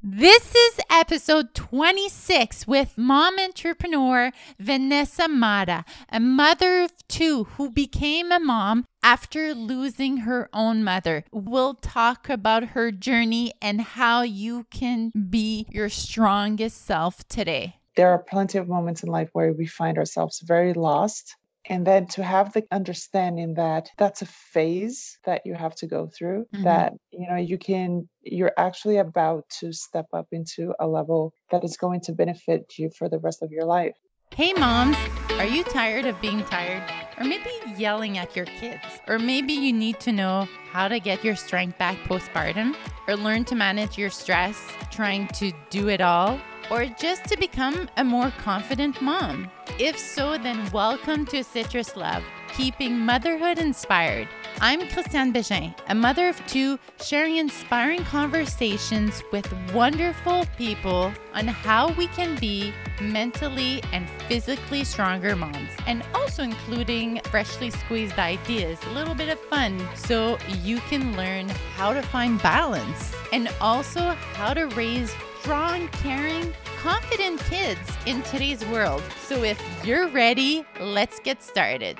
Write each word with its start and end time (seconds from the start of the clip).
This 0.00 0.54
is 0.54 0.78
episode 0.88 1.54
26 1.54 2.68
with 2.68 2.96
mom 2.96 3.36
entrepreneur 3.36 4.30
Vanessa 4.56 5.26
Mata, 5.26 5.84
a 6.08 6.20
mother 6.20 6.82
of 6.82 6.92
two 7.08 7.44
who 7.44 7.68
became 7.72 8.30
a 8.30 8.38
mom 8.38 8.84
after 9.02 9.54
losing 9.54 10.18
her 10.18 10.48
own 10.52 10.84
mother. 10.84 11.24
We'll 11.32 11.74
talk 11.74 12.28
about 12.28 12.68
her 12.68 12.92
journey 12.92 13.52
and 13.60 13.80
how 13.80 14.22
you 14.22 14.66
can 14.70 15.10
be 15.10 15.66
your 15.68 15.88
strongest 15.88 16.86
self 16.86 17.26
today. 17.26 17.74
There 17.96 18.10
are 18.10 18.22
plenty 18.22 18.58
of 18.58 18.68
moments 18.68 19.02
in 19.02 19.08
life 19.08 19.30
where 19.32 19.52
we 19.52 19.66
find 19.66 19.98
ourselves 19.98 20.40
very 20.46 20.74
lost 20.74 21.34
and 21.68 21.86
then 21.86 22.06
to 22.06 22.22
have 22.22 22.52
the 22.52 22.64
understanding 22.72 23.54
that 23.54 23.90
that's 23.98 24.22
a 24.22 24.26
phase 24.26 25.18
that 25.24 25.42
you 25.44 25.54
have 25.54 25.74
to 25.76 25.86
go 25.86 26.08
through 26.08 26.46
mm-hmm. 26.54 26.64
that 26.64 26.94
you 27.10 27.28
know 27.28 27.36
you 27.36 27.58
can 27.58 28.08
you're 28.22 28.52
actually 28.56 28.98
about 28.98 29.44
to 29.60 29.72
step 29.72 30.06
up 30.12 30.26
into 30.32 30.74
a 30.80 30.86
level 30.86 31.32
that 31.50 31.64
is 31.64 31.76
going 31.76 32.00
to 32.00 32.12
benefit 32.12 32.72
you 32.78 32.90
for 32.98 33.08
the 33.08 33.18
rest 33.18 33.42
of 33.42 33.50
your 33.50 33.64
life. 33.64 33.96
Hey 34.34 34.52
moms 34.54 34.96
are 35.38 35.46
you 35.46 35.62
tired 35.62 36.04
of 36.04 36.20
being 36.20 36.42
tired? 36.46 36.82
Or 37.16 37.24
maybe 37.24 37.50
yelling 37.76 38.18
at 38.18 38.34
your 38.34 38.46
kids? 38.46 38.82
Or 39.06 39.20
maybe 39.20 39.52
you 39.52 39.72
need 39.72 40.00
to 40.00 40.10
know 40.10 40.48
how 40.70 40.88
to 40.88 40.98
get 40.98 41.24
your 41.24 41.36
strength 41.36 41.78
back 41.78 41.96
postpartum? 42.08 42.74
Or 43.06 43.16
learn 43.16 43.44
to 43.44 43.54
manage 43.54 43.96
your 43.96 44.10
stress 44.10 44.60
trying 44.90 45.28
to 45.28 45.52
do 45.70 45.88
it 45.88 46.00
all 46.00 46.40
or 46.70 46.86
just 46.86 47.24
to 47.26 47.36
become 47.36 47.88
a 47.96 48.04
more 48.04 48.30
confident 48.38 49.00
mom? 49.00 49.50
If 49.78 49.98
so, 49.98 50.38
then 50.38 50.70
welcome 50.70 51.24
to 51.26 51.44
Citrus 51.44 51.96
Love, 51.96 52.22
keeping 52.56 52.98
motherhood 52.98 53.58
inspired. 53.58 54.28
I'm 54.60 54.88
Christiane 54.88 55.32
Bégin, 55.32 55.72
a 55.88 55.94
mother 55.94 56.28
of 56.28 56.44
two, 56.46 56.78
sharing 57.00 57.36
inspiring 57.36 58.02
conversations 58.04 59.22
with 59.30 59.46
wonderful 59.72 60.46
people 60.56 61.12
on 61.32 61.46
how 61.46 61.92
we 61.92 62.08
can 62.08 62.34
be 62.36 62.72
mentally 63.00 63.80
and 63.92 64.10
physically 64.26 64.82
stronger 64.82 65.36
moms, 65.36 65.70
and 65.86 66.02
also 66.12 66.42
including 66.42 67.20
freshly 67.30 67.70
squeezed 67.70 68.18
ideas, 68.18 68.78
a 68.86 68.94
little 68.94 69.14
bit 69.14 69.28
of 69.28 69.38
fun, 69.38 69.78
so 69.94 70.36
you 70.62 70.80
can 70.80 71.16
learn 71.16 71.48
how 71.76 71.92
to 71.92 72.02
find 72.02 72.42
balance 72.42 73.14
and 73.32 73.48
also 73.60 74.00
how 74.34 74.52
to 74.52 74.66
raise 74.68 75.14
strong, 75.48 75.88
caring, 76.04 76.52
confident 76.76 77.40
kids 77.44 77.80
in 78.04 78.20
today's 78.24 78.62
world. 78.66 79.02
So 79.24 79.44
if 79.44 79.58
you're 79.82 80.06
ready, 80.08 80.62
let's 80.78 81.20
get 81.20 81.42
started. 81.42 81.96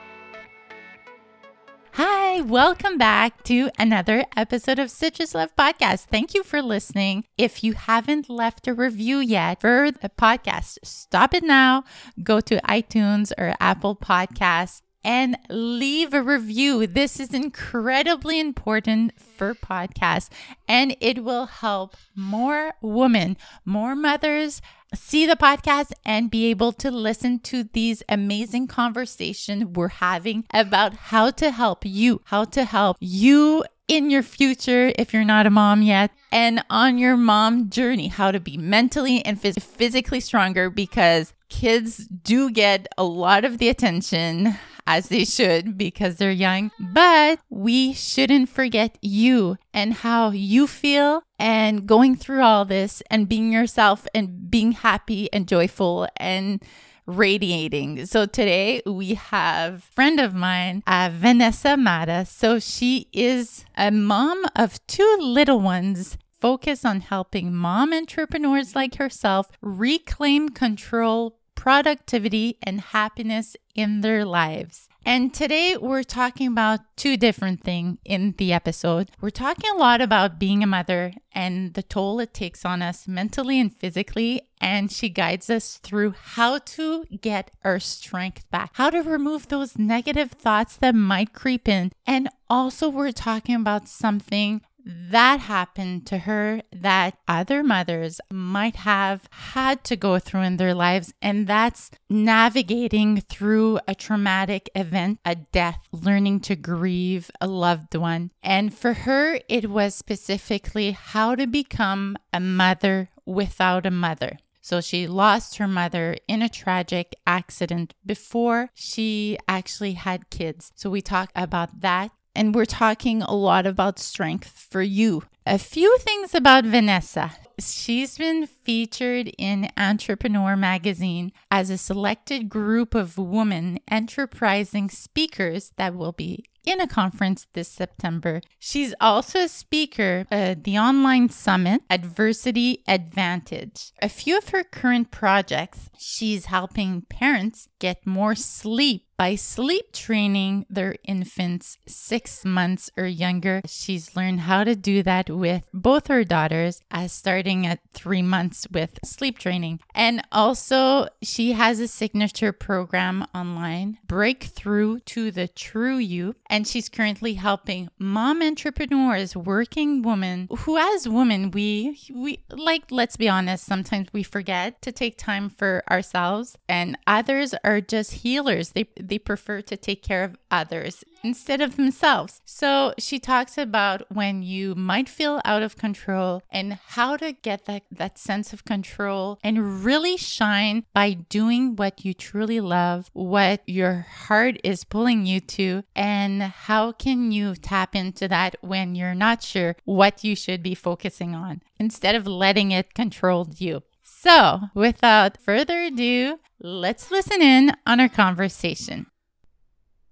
Hi, 1.93 2.43
welcome 2.43 2.99
back 2.99 3.43
to 3.45 3.71
another 3.79 4.27
episode 4.37 4.79
of 4.79 4.91
Citrus 4.91 5.35
Love 5.35 5.57
Podcast. 5.57 6.09
Thank 6.11 6.35
you 6.35 6.43
for 6.43 6.61
listening. 6.61 7.25
If 7.39 7.65
you 7.65 7.73
haven't 7.73 8.29
left 8.29 8.69
a 8.69 8.75
review 8.75 9.17
yet 9.21 9.63
for 9.63 9.93
the 9.93 10.11
podcast, 10.11 10.77
stop 10.85 11.33
it 11.33 11.43
now. 11.43 11.85
Go 12.23 12.41
to 12.41 12.61
iTunes 12.69 13.33
or 13.39 13.55
Apple 13.61 13.97
Podcasts 13.97 14.83
and 15.09 15.39
leave 15.49 16.13
a 16.13 16.21
review. 16.21 16.87
This 16.87 17.19
is 17.19 17.33
incredibly 17.33 18.39
important 18.39 19.19
for 19.19 19.55
podcasts 19.55 20.29
and 20.69 20.95
it 21.01 21.25
will 21.25 21.47
help 21.47 21.97
more 22.15 22.75
women, 22.83 23.39
more 23.65 23.97
mothers 23.97 24.61
see 24.95 25.25
the 25.25 25.35
podcast 25.35 25.93
and 26.05 26.31
be 26.31 26.51
able 26.51 26.73
to 26.73 26.91
listen 26.91 27.39
to 27.39 27.65
these 27.73 28.03
amazing 28.07 28.67
conversations 28.67 29.65
we're 29.65 29.89
having 29.89 30.45
about 30.53 30.93
how 30.93 31.31
to 31.31 31.53
help 31.53 31.87
you, 31.87 32.21
how 32.25 32.45
to 32.45 32.65
help 32.65 32.99
you 33.01 33.65
in 33.89 34.11
your 34.11 34.23
future 34.23 34.93
if 34.99 35.15
you're 35.15 35.25
not 35.25 35.47
a 35.47 35.51
mom 35.51 35.81
yet 35.81 36.11
and 36.31 36.63
on 36.69 36.99
your 36.99 37.17
mom 37.17 37.71
journey 37.71 38.09
how 38.09 38.31
to 38.31 38.39
be 38.39 38.59
mentally 38.59 39.25
and 39.25 39.41
phys- 39.41 39.63
physically 39.63 40.21
stronger 40.21 40.69
because 40.69 41.33
kids 41.49 42.07
do 42.07 42.51
get 42.51 42.87
a 42.99 43.05
lot 43.05 43.47
of 43.47 43.57
the 43.57 43.71
attention 43.71 44.55
as 44.89 45.09
they 45.09 45.25
should 45.25 45.77
because 45.77 46.17
they're 46.17 46.31
young. 46.33 46.73
But 46.81 47.39
we 47.51 47.93
shouldn't 47.93 48.49
forget 48.49 48.99
you 49.03 49.59
and 49.73 49.93
how 49.93 50.31
you 50.31 50.67
feel 50.67 51.23
and 51.39 51.87
going 51.87 52.17
through 52.17 52.43
all 52.43 52.65
this 52.65 53.03
and 53.11 53.29
being 53.29 53.53
yourself 53.53 54.09
and 54.15 54.51
being 54.51 54.73
happy 54.73 55.33
and 55.33 55.47
joyful 55.47 56.09
and 56.17 56.65
radiating. 57.07 58.07
So 58.07 58.25
today 58.27 58.83
we 58.87 59.15
have 59.15 59.85
friend 59.85 60.19
of 60.19 60.35
mine, 60.35 60.83
uh, 60.87 61.11
Vanessa 61.13 61.77
Mata. 61.77 62.25
So 62.25 62.59
she 62.59 63.09
is 63.13 63.67
a 63.77 63.91
mom 63.91 64.45
of 64.57 64.85
two 64.87 65.17
little 65.21 65.61
ones 65.61 66.17
focus 66.41 66.85
on 66.85 67.01
helping 67.01 67.55
mom 67.55 67.93
entrepreneurs 67.93 68.75
like 68.75 68.95
herself 68.97 69.51
reclaim 69.61 70.49
control, 70.51 71.39
productivity, 71.55 72.57
and 72.63 72.81
happiness 72.81 73.57
in 73.79 74.01
their 74.01 74.25
lives. 74.25 74.89
And 75.07 75.33
today 75.33 75.77
we're 75.77 76.03
talking 76.03 76.49
about 76.49 76.81
two 76.97 77.17
different 77.17 77.63
things 77.63 77.99
in 78.05 78.35
the 78.37 78.53
episode. 78.53 79.11
We're 79.21 79.31
talking 79.31 79.71
a 79.71 79.79
lot 79.79 80.01
about 80.01 80.41
being 80.41 80.65
a 80.65 80.67
mother 80.67 81.13
and 81.33 81.73
the 81.75 81.85
toll 81.85 82.19
it 82.19 82.35
takes 82.35 82.65
on 82.65 82.83
us 82.83 83.07
mentally 83.07 83.61
and 83.61 83.73
physically. 83.73 84.43
And 84.61 84.91
she 84.91 85.09
guides 85.09 85.49
us 85.49 85.79
through 85.79 86.15
how 86.21 86.59
to 86.59 87.05
get 87.23 87.53
our 87.63 87.79
strength 87.79 88.51
back, 88.51 88.73
how 88.75 88.91
to 88.91 89.01
remove 89.01 89.47
those 89.47 89.79
negative 89.79 90.33
thoughts 90.33 90.77
that 90.79 90.97
might 90.97 91.33
creep 91.33 91.69
in. 91.69 91.93
And 92.05 92.29
also, 92.51 92.89
we're 92.89 93.13
talking 93.13 93.55
about 93.55 93.89
something 93.89 94.63
that 94.89 95.41
happened 95.41 96.07
to 96.07 96.19
her 96.19 96.63
that 96.73 97.19
other 97.29 97.63
mothers 97.63 98.21
might 98.31 98.77
have 98.77 99.29
had 99.31 99.85
to 99.85 99.97
go 99.97 100.19
through 100.19 100.43
in 100.43 100.57
their 100.57 100.75
lives. 100.75 101.13
And 101.21 101.47
that's 101.47 101.91
navigating 102.09 103.21
through 103.21 103.81
a 103.87 103.95
traumatic 103.95 104.71
event, 104.75 105.21
a 105.27 105.35
death, 105.35 105.81
learning 105.93 106.41
to 106.41 106.57
grieve 106.57 107.31
a 107.41 107.47
loved 107.47 107.95
one. 107.95 108.31
And 108.43 108.73
for 108.73 108.95
her, 108.95 109.39
it 109.49 109.69
was 109.69 109.95
specifically 109.95 110.93
how 110.93 111.35
to 111.35 111.47
become 111.47 112.17
a 112.33 112.41
mother 112.41 113.11
without 113.27 113.85
a 113.85 113.91
mother. 113.91 114.39
So 114.61 114.81
she 114.81 115.07
lost 115.07 115.57
her 115.57 115.69
mother 115.69 116.17
in 116.27 116.43
a 116.43 116.49
tragic 116.49 117.15
accident 117.27 117.95
before 118.05 118.71
she 118.75 119.39
actually 119.49 119.93
had 119.95 120.29
kids. 120.29 120.73
So 120.75 120.91
we 120.91 121.01
talk 121.01 121.31
about 121.35 121.81
that 121.81 122.11
and 122.35 122.55
we're 122.55 122.65
talking 122.65 123.23
a 123.23 123.35
lot 123.35 123.67
about 123.67 123.99
strength 123.99 124.67
for 124.71 124.83
you. 124.83 125.23
A 125.47 125.59
few 125.59 125.97
things 125.99 126.35
about 126.35 126.65
Vanessa. 126.65 127.33
She's 127.59 128.19
been 128.19 128.47
featured 128.47 129.33
in 129.39 129.71
Entrepreneur 129.77 130.57
magazine 130.57 131.33
as 131.51 131.71
a 131.71 131.79
selected 131.79 132.49
group 132.49 132.95
of 132.95 133.19
women 133.19 133.81
enterprising 133.91 134.91
speakers 134.91 135.73
that 135.77 135.95
will 135.95 136.13
be 136.13 136.45
in 136.65 136.81
a 136.81 136.87
conference 136.87 137.47
this 137.55 137.69
September. 137.69 138.43
She's 138.59 138.95
also 139.01 139.41
a 139.41 139.49
speaker 139.49 140.27
at 140.31 140.65
the 140.65 140.79
online 140.79 141.31
summit 141.31 141.83
Adversity 141.89 142.85
Advantage. 142.87 143.93
A 144.03 144.09
few 144.09 144.37
of 144.37 144.51
her 144.51 144.63
current 144.63 145.11
projects, 145.11 145.89
she's 145.99 146.47
helping 146.47 147.03
parents 147.09 147.69
get 147.79 148.07
more 148.07 148.35
sleep 148.35 149.08
by 149.19 149.35
sleep 149.35 149.93
training 149.93 150.65
their 150.71 150.95
infants 151.03 151.77
six 151.87 152.45
months 152.45 152.89
or 152.97 153.05
younger. 153.05 153.61
She's 153.67 154.15
learned 154.15 154.41
how 154.41 154.63
to 154.63 154.77
do 154.77 155.03
that 155.03 155.29
with 155.29 155.65
both 155.75 156.07
her 156.07 156.23
daughters, 156.23 156.81
as 156.91 157.13
starting 157.13 157.67
at 157.67 157.81
three 157.93 158.23
months 158.23 158.69
with 158.71 159.01
sleep 159.05 159.39
training. 159.39 159.81
And 159.93 160.23
also, 160.31 161.09
she 161.21 161.53
has 161.53 161.81
a 161.81 161.89
signature 161.89 162.53
program 162.53 163.27
online, 163.35 163.99
Breakthrough 164.07 165.01
to 165.01 165.33
the 165.33 165.49
True 165.49 165.99
You. 165.99 166.37
And 166.49 166.67
she's 166.67 166.89
currently 166.89 167.35
helping 167.35 167.91
mom 167.99 168.41
entrepreneurs, 168.41 169.37
working 169.37 170.03
women 170.03 170.49
who, 170.59 170.79
as 170.79 171.09
women, 171.09 171.51
we, 171.51 171.99
we 172.15 172.45
like, 172.51 172.85
let's 172.91 173.17
be 173.17 173.29
honest, 173.29 173.65
sometimes 173.65 174.13
we 174.13 174.23
forget 174.23 174.81
to 174.83 174.93
take 174.93 175.19
time 175.19 175.49
for 175.49 175.83
ourselves, 175.91 176.57
and 176.69 176.97
others 177.07 177.53
are 177.65 177.81
just 177.81 178.13
healers. 178.13 178.71
They 178.71 178.85
they 179.09 179.19
prefer 179.19 179.61
to 179.63 179.77
take 179.77 180.03
care 180.03 180.25
of 180.25 180.37
others 180.51 181.05
instead 181.23 181.61
of 181.61 181.77
themselves. 181.77 182.41
So 182.45 182.95
she 182.99 183.19
talks 183.19 183.59
about 183.59 184.03
when 184.11 184.43
you 184.43 184.75
might 184.75 185.09
feel 185.09 185.41
out 185.45 185.63
of 185.63 185.77
control 185.77 186.43
and 186.51 186.75
how 186.75 187.17
to 187.17 187.33
get 187.33 187.65
that, 187.67 187.83
that 187.91 188.19
sense 188.19 188.53
of 188.53 188.65
control 188.65 189.39
and 189.43 189.85
really 189.85 190.17
shine 190.17 190.85
by 190.95 191.13
doing 191.13 191.77
what 191.77 192.05
you 192.05 192.15
truly 192.15 192.61
love, 192.61 193.11
what 193.13 193.63
your 193.67 194.07
heart 194.27 194.59
is 194.63 194.85
pulling 194.85 195.27
you 195.27 195.41
to, 195.41 195.83
and 195.95 196.43
how 196.43 196.93
can 196.93 197.33
you 197.33 197.55
tap 197.55 197.95
into 197.95 198.29
that 198.29 198.57
when 198.61 198.95
you're 198.95 199.15
not 199.15 199.43
sure 199.43 199.77
what 199.85 200.25
you 200.25 200.37
should 200.37 200.63
be 200.63 200.75
focusing 200.75 201.35
on 201.35 201.63
instead 201.79 202.15
of 202.15 202.27
letting 202.27 202.71
it 202.71 202.95
control 202.95 203.49
you. 203.57 203.83
So, 204.21 204.63
without 204.75 205.37
further 205.37 205.81
ado, 205.81 206.41
let's 206.61 207.13
listen 207.13 207.41
in 207.41 207.71
on 207.87 208.01
our 208.01 208.09
conversation. 208.09 209.07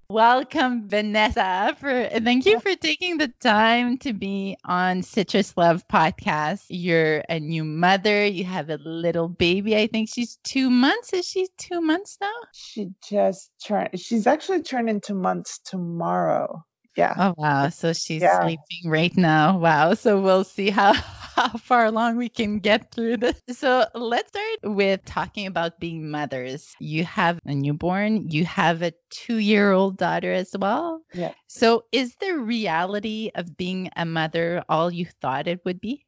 Welcome, 0.09 0.89
Vanessa. 0.89 1.77
For 1.81 2.09
thank 2.21 2.47
you 2.47 2.61
for 2.61 2.77
taking 2.77 3.19
the 3.19 3.33
time 3.41 3.99
to 3.99 4.13
be 4.13 4.59
on 4.65 5.03
Citrus 5.03 5.57
Love 5.57 5.89
podcast. 5.89 6.67
You're 6.69 7.25
a 7.29 7.41
new 7.41 7.65
mother. 7.65 8.25
You 8.25 8.45
have 8.45 8.71
a 8.71 8.77
little 8.77 9.27
baby. 9.29 9.77
I 9.77 9.89
think 9.89 10.09
she's 10.09 10.39
two 10.45 10.71
months. 10.71 11.13
Is 11.13 11.27
she 11.27 11.49
two 11.59 11.81
months 11.81 12.17
now? 12.21 12.31
She 12.53 12.91
just 13.09 13.51
turned. 13.67 13.99
She's 13.99 14.29
actually 14.29 14.63
turned 14.63 14.89
into 14.89 15.15
months 15.15 15.59
tomorrow. 15.65 16.65
Yeah. 16.97 17.15
Oh 17.19 17.35
wow. 17.37 17.71
So 17.71 17.93
she's 17.93 18.23
yeah. 18.23 18.41
sleeping 18.41 18.89
right 18.89 19.15
now. 19.17 19.59
Wow. 19.59 19.95
So 19.95 20.21
we'll 20.21 20.45
see 20.45 20.71
how 20.71 20.93
how 21.37 21.49
far 21.59 21.85
along 21.85 22.17
we 22.17 22.31
can 22.31 22.59
get 22.59 22.91
through 22.91 23.19
this. 23.19 23.41
So 23.51 23.85
let's 23.95 24.29
start 24.29 24.75
with 24.75 25.05
talking 25.05 25.47
about 25.47 25.79
being 25.79 26.11
mothers. 26.11 26.75
You 26.81 27.05
have 27.05 27.39
a 27.45 27.55
newborn, 27.55 28.31
you 28.31 28.47
have 28.47 28.83
a 28.83 28.93
two 29.11 29.37
year 29.37 29.71
old 29.71 29.99
daughter 29.99 30.33
as 30.33 30.55
well. 30.59 31.03
Yeah. 31.13 31.35
So 31.47 31.85
is 31.93 32.15
the 32.17 32.39
reality 32.39 33.31
of 33.35 33.57
being 33.57 33.91
a 33.97 34.07
mother 34.07 34.65
all 34.69 34.91
you 34.91 35.07
thought 35.21 35.47
it 35.47 35.61
would 35.65 35.81
be? 35.81 36.05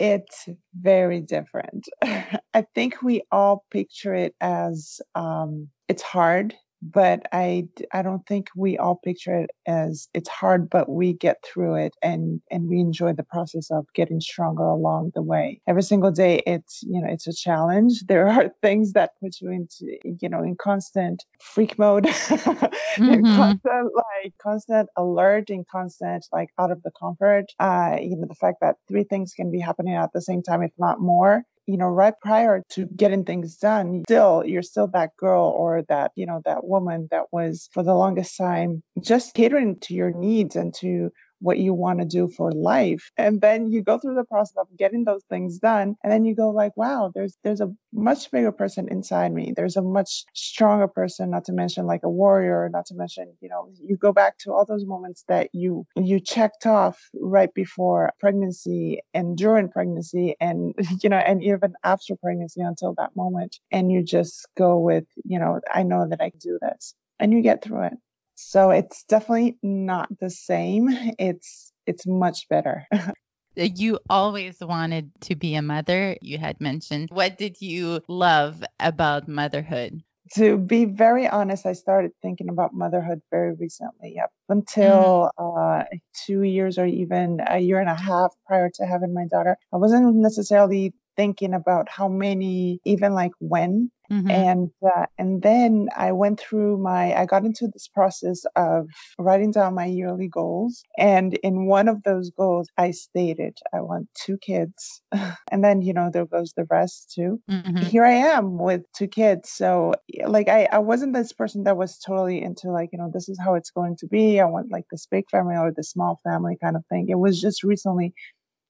It's 0.00 0.48
very 0.74 1.20
different. 1.20 1.88
I 2.02 2.66
think 2.74 3.02
we 3.02 3.22
all 3.30 3.64
picture 3.70 4.14
it 4.14 4.34
as 4.40 5.00
um, 5.14 5.68
it's 5.88 6.02
hard 6.02 6.54
but 6.82 7.26
I, 7.32 7.68
I 7.92 8.02
don't 8.02 8.26
think 8.26 8.48
we 8.56 8.78
all 8.78 8.96
picture 8.96 9.40
it 9.40 9.50
as 9.66 10.08
it's 10.14 10.28
hard, 10.28 10.70
but 10.70 10.88
we 10.88 11.12
get 11.12 11.44
through 11.44 11.76
it 11.76 11.94
and, 12.02 12.40
and 12.50 12.68
we 12.68 12.80
enjoy 12.80 13.12
the 13.12 13.22
process 13.22 13.70
of 13.70 13.86
getting 13.94 14.20
stronger 14.20 14.62
along 14.62 15.12
the 15.14 15.22
way. 15.22 15.60
Every 15.66 15.82
single 15.82 16.10
day, 16.10 16.42
it's, 16.46 16.82
you 16.82 17.00
know, 17.00 17.08
it's 17.10 17.26
a 17.26 17.32
challenge. 17.32 18.04
There 18.10 18.26
are 18.26 18.50
things 18.60 18.94
that 18.94 19.12
put 19.22 19.40
you 19.40 19.50
into, 19.50 19.96
you 20.20 20.28
know, 20.28 20.42
in 20.42 20.56
constant 20.56 21.24
freak 21.40 21.78
mode, 21.78 22.04
mm-hmm. 22.06 23.24
constant, 23.24 23.90
like 23.94 24.34
constant 24.42 24.88
alert 24.96 25.48
and 25.48 25.66
constant, 25.68 26.26
like 26.32 26.50
out 26.58 26.72
of 26.72 26.82
the 26.82 26.90
comfort. 26.98 27.46
Uh, 27.60 27.98
you 28.00 28.16
know, 28.16 28.26
the 28.28 28.34
fact 28.34 28.58
that 28.62 28.76
three 28.88 29.04
things 29.04 29.32
can 29.32 29.52
be 29.52 29.60
happening 29.60 29.94
at 29.94 30.12
the 30.12 30.20
same 30.20 30.42
time, 30.42 30.62
if 30.62 30.72
not 30.76 31.00
more 31.00 31.44
you 31.70 31.76
know, 31.78 31.86
right 31.88 32.14
prior 32.20 32.64
to 32.70 32.86
getting 32.96 33.24
things 33.24 33.56
done, 33.56 34.02
still, 34.06 34.42
you're 34.44 34.62
still 34.62 34.88
that 34.88 35.16
girl 35.16 35.44
or 35.56 35.82
that, 35.88 36.12
you 36.16 36.26
know, 36.26 36.42
that 36.44 36.64
woman 36.64 37.08
that 37.10 37.26
was 37.32 37.68
for 37.72 37.82
the 37.82 37.94
longest 37.94 38.36
time 38.36 38.82
just 39.00 39.34
catering 39.34 39.78
to 39.80 39.94
your 39.94 40.10
needs 40.10 40.56
and 40.56 40.74
to 40.74 41.10
what 41.40 41.58
you 41.58 41.74
want 41.74 42.00
to 42.00 42.04
do 42.04 42.28
for 42.28 42.52
life. 42.52 43.10
And 43.16 43.40
then 43.40 43.70
you 43.70 43.82
go 43.82 43.98
through 43.98 44.14
the 44.14 44.24
process 44.24 44.56
of 44.58 44.68
getting 44.76 45.04
those 45.04 45.24
things 45.28 45.58
done 45.58 45.96
and 46.02 46.12
then 46.12 46.24
you 46.24 46.34
go 46.34 46.50
like 46.50 46.76
wow 46.76 47.10
there's 47.14 47.36
there's 47.42 47.60
a 47.60 47.72
much 47.92 48.30
bigger 48.30 48.52
person 48.52 48.88
inside 48.88 49.32
me. 49.32 49.52
There's 49.56 49.76
a 49.76 49.82
much 49.82 50.24
stronger 50.34 50.88
person 50.88 51.30
not 51.30 51.46
to 51.46 51.52
mention 51.52 51.86
like 51.86 52.02
a 52.04 52.08
warrior 52.10 52.68
not 52.72 52.86
to 52.86 52.94
mention 52.94 53.32
you 53.40 53.48
know 53.48 53.70
you 53.82 53.96
go 53.96 54.12
back 54.12 54.38
to 54.38 54.52
all 54.52 54.64
those 54.64 54.86
moments 54.86 55.24
that 55.28 55.50
you 55.52 55.86
you 55.96 56.20
checked 56.20 56.66
off 56.66 56.98
right 57.14 57.52
before 57.54 58.12
pregnancy 58.20 59.00
and 59.14 59.36
during 59.36 59.68
pregnancy 59.68 60.36
and 60.40 60.74
you 61.02 61.08
know 61.08 61.16
and 61.16 61.42
even 61.42 61.74
after 61.84 62.16
pregnancy 62.16 62.60
until 62.60 62.94
that 62.96 63.14
moment. 63.16 63.58
And 63.72 63.90
you 63.90 64.02
just 64.02 64.48
go 64.56 64.78
with 64.78 65.04
you 65.24 65.38
know 65.38 65.60
i 65.72 65.82
know 65.82 66.06
that 66.08 66.20
i 66.20 66.30
can 66.30 66.38
do 66.40 66.58
this. 66.60 66.94
And 67.18 67.32
you 67.32 67.42
get 67.42 67.62
through 67.62 67.84
it 67.84 67.92
so 68.40 68.70
it's 68.70 69.04
definitely 69.04 69.58
not 69.62 70.08
the 70.18 70.30
same. 70.30 70.88
It's 71.18 71.72
it's 71.86 72.06
much 72.06 72.48
better. 72.48 72.86
you 73.54 73.98
always 74.08 74.56
wanted 74.60 75.10
to 75.22 75.36
be 75.36 75.54
a 75.54 75.62
mother, 75.62 76.16
you 76.22 76.38
had 76.38 76.60
mentioned. 76.60 77.10
What 77.12 77.36
did 77.36 77.60
you 77.60 78.00
love 78.08 78.62
about 78.78 79.28
motherhood? 79.28 80.02
To 80.34 80.56
be 80.56 80.84
very 80.84 81.26
honest, 81.26 81.66
I 81.66 81.72
started 81.72 82.12
thinking 82.22 82.48
about 82.48 82.72
motherhood 82.72 83.20
very 83.30 83.54
recently. 83.54 84.20
Up 84.22 84.30
until 84.48 85.30
mm. 85.38 85.80
uh, 85.80 85.84
two 86.24 86.42
years 86.42 86.78
or 86.78 86.86
even 86.86 87.40
a 87.44 87.58
year 87.58 87.80
and 87.80 87.90
a 87.90 87.94
half 87.94 88.32
prior 88.46 88.70
to 88.74 88.86
having 88.86 89.12
my 89.12 89.26
daughter, 89.26 89.56
I 89.72 89.76
wasn't 89.76 90.14
necessarily 90.16 90.94
thinking 91.20 91.52
about 91.52 91.90
how 91.90 92.08
many, 92.08 92.80
even 92.86 93.12
like 93.12 93.32
when. 93.40 93.90
Mm-hmm. 94.10 94.30
And 94.30 94.70
uh, 94.84 95.06
and 95.18 95.40
then 95.40 95.88
I 95.96 96.10
went 96.10 96.40
through 96.40 96.78
my 96.78 97.14
I 97.14 97.26
got 97.26 97.44
into 97.44 97.68
this 97.68 97.86
process 97.86 98.44
of 98.56 98.88
writing 99.20 99.52
down 99.52 99.76
my 99.76 99.84
yearly 99.84 100.26
goals 100.26 100.82
and 100.98 101.32
in 101.32 101.66
one 101.66 101.86
of 101.86 102.02
those 102.02 102.32
goals 102.36 102.66
I 102.76 102.90
stated 102.90 103.56
I 103.72 103.82
want 103.82 104.08
two 104.14 104.36
kids 104.38 105.00
and 105.52 105.62
then 105.62 105.80
you 105.80 105.92
know 105.92 106.10
there 106.12 106.26
goes 106.26 106.52
the 106.56 106.66
rest 106.68 107.12
too. 107.14 107.40
Mm-hmm. 107.48 107.76
Here 107.76 108.04
I 108.04 108.34
am 108.34 108.58
with 108.58 108.82
two 108.98 109.06
kids 109.06 109.50
so 109.50 109.94
like 110.26 110.48
I 110.48 110.64
I 110.72 110.78
wasn't 110.78 111.14
this 111.14 111.32
person 111.32 111.62
that 111.64 111.76
was 111.76 111.96
totally 111.98 112.42
into 112.42 112.72
like 112.72 112.88
you 112.92 112.98
know 112.98 113.12
this 113.14 113.28
is 113.28 113.38
how 113.38 113.54
it's 113.54 113.70
going 113.70 113.94
to 113.98 114.08
be 114.08 114.40
I 114.40 114.46
want 114.46 114.72
like 114.72 114.86
this 114.90 115.06
big 115.06 115.30
family 115.30 115.54
or 115.54 115.70
the 115.70 115.84
small 115.84 116.18
family 116.24 116.56
kind 116.60 116.74
of 116.74 116.84
thing. 116.86 117.10
It 117.10 117.18
was 117.26 117.40
just 117.40 117.62
recently 117.62 118.12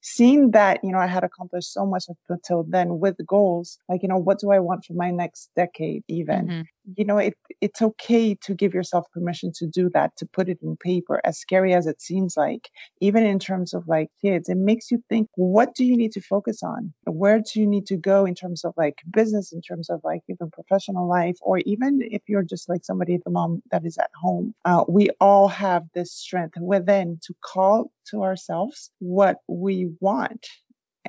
seeing 0.00 0.52
that, 0.52 0.80
you 0.82 0.92
know, 0.92 0.98
I 0.98 1.06
had 1.06 1.24
accomplished 1.24 1.72
so 1.72 1.86
much 1.86 2.04
until 2.28 2.64
then 2.64 2.98
with 2.98 3.16
goals, 3.26 3.78
like, 3.88 4.02
you 4.02 4.08
know, 4.08 4.18
what 4.18 4.38
do 4.38 4.50
I 4.50 4.58
want 4.58 4.84
for 4.84 4.94
my 4.94 5.10
next 5.10 5.50
decade, 5.56 6.04
even? 6.08 6.46
Mm-hmm 6.46 6.60
you 6.96 7.04
know, 7.04 7.18
it, 7.18 7.34
it's 7.60 7.82
okay 7.82 8.34
to 8.42 8.54
give 8.54 8.74
yourself 8.74 9.06
permission 9.12 9.52
to 9.56 9.66
do 9.66 9.90
that, 9.90 10.16
to 10.16 10.26
put 10.26 10.48
it 10.48 10.58
in 10.62 10.76
paper, 10.76 11.20
as 11.24 11.38
scary 11.38 11.74
as 11.74 11.86
it 11.86 12.00
seems 12.00 12.36
like, 12.36 12.68
even 13.00 13.24
in 13.24 13.38
terms 13.38 13.74
of 13.74 13.86
like 13.88 14.08
kids, 14.22 14.48
it 14.48 14.56
makes 14.56 14.90
you 14.90 15.02
think, 15.08 15.28
what 15.34 15.74
do 15.74 15.84
you 15.84 15.96
need 15.96 16.12
to 16.12 16.20
focus 16.20 16.62
on? 16.62 16.92
Where 17.04 17.40
do 17.40 17.60
you 17.60 17.66
need 17.66 17.86
to 17.86 17.96
go 17.96 18.24
in 18.24 18.34
terms 18.34 18.64
of 18.64 18.74
like 18.76 18.98
business, 19.10 19.52
in 19.52 19.60
terms 19.60 19.90
of 19.90 20.00
like 20.04 20.22
even 20.28 20.50
professional 20.50 21.08
life, 21.08 21.36
or 21.42 21.58
even 21.58 22.00
if 22.02 22.22
you're 22.28 22.42
just 22.42 22.68
like 22.68 22.84
somebody, 22.84 23.18
the 23.24 23.30
mom 23.30 23.62
that 23.70 23.84
is 23.84 23.98
at 23.98 24.10
home? 24.14 24.54
Uh, 24.64 24.84
we 24.88 25.10
all 25.20 25.48
have 25.48 25.84
this 25.94 26.12
strength 26.12 26.56
within 26.60 27.18
to 27.24 27.34
call 27.44 27.90
to 28.10 28.22
ourselves 28.22 28.90
what 28.98 29.38
we 29.48 29.90
want 30.00 30.46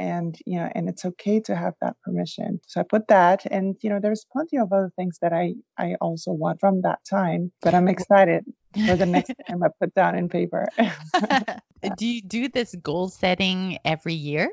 and 0.01 0.35
you 0.47 0.57
know 0.57 0.69
and 0.73 0.89
it's 0.89 1.05
okay 1.05 1.39
to 1.39 1.55
have 1.55 1.75
that 1.81 1.95
permission. 2.03 2.59
So 2.67 2.81
i 2.81 2.83
put 2.83 3.07
that 3.09 3.45
and 3.45 3.75
you 3.81 3.89
know 3.89 3.99
there's 4.01 4.25
plenty 4.31 4.57
of 4.57 4.73
other 4.73 4.91
things 4.95 5.19
that 5.21 5.33
i 5.33 5.53
i 5.77 5.95
also 6.01 6.31
want 6.31 6.59
from 6.59 6.81
that 6.81 6.99
time 7.09 7.51
but 7.61 7.75
i'm 7.75 7.87
excited 7.95 8.43
for 8.85 8.95
the 8.95 9.05
next 9.05 9.33
time 9.47 9.61
i 9.63 9.67
put 9.79 9.93
down 9.93 10.17
in 10.17 10.27
paper. 10.29 10.65
Do 11.97 12.05
you 12.05 12.21
do 12.21 12.47
this 12.47 12.75
goal 12.75 13.09
setting 13.09 13.77
every 13.85 14.13
year? 14.13 14.49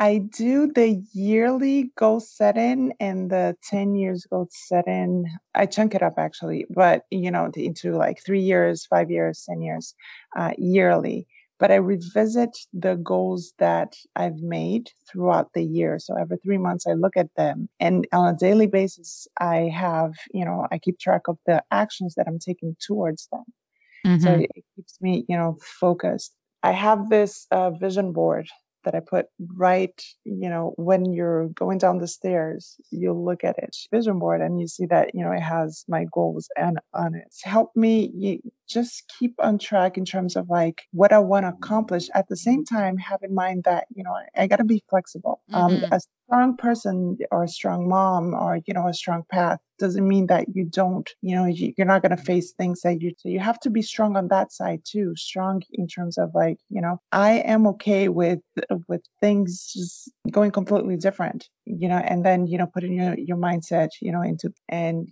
I 0.00 0.18
do 0.18 0.70
the 0.72 1.02
yearly 1.12 1.90
goal 1.96 2.20
setting 2.20 2.92
and 3.00 3.28
the 3.28 3.56
10 3.64 3.96
years 3.96 4.26
goal 4.30 4.46
setting. 4.50 5.24
I 5.52 5.66
chunk 5.66 5.96
it 5.96 6.02
up 6.04 6.14
actually, 6.18 6.66
but 6.70 7.02
you 7.10 7.32
know, 7.32 7.50
into 7.54 7.96
like 7.96 8.22
three 8.24 8.42
years, 8.42 8.86
five 8.86 9.10
years, 9.10 9.44
10 9.48 9.60
years, 9.60 9.94
uh, 10.36 10.52
yearly 10.56 11.26
but 11.58 11.70
I 11.70 11.76
revisit 11.76 12.56
the 12.72 12.94
goals 12.96 13.52
that 13.58 13.96
I've 14.14 14.38
made 14.38 14.90
throughout 15.10 15.52
the 15.52 15.62
year. 15.62 15.98
So 15.98 16.14
every 16.14 16.38
three 16.38 16.58
months, 16.58 16.86
I 16.86 16.92
look 16.92 17.16
at 17.16 17.34
them. 17.36 17.68
And 17.80 18.06
on 18.12 18.34
a 18.34 18.36
daily 18.36 18.66
basis, 18.66 19.26
I 19.38 19.70
have, 19.74 20.14
you 20.32 20.44
know, 20.44 20.66
I 20.70 20.78
keep 20.78 20.98
track 20.98 21.22
of 21.28 21.38
the 21.46 21.62
actions 21.70 22.14
that 22.16 22.26
I'm 22.28 22.38
taking 22.38 22.76
towards 22.80 23.28
them. 23.32 23.44
Mm-hmm. 24.06 24.24
So 24.24 24.34
it 24.34 24.64
keeps 24.76 25.00
me, 25.00 25.24
you 25.28 25.36
know, 25.36 25.58
focused. 25.60 26.32
I 26.62 26.72
have 26.72 27.08
this 27.08 27.46
uh, 27.50 27.70
vision 27.70 28.12
board 28.12 28.48
that 28.88 28.94
I 28.94 29.00
put 29.00 29.26
right, 29.54 30.02
you 30.24 30.48
know, 30.48 30.72
when 30.76 31.12
you're 31.12 31.48
going 31.48 31.76
down 31.76 31.98
the 31.98 32.08
stairs, 32.08 32.76
you 32.90 33.12
look 33.12 33.44
at 33.44 33.58
it, 33.58 33.76
vision 33.92 34.18
board, 34.18 34.40
and 34.40 34.58
you 34.58 34.66
see 34.66 34.86
that, 34.86 35.14
you 35.14 35.22
know, 35.22 35.32
it 35.32 35.40
has 35.40 35.84
my 35.88 36.06
goals 36.10 36.48
and 36.56 36.78
on 36.94 37.14
it. 37.14 37.24
It's 37.26 37.44
helped 37.44 37.76
me 37.76 38.40
just 38.66 39.04
keep 39.18 39.34
on 39.38 39.58
track 39.58 39.98
in 39.98 40.06
terms 40.06 40.36
of 40.36 40.48
like 40.48 40.82
what 40.92 41.12
I 41.12 41.18
want 41.18 41.44
to 41.44 41.50
accomplish. 41.50 42.08
At 42.14 42.28
the 42.28 42.36
same 42.36 42.64
time, 42.64 42.96
have 42.96 43.22
in 43.22 43.34
mind 43.34 43.64
that, 43.64 43.86
you 43.94 44.04
know, 44.04 44.12
I, 44.12 44.44
I 44.44 44.46
got 44.46 44.56
to 44.56 44.64
be 44.64 44.82
flexible. 44.88 45.42
Um, 45.52 45.72
mm-hmm. 45.72 45.84
Um, 45.84 45.92
a 45.92 46.00
strong 46.26 46.56
person 46.56 47.18
or 47.30 47.44
a 47.44 47.48
strong 47.48 47.88
mom 47.88 48.34
or, 48.34 48.58
you 48.66 48.74
know, 48.74 48.88
a 48.88 48.94
strong 48.94 49.24
path 49.30 49.58
doesn't 49.78 50.06
mean 50.06 50.26
that 50.26 50.46
you 50.52 50.64
don't, 50.64 51.08
you 51.22 51.36
know, 51.36 51.46
you, 51.46 51.72
are 51.78 51.84
not 51.84 52.02
going 52.02 52.16
to 52.16 52.22
face 52.22 52.52
things 52.52 52.82
that 52.82 53.00
you, 53.00 53.12
so 53.16 53.28
you 53.28 53.40
have 53.40 53.58
to 53.60 53.70
be 53.70 53.80
strong 53.80 54.16
on 54.16 54.28
that 54.28 54.52
side 54.52 54.80
too. 54.84 55.14
Strong 55.16 55.62
in 55.72 55.86
terms 55.86 56.18
of 56.18 56.32
like, 56.34 56.58
you 56.68 56.82
know, 56.82 57.00
I 57.10 57.38
am 57.38 57.66
okay 57.68 58.08
with, 58.08 58.40
with 58.88 59.02
things 59.20 59.72
just 59.72 60.10
going 60.30 60.50
completely 60.50 60.96
different, 60.96 61.48
you 61.64 61.88
know, 61.88 61.96
and 61.96 62.24
then, 62.24 62.46
you 62.46 62.58
know, 62.58 62.66
putting 62.66 62.92
your, 62.92 63.14
your 63.18 63.36
mindset, 63.36 63.88
you 64.00 64.12
know, 64.12 64.22
into 64.22 64.52
and, 64.68 65.08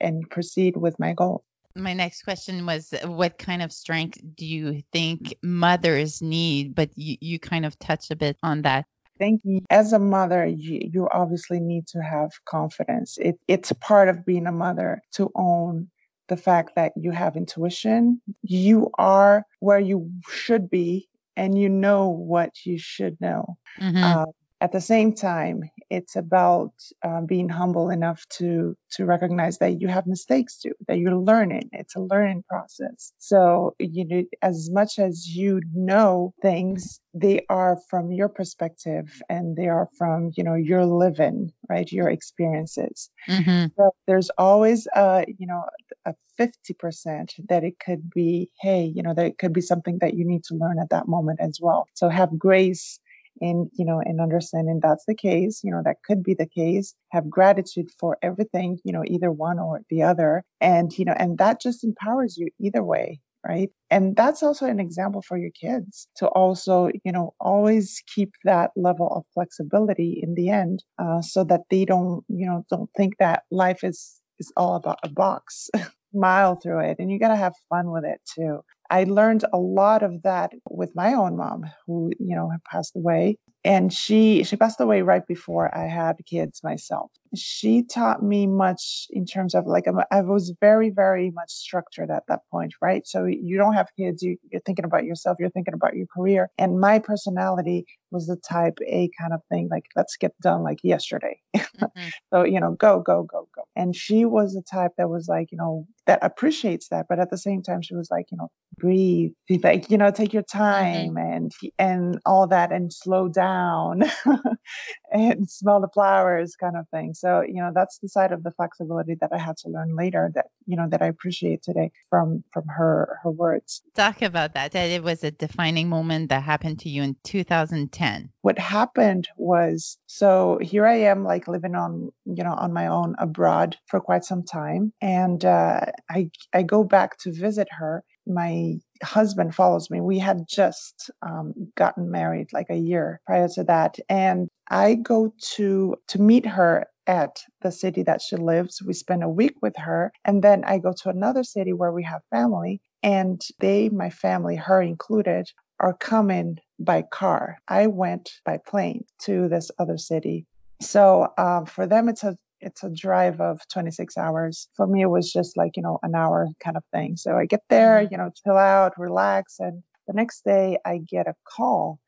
and 0.00 0.28
proceed 0.30 0.76
with 0.76 0.98
my 0.98 1.12
goal 1.12 1.44
my 1.78 1.92
next 1.92 2.22
question 2.22 2.64
was 2.64 2.94
what 3.04 3.36
kind 3.36 3.60
of 3.60 3.70
strength 3.70 4.18
do 4.34 4.46
you 4.46 4.82
think 4.94 5.34
mothers 5.42 6.22
need 6.22 6.74
but 6.74 6.88
you, 6.96 7.18
you 7.20 7.38
kind 7.38 7.66
of 7.66 7.78
touch 7.78 8.10
a 8.10 8.16
bit 8.16 8.34
on 8.42 8.62
that 8.62 8.86
think 9.18 9.42
as 9.70 9.92
a 9.92 9.98
mother, 9.98 10.46
you, 10.46 10.80
you 10.92 11.08
obviously 11.10 11.60
need 11.60 11.86
to 11.88 12.02
have 12.02 12.32
confidence. 12.44 13.18
It, 13.18 13.38
it's 13.48 13.72
part 13.72 14.08
of 14.08 14.24
being 14.24 14.46
a 14.46 14.52
mother 14.52 15.02
to 15.14 15.30
own 15.34 15.88
the 16.28 16.36
fact 16.36 16.72
that 16.76 16.92
you 16.96 17.12
have 17.12 17.36
intuition. 17.36 18.20
You 18.42 18.90
are 18.98 19.44
where 19.60 19.78
you 19.78 20.10
should 20.28 20.68
be 20.70 21.08
and 21.36 21.58
you 21.58 21.68
know 21.68 22.08
what 22.08 22.64
you 22.64 22.78
should 22.78 23.20
know. 23.20 23.56
Mm-hmm. 23.80 24.04
Uh, 24.04 24.26
at 24.60 24.72
the 24.72 24.80
same 24.80 25.14
time, 25.14 25.70
it's 25.90 26.16
about 26.16 26.72
uh, 27.02 27.20
being 27.20 27.48
humble 27.48 27.90
enough 27.90 28.24
to 28.38 28.76
to 28.92 29.04
recognize 29.04 29.58
that 29.58 29.80
you 29.80 29.88
have 29.88 30.06
mistakes 30.06 30.58
too 30.58 30.72
that 30.88 30.98
you're 30.98 31.16
learning. 31.16 31.68
It's 31.72 31.94
a 31.94 32.00
learning 32.00 32.44
process. 32.48 33.12
So 33.18 33.74
you 33.78 34.06
know 34.06 34.24
as 34.40 34.70
much 34.70 34.98
as 34.98 35.26
you 35.26 35.60
know 35.74 36.32
things 36.40 37.00
they 37.12 37.44
are 37.48 37.78
from 37.90 38.12
your 38.12 38.28
perspective 38.28 39.22
and 39.28 39.56
they 39.56 39.68
are 39.68 39.88
from 39.98 40.32
you 40.36 40.44
know 40.44 40.54
your 40.54 40.86
living 40.86 41.52
right? 41.68 41.90
Your 41.90 42.08
experiences. 42.08 43.10
Mm-hmm. 43.28 43.66
so 43.76 43.90
there's 44.06 44.30
always 44.38 44.86
a 44.94 45.24
you 45.38 45.46
know 45.46 45.64
a 46.04 46.14
50% 46.38 47.30
that 47.48 47.64
it 47.64 47.78
could 47.78 48.10
be 48.10 48.50
hey 48.60 48.84
you 48.84 49.02
know 49.02 49.14
that 49.14 49.26
it 49.26 49.38
could 49.38 49.52
be 49.52 49.60
something 49.62 49.98
that 50.00 50.14
you 50.14 50.24
need 50.26 50.44
to 50.44 50.54
learn 50.54 50.78
at 50.78 50.90
that 50.90 51.08
moment 51.08 51.40
as 51.40 51.58
well. 51.60 51.86
So 51.94 52.08
have 52.08 52.38
grace 52.38 53.00
in 53.40 53.70
you 53.74 53.84
know 53.84 54.00
in 54.00 54.20
understanding 54.20 54.80
that's 54.82 55.04
the 55.06 55.14
case 55.14 55.60
you 55.62 55.70
know 55.70 55.82
that 55.84 55.96
could 56.04 56.22
be 56.22 56.34
the 56.34 56.46
case 56.46 56.94
have 57.10 57.28
gratitude 57.28 57.88
for 57.98 58.18
everything 58.22 58.78
you 58.84 58.92
know 58.92 59.04
either 59.06 59.30
one 59.30 59.58
or 59.58 59.80
the 59.90 60.02
other. 60.02 60.42
And 60.60 60.96
you 60.96 61.04
know 61.04 61.14
and 61.16 61.38
that 61.38 61.60
just 61.60 61.84
empowers 61.84 62.36
you 62.36 62.48
either 62.60 62.82
way 62.82 63.20
right? 63.46 63.70
And 63.90 64.16
that's 64.16 64.42
also 64.42 64.66
an 64.66 64.80
example 64.80 65.22
for 65.22 65.36
your 65.36 65.50
kids 65.50 66.08
to 66.16 66.26
also 66.26 66.88
you 67.04 67.12
know 67.12 67.34
always 67.40 68.02
keep 68.14 68.32
that 68.44 68.70
level 68.76 69.08
of 69.08 69.24
flexibility 69.34 70.20
in 70.22 70.34
the 70.34 70.50
end 70.50 70.82
uh, 70.98 71.22
so 71.22 71.44
that 71.44 71.62
they 71.70 71.84
don't 71.84 72.24
you 72.28 72.46
know 72.46 72.64
don't 72.70 72.90
think 72.96 73.14
that 73.18 73.44
life 73.50 73.84
is 73.84 74.20
is 74.38 74.52
all 74.56 74.74
about 74.74 74.98
a 75.02 75.08
box 75.08 75.70
mile 76.12 76.56
through 76.56 76.80
it. 76.80 76.96
And 76.98 77.10
you 77.10 77.18
got 77.18 77.28
to 77.28 77.36
have 77.36 77.54
fun 77.68 77.90
with 77.90 78.04
it 78.04 78.20
too 78.34 78.60
I 78.90 79.04
learned 79.04 79.44
a 79.52 79.58
lot 79.58 80.02
of 80.02 80.22
that 80.22 80.52
with 80.70 80.94
my 80.94 81.14
own 81.14 81.36
mom, 81.36 81.64
who 81.86 82.12
you 82.18 82.36
know 82.36 82.50
passed 82.70 82.96
away, 82.96 83.38
and 83.66 83.92
she 83.92 84.44
she 84.44 84.56
passed 84.56 84.80
away 84.80 85.02
right 85.02 85.26
before 85.26 85.76
I 85.76 85.88
had 85.88 86.16
kids 86.24 86.62
myself. 86.62 87.10
She 87.34 87.82
taught 87.82 88.22
me 88.22 88.46
much 88.46 89.08
in 89.10 89.26
terms 89.26 89.56
of 89.56 89.66
like 89.66 89.86
I 90.12 90.22
was 90.22 90.54
very 90.60 90.90
very 90.90 91.30
much 91.32 91.50
structured 91.50 92.10
at 92.10 92.22
that 92.28 92.42
point, 92.52 92.74
right? 92.80 93.04
So 93.04 93.24
you 93.24 93.58
don't 93.58 93.74
have 93.74 93.88
kids, 93.98 94.22
you, 94.22 94.36
you're 94.50 94.62
thinking 94.62 94.84
about 94.84 95.04
yourself, 95.04 95.38
you're 95.40 95.50
thinking 95.50 95.74
about 95.74 95.96
your 95.96 96.06
career, 96.06 96.48
and 96.56 96.80
my 96.80 97.00
personality 97.00 97.86
was 98.12 98.28
the 98.28 98.36
type 98.36 98.78
A 98.86 99.10
kind 99.20 99.32
of 99.32 99.40
thing, 99.50 99.68
like 99.68 99.86
let's 99.96 100.16
get 100.16 100.32
done 100.40 100.62
like 100.62 100.78
yesterday. 100.84 101.40
Mm-hmm. 101.56 102.08
so 102.32 102.44
you 102.44 102.60
know, 102.60 102.72
go 102.72 103.00
go 103.00 103.24
go 103.24 103.48
go. 103.54 103.62
And 103.74 103.96
she 103.96 104.24
was 104.24 104.54
the 104.54 104.62
type 104.62 104.92
that 104.96 105.10
was 105.10 105.26
like 105.28 105.50
you 105.50 105.58
know 105.58 105.86
that 106.06 106.20
appreciates 106.22 106.88
that, 106.90 107.06
but 107.08 107.18
at 107.18 107.30
the 107.30 107.38
same 107.38 107.62
time 107.62 107.82
she 107.82 107.96
was 107.96 108.12
like 108.12 108.26
you 108.30 108.38
know 108.38 108.48
breathe, 108.78 109.32
like 109.64 109.90
you 109.90 109.98
know 109.98 110.12
take 110.12 110.32
your 110.32 110.44
mm-hmm. 110.44 110.58
time 110.58 111.14
mm-hmm. 111.16 111.32
and 111.32 111.52
and 111.80 112.20
all 112.24 112.46
that 112.46 112.70
and 112.70 112.92
slow 112.92 113.26
down 113.26 113.55
and 115.12 115.48
smell 115.50 115.80
the 115.80 115.88
flowers 115.88 116.56
kind 116.56 116.76
of 116.76 116.88
thing. 116.88 117.14
So 117.14 117.42
you 117.42 117.62
know 117.62 117.72
that's 117.74 117.98
the 117.98 118.08
side 118.08 118.32
of 118.32 118.42
the 118.42 118.52
flexibility 118.52 119.16
that 119.20 119.32
I 119.32 119.38
had 119.38 119.56
to 119.58 119.68
learn 119.68 119.94
later 119.96 120.30
that 120.34 120.46
you 120.66 120.76
know 120.76 120.88
that 120.88 121.02
I 121.02 121.06
appreciate 121.06 121.62
today 121.62 121.92
from 122.10 122.44
from 122.52 122.66
her 122.68 123.18
her 123.22 123.30
words. 123.30 123.82
Talk 123.94 124.22
about 124.22 124.54
that. 124.54 124.72
That 124.72 124.90
it 124.90 125.02
was 125.02 125.24
a 125.24 125.30
defining 125.30 125.88
moment 125.88 126.30
that 126.30 126.42
happened 126.42 126.80
to 126.80 126.88
you 126.88 127.02
in 127.02 127.16
2010. 127.24 128.30
What 128.42 128.58
happened 128.58 129.28
was 129.36 129.98
so 130.06 130.58
here 130.60 130.86
I 130.86 131.00
am 131.10 131.24
like 131.24 131.48
living 131.48 131.74
on 131.74 132.10
you 132.24 132.44
know 132.44 132.54
on 132.54 132.72
my 132.72 132.88
own 132.88 133.14
abroad 133.18 133.76
for 133.86 134.00
quite 134.00 134.24
some 134.24 134.44
time 134.44 134.92
and 135.00 135.44
uh, 135.44 135.80
I 136.10 136.30
I 136.52 136.62
go 136.62 136.84
back 136.84 137.18
to 137.18 137.32
visit 137.32 137.68
her 137.78 138.04
my 138.26 138.78
husband 139.02 139.54
follows 139.54 139.90
me. 139.90 140.00
We 140.00 140.18
had 140.18 140.46
just 140.48 141.10
um, 141.22 141.72
gotten 141.76 142.10
married 142.10 142.52
like 142.52 142.70
a 142.70 142.76
year 142.76 143.20
prior 143.26 143.48
to 143.54 143.64
that, 143.64 143.98
and 144.08 144.48
I 144.68 144.94
go 144.94 145.32
to 145.54 145.96
to 146.08 146.20
meet 146.20 146.46
her 146.46 146.86
at 147.06 147.42
the 147.62 147.70
city 147.70 148.02
that 148.02 148.20
she 148.20 148.36
lives. 148.36 148.82
We 148.82 148.92
spend 148.92 149.22
a 149.22 149.28
week 149.28 149.54
with 149.62 149.76
her, 149.76 150.12
and 150.24 150.42
then 150.42 150.64
I 150.64 150.78
go 150.78 150.92
to 151.02 151.08
another 151.08 151.44
city 151.44 151.72
where 151.72 151.92
we 151.92 152.04
have 152.04 152.22
family, 152.30 152.80
and 153.02 153.40
they, 153.60 153.88
my 153.88 154.10
family, 154.10 154.56
her 154.56 154.82
included, 154.82 155.48
are 155.78 155.94
coming 155.94 156.58
by 156.78 157.02
car. 157.02 157.58
I 157.68 157.86
went 157.86 158.30
by 158.44 158.58
plane 158.58 159.04
to 159.20 159.48
this 159.48 159.70
other 159.78 159.98
city. 159.98 160.46
So 160.80 161.32
um, 161.38 161.66
for 161.66 161.86
them, 161.86 162.08
it's 162.08 162.24
a 162.24 162.36
it's 162.60 162.82
a 162.82 162.90
drive 162.90 163.40
of 163.40 163.60
26 163.72 164.16
hours. 164.16 164.68
For 164.76 164.86
me, 164.86 165.02
it 165.02 165.10
was 165.10 165.32
just 165.32 165.56
like, 165.56 165.76
you 165.76 165.82
know, 165.82 165.98
an 166.02 166.14
hour 166.14 166.48
kind 166.62 166.76
of 166.76 166.84
thing. 166.92 167.16
So 167.16 167.36
I 167.36 167.46
get 167.46 167.62
there, 167.68 168.00
mm-hmm. 168.00 168.12
you 168.12 168.18
know, 168.18 168.30
chill 168.44 168.56
out, 168.56 168.98
relax. 168.98 169.56
And 169.58 169.82
the 170.06 170.14
next 170.14 170.44
day 170.44 170.78
I 170.84 170.98
get 170.98 171.28
a 171.28 171.34
call 171.44 171.98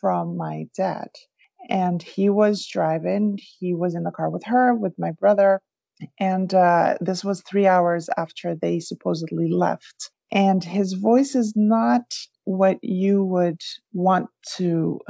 from 0.00 0.36
my 0.36 0.66
dad. 0.76 1.08
And 1.68 2.02
he 2.02 2.28
was 2.28 2.66
driving. 2.66 3.38
He 3.58 3.72
was 3.74 3.94
in 3.94 4.02
the 4.02 4.10
car 4.10 4.28
with 4.30 4.44
her, 4.46 4.74
with 4.74 4.94
my 4.98 5.12
brother. 5.12 5.60
And 6.18 6.52
uh, 6.52 6.96
this 7.00 7.24
was 7.24 7.42
three 7.42 7.66
hours 7.66 8.08
after 8.16 8.56
they 8.56 8.80
supposedly 8.80 9.48
left. 9.48 10.10
And 10.32 10.64
his 10.64 10.94
voice 10.94 11.34
is 11.36 11.52
not 11.54 12.02
what 12.44 12.78
you 12.82 13.22
would 13.22 13.60
want 13.92 14.30
to 14.56 15.00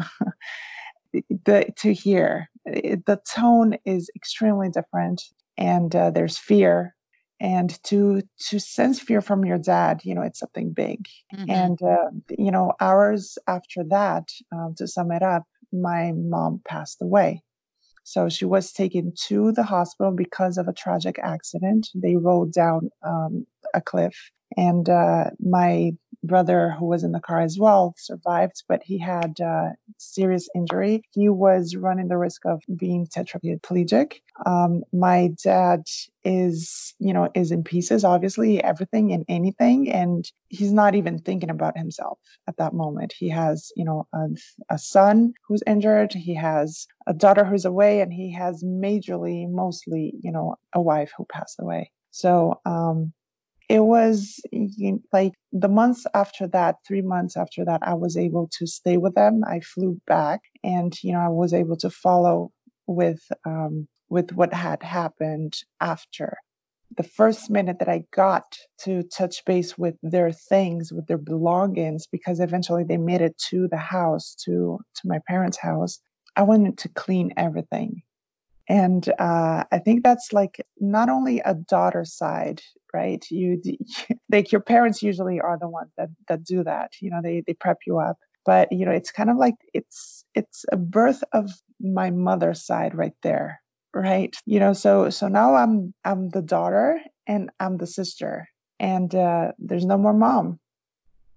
the, 1.12 1.66
to 1.78 1.92
hear. 1.94 2.50
It, 2.64 3.04
the 3.06 3.20
tone 3.34 3.76
is 3.84 4.10
extremely 4.14 4.70
different, 4.70 5.22
and 5.56 5.94
uh, 5.94 6.10
there's 6.10 6.38
fear. 6.38 6.94
And 7.40 7.76
to 7.84 8.22
to 8.50 8.60
sense 8.60 9.00
fear 9.00 9.20
from 9.20 9.44
your 9.44 9.58
dad, 9.58 10.02
you 10.04 10.14
know, 10.14 10.22
it's 10.22 10.38
something 10.38 10.72
big. 10.72 11.08
Mm-hmm. 11.34 11.50
And 11.50 11.82
uh, 11.82 12.10
you 12.38 12.52
know, 12.52 12.72
hours 12.80 13.36
after 13.48 13.82
that, 13.88 14.28
um, 14.52 14.74
to 14.76 14.86
sum 14.86 15.10
it 15.10 15.22
up, 15.22 15.44
my 15.72 16.12
mom 16.14 16.60
passed 16.64 17.02
away. 17.02 17.42
So 18.04 18.28
she 18.28 18.44
was 18.44 18.72
taken 18.72 19.12
to 19.28 19.52
the 19.52 19.62
hospital 19.62 20.12
because 20.12 20.58
of 20.58 20.68
a 20.68 20.72
tragic 20.72 21.18
accident. 21.18 21.88
They 21.94 22.16
rolled 22.16 22.52
down 22.52 22.90
um, 23.02 23.46
a 23.74 23.80
cliff, 23.80 24.30
and 24.56 24.88
uh, 24.88 25.30
my 25.40 25.92
brother, 26.22 26.70
who 26.78 26.86
was 26.86 27.04
in 27.04 27.12
the 27.12 27.20
car 27.20 27.40
as 27.40 27.58
well, 27.58 27.94
survived, 27.98 28.62
but 28.68 28.82
he 28.82 28.98
had 28.98 29.40
uh, 29.40 29.70
serious 29.98 30.48
injury. 30.54 31.02
He 31.12 31.28
was 31.28 31.74
running 31.76 32.08
the 32.08 32.16
risk 32.16 32.44
of 32.44 32.62
being 32.74 33.06
tetraplegic. 33.06 34.20
Um, 34.44 34.84
my 34.92 35.34
dad 35.42 35.82
is, 36.24 36.94
you 36.98 37.12
know, 37.12 37.28
is 37.34 37.50
in 37.50 37.64
pieces, 37.64 38.04
obviously, 38.04 38.62
everything 38.62 39.12
and 39.12 39.24
anything, 39.28 39.90
and 39.90 40.24
he's 40.48 40.72
not 40.72 40.94
even 40.94 41.18
thinking 41.18 41.50
about 41.50 41.76
himself 41.76 42.18
at 42.46 42.56
that 42.58 42.72
moment. 42.72 43.12
He 43.16 43.30
has, 43.30 43.72
you 43.76 43.84
know, 43.84 44.06
a, 44.12 44.28
a 44.70 44.78
son 44.78 45.34
who's 45.48 45.62
injured. 45.66 46.12
He 46.12 46.34
has 46.34 46.86
a 47.06 47.14
daughter 47.14 47.44
who's 47.44 47.64
away, 47.64 48.00
and 48.00 48.12
he 48.12 48.32
has 48.32 48.62
majorly, 48.62 49.50
mostly, 49.50 50.14
you 50.22 50.32
know, 50.32 50.56
a 50.72 50.80
wife 50.80 51.12
who 51.16 51.24
passed 51.24 51.58
away. 51.60 51.90
So, 52.10 52.60
um, 52.66 53.12
it 53.72 53.80
was 53.80 54.38
like 55.14 55.32
the 55.50 55.68
months 55.68 56.04
after 56.12 56.46
that, 56.48 56.76
three 56.86 57.00
months 57.00 57.38
after 57.38 57.64
that, 57.64 57.80
I 57.82 57.94
was 57.94 58.18
able 58.18 58.50
to 58.58 58.66
stay 58.66 58.98
with 58.98 59.14
them. 59.14 59.44
I 59.46 59.60
flew 59.60 59.98
back 60.06 60.40
and, 60.62 60.92
you 61.02 61.12
know, 61.14 61.20
I 61.20 61.30
was 61.30 61.54
able 61.54 61.78
to 61.78 61.88
follow 61.88 62.52
with, 62.86 63.22
um, 63.46 63.88
with 64.10 64.30
what 64.32 64.52
had 64.52 64.82
happened 64.82 65.54
after. 65.80 66.36
The 66.98 67.02
first 67.02 67.48
minute 67.48 67.78
that 67.78 67.88
I 67.88 68.04
got 68.14 68.44
to 68.84 69.04
touch 69.04 69.42
base 69.46 69.78
with 69.78 69.94
their 70.02 70.32
things, 70.32 70.92
with 70.92 71.06
their 71.06 71.16
belongings, 71.16 72.06
because 72.12 72.40
eventually 72.40 72.84
they 72.84 72.98
made 72.98 73.22
it 73.22 73.38
to 73.48 73.68
the 73.68 73.78
house, 73.78 74.36
to, 74.44 74.80
to 74.96 75.02
my 75.06 75.20
parents' 75.26 75.56
house, 75.56 75.98
I 76.36 76.42
wanted 76.42 76.76
to 76.80 76.90
clean 76.90 77.32
everything. 77.38 78.02
And 78.72 79.06
uh, 79.18 79.64
I 79.70 79.78
think 79.84 80.02
that's 80.02 80.32
like 80.32 80.64
not 80.80 81.10
only 81.10 81.40
a 81.40 81.54
daughter 81.54 82.04
side 82.04 82.62
right? 82.92 83.24
You 83.30 83.60
like 84.30 84.52
your 84.52 84.60
parents 84.60 85.02
usually 85.02 85.40
are 85.40 85.58
the 85.58 85.68
ones 85.68 85.90
that 85.96 86.10
that 86.28 86.44
do 86.44 86.64
that. 86.64 86.92
You 87.00 87.10
know, 87.10 87.20
they 87.22 87.42
they 87.46 87.54
prep 87.54 87.78
you 87.86 87.98
up. 87.98 88.18
But 88.44 88.72
you 88.72 88.86
know, 88.86 88.92
it's 88.92 89.12
kind 89.12 89.30
of 89.30 89.36
like 89.36 89.54
it's 89.72 90.24
it's 90.34 90.64
a 90.70 90.76
birth 90.76 91.22
of 91.32 91.50
my 91.80 92.10
mother's 92.10 92.64
side 92.66 92.94
right 92.94 93.14
there, 93.22 93.60
right? 93.94 94.34
You 94.46 94.60
know, 94.60 94.72
so 94.72 95.10
so 95.10 95.28
now 95.28 95.54
I'm 95.54 95.94
I'm 96.04 96.28
the 96.28 96.42
daughter 96.42 97.00
and 97.26 97.50
I'm 97.60 97.78
the 97.78 97.86
sister, 97.86 98.48
and 98.80 99.14
uh, 99.14 99.52
there's 99.58 99.86
no 99.86 99.98
more 99.98 100.14
mom, 100.14 100.58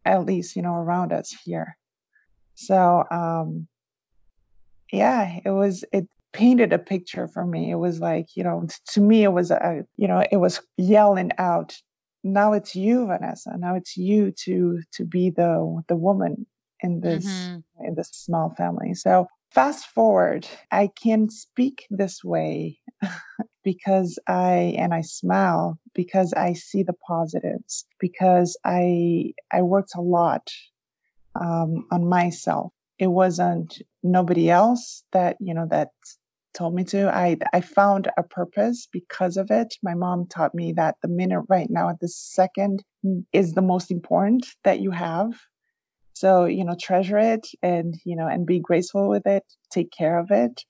at 0.04 0.26
least 0.26 0.56
you 0.56 0.62
know 0.62 0.76
around 0.76 1.14
us 1.14 1.36
here. 1.46 1.78
So 2.56 3.04
um, 3.12 3.68
yeah, 4.92 5.40
it 5.46 5.52
was 5.52 5.86
it 5.92 6.08
painted 6.36 6.74
a 6.74 6.80
picture 6.80 7.30
for 7.30 7.46
me. 7.46 7.72
It 7.72 7.76
was 7.76 8.02
like, 8.02 8.36
you 8.36 8.44
know, 8.44 8.68
to 8.90 9.02
me, 9.02 9.24
it 9.24 9.32
was 9.32 9.52
a, 9.52 9.86
you 9.96 10.10
know, 10.10 10.22
it 10.30 10.36
was 10.36 10.60
yelling 10.76 11.32
out, 11.38 11.78
now 12.26 12.52
it's 12.54 12.76
you, 12.76 13.08
Vanessa. 13.08 13.56
Now 13.58 13.76
it's 13.76 13.96
you 13.96 14.34
to, 14.44 14.82
to 14.96 15.06
be 15.06 15.30
the, 15.30 15.82
the 15.88 15.96
woman 15.96 16.46
in 16.82 17.00
this, 17.00 17.26
mm-hmm. 17.26 17.86
in 17.86 17.96
this 17.96 18.10
small 18.12 18.54
family. 18.58 18.96
So 18.96 19.28
fast 19.52 19.86
forward, 19.88 20.46
I 20.70 20.90
can 21.02 21.30
speak 21.30 21.88
this 21.90 22.22
way 22.22 22.80
because 23.64 24.20
I, 24.28 24.76
and 24.78 24.94
I 24.94 25.02
smile 25.02 25.80
because 25.94 26.34
I 26.34 26.52
see 26.52 26.84
the 26.84 27.00
positives, 27.08 27.86
because 27.98 28.58
I, 28.66 29.36
I 29.50 29.62
worked 29.62 29.96
a 29.96 30.02
lot 30.02 30.50
um, 31.34 31.88
on 31.92 32.10
myself. 32.10 32.74
It 33.00 33.08
wasn't 33.08 33.82
nobody 34.04 34.50
else 34.50 35.04
that, 35.14 35.38
you 35.40 35.54
know, 35.54 35.68
that 35.70 35.92
told 36.56 36.74
me 36.74 36.84
to. 36.86 37.08
I 37.08 37.38
I 37.54 37.62
found 37.62 38.10
a 38.18 38.24
purpose 38.24 38.88
because 38.92 39.38
of 39.38 39.52
it. 39.52 39.76
My 39.84 39.94
mom 39.94 40.28
taught 40.28 40.56
me 40.56 40.74
that 40.74 40.96
the 41.02 41.08
minute 41.08 41.44
right 41.50 41.70
now 41.70 41.90
at 41.90 42.00
this 42.00 42.18
second 42.18 42.84
is 43.32 43.54
the 43.54 43.62
most 43.62 43.92
important 43.92 44.48
that 44.64 44.80
you 44.80 44.92
have. 44.92 45.34
So, 46.14 46.46
you 46.46 46.64
know, 46.64 46.76
treasure 46.80 47.18
it 47.18 47.46
and, 47.62 47.94
you 48.06 48.16
know, 48.16 48.28
and 48.28 48.46
be 48.46 48.60
graceful 48.60 49.10
with 49.10 49.28
it, 49.28 49.44
take 49.70 49.92
care 49.92 50.18
of 50.18 50.32
it. 50.32 50.64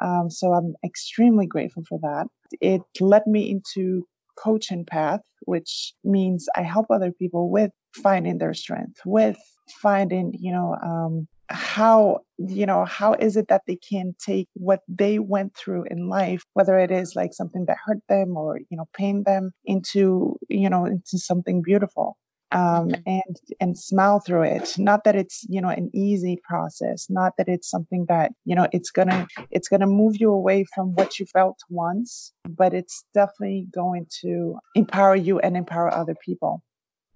Um, 0.00 0.30
so 0.30 0.52
I'm 0.52 0.74
extremely 0.82 1.46
grateful 1.46 1.84
for 1.86 1.98
that. 2.00 2.26
It 2.60 2.82
led 3.00 3.26
me 3.26 3.50
into 3.50 4.06
coaching 4.38 4.86
path, 4.86 5.20
which 5.40 5.92
means 6.04 6.48
I 6.54 6.62
help 6.62 6.86
other 6.90 7.12
people 7.12 7.50
with 7.50 7.70
finding 7.94 8.38
their 8.38 8.54
strength, 8.54 9.00
with 9.04 9.38
finding, 9.82 10.32
you 10.38 10.52
know, 10.52 10.74
um, 10.82 11.28
how 11.48 12.20
you 12.38 12.66
know 12.66 12.84
how 12.84 13.14
is 13.14 13.36
it 13.36 13.48
that 13.48 13.62
they 13.66 13.76
can 13.76 14.14
take 14.18 14.48
what 14.54 14.80
they 14.88 15.18
went 15.18 15.54
through 15.56 15.84
in 15.84 16.08
life 16.08 16.44
whether 16.52 16.78
it 16.78 16.90
is 16.90 17.16
like 17.16 17.32
something 17.32 17.64
that 17.66 17.78
hurt 17.84 18.00
them 18.08 18.36
or 18.36 18.58
you 18.58 18.76
know 18.76 18.88
pain 18.94 19.22
them 19.24 19.50
into 19.64 20.36
you 20.48 20.68
know 20.68 20.84
into 20.84 21.18
something 21.18 21.62
beautiful 21.62 22.16
um, 22.50 22.88
mm-hmm. 22.88 23.02
and 23.06 23.36
and 23.60 23.78
smile 23.78 24.20
through 24.20 24.42
it 24.42 24.74
not 24.78 25.04
that 25.04 25.16
it's 25.16 25.44
you 25.48 25.60
know 25.60 25.68
an 25.68 25.90
easy 25.94 26.38
process 26.42 27.06
not 27.08 27.32
that 27.38 27.48
it's 27.48 27.68
something 27.68 28.06
that 28.08 28.32
you 28.44 28.54
know 28.54 28.66
it's 28.72 28.90
gonna 28.90 29.26
it's 29.50 29.68
gonna 29.68 29.86
move 29.86 30.16
you 30.18 30.32
away 30.32 30.64
from 30.74 30.94
what 30.94 31.18
you 31.18 31.26
felt 31.26 31.58
once 31.68 32.32
but 32.48 32.72
it's 32.74 33.04
definitely 33.14 33.66
going 33.72 34.06
to 34.22 34.58
empower 34.74 35.16
you 35.16 35.38
and 35.38 35.56
empower 35.56 35.92
other 35.92 36.14
people 36.14 36.62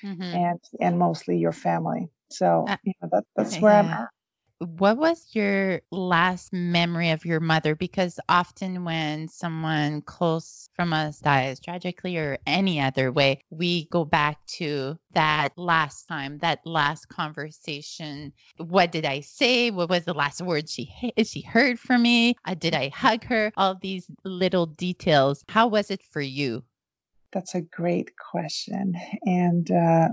mm-hmm. 0.02 0.22
and 0.22 0.60
and 0.80 0.98
mostly 0.98 1.38
your 1.38 1.52
family 1.52 2.08
so 2.30 2.64
uh, 2.68 2.76
you 2.82 2.92
know 3.00 3.08
that 3.12 3.24
that's 3.36 3.58
where 3.58 3.72
yeah. 3.72 3.78
i'm 3.78 3.86
at 3.86 4.08
what 4.64 4.96
was 4.96 5.26
your 5.32 5.80
last 5.90 6.52
memory 6.52 7.10
of 7.10 7.24
your 7.24 7.40
mother? 7.40 7.74
Because 7.74 8.18
often 8.28 8.84
when 8.84 9.28
someone 9.28 10.02
close 10.02 10.68
from 10.74 10.92
us 10.92 11.18
dies 11.18 11.60
tragically 11.60 12.16
or 12.16 12.38
any 12.46 12.80
other 12.80 13.10
way, 13.10 13.42
we 13.50 13.86
go 13.86 14.04
back 14.04 14.44
to 14.46 14.98
that 15.14 15.50
last 15.56 16.04
time, 16.04 16.38
that 16.38 16.60
last 16.64 17.08
conversation. 17.08 18.32
What 18.56 18.92
did 18.92 19.04
I 19.04 19.20
say? 19.20 19.70
What 19.70 19.90
was 19.90 20.04
the 20.04 20.14
last 20.14 20.40
word 20.40 20.68
she 20.68 20.92
she 21.24 21.42
heard 21.42 21.78
from 21.78 22.02
me? 22.02 22.36
Uh, 22.44 22.54
did 22.54 22.74
I 22.74 22.88
hug 22.90 23.24
her? 23.24 23.52
All 23.56 23.74
these 23.80 24.06
little 24.24 24.66
details. 24.66 25.44
How 25.48 25.66
was 25.66 25.90
it 25.90 26.02
for 26.02 26.20
you? 26.20 26.62
That's 27.32 27.54
a 27.54 27.62
great 27.62 28.10
question. 28.16 28.94
And 29.24 29.70
uh, 29.70 30.08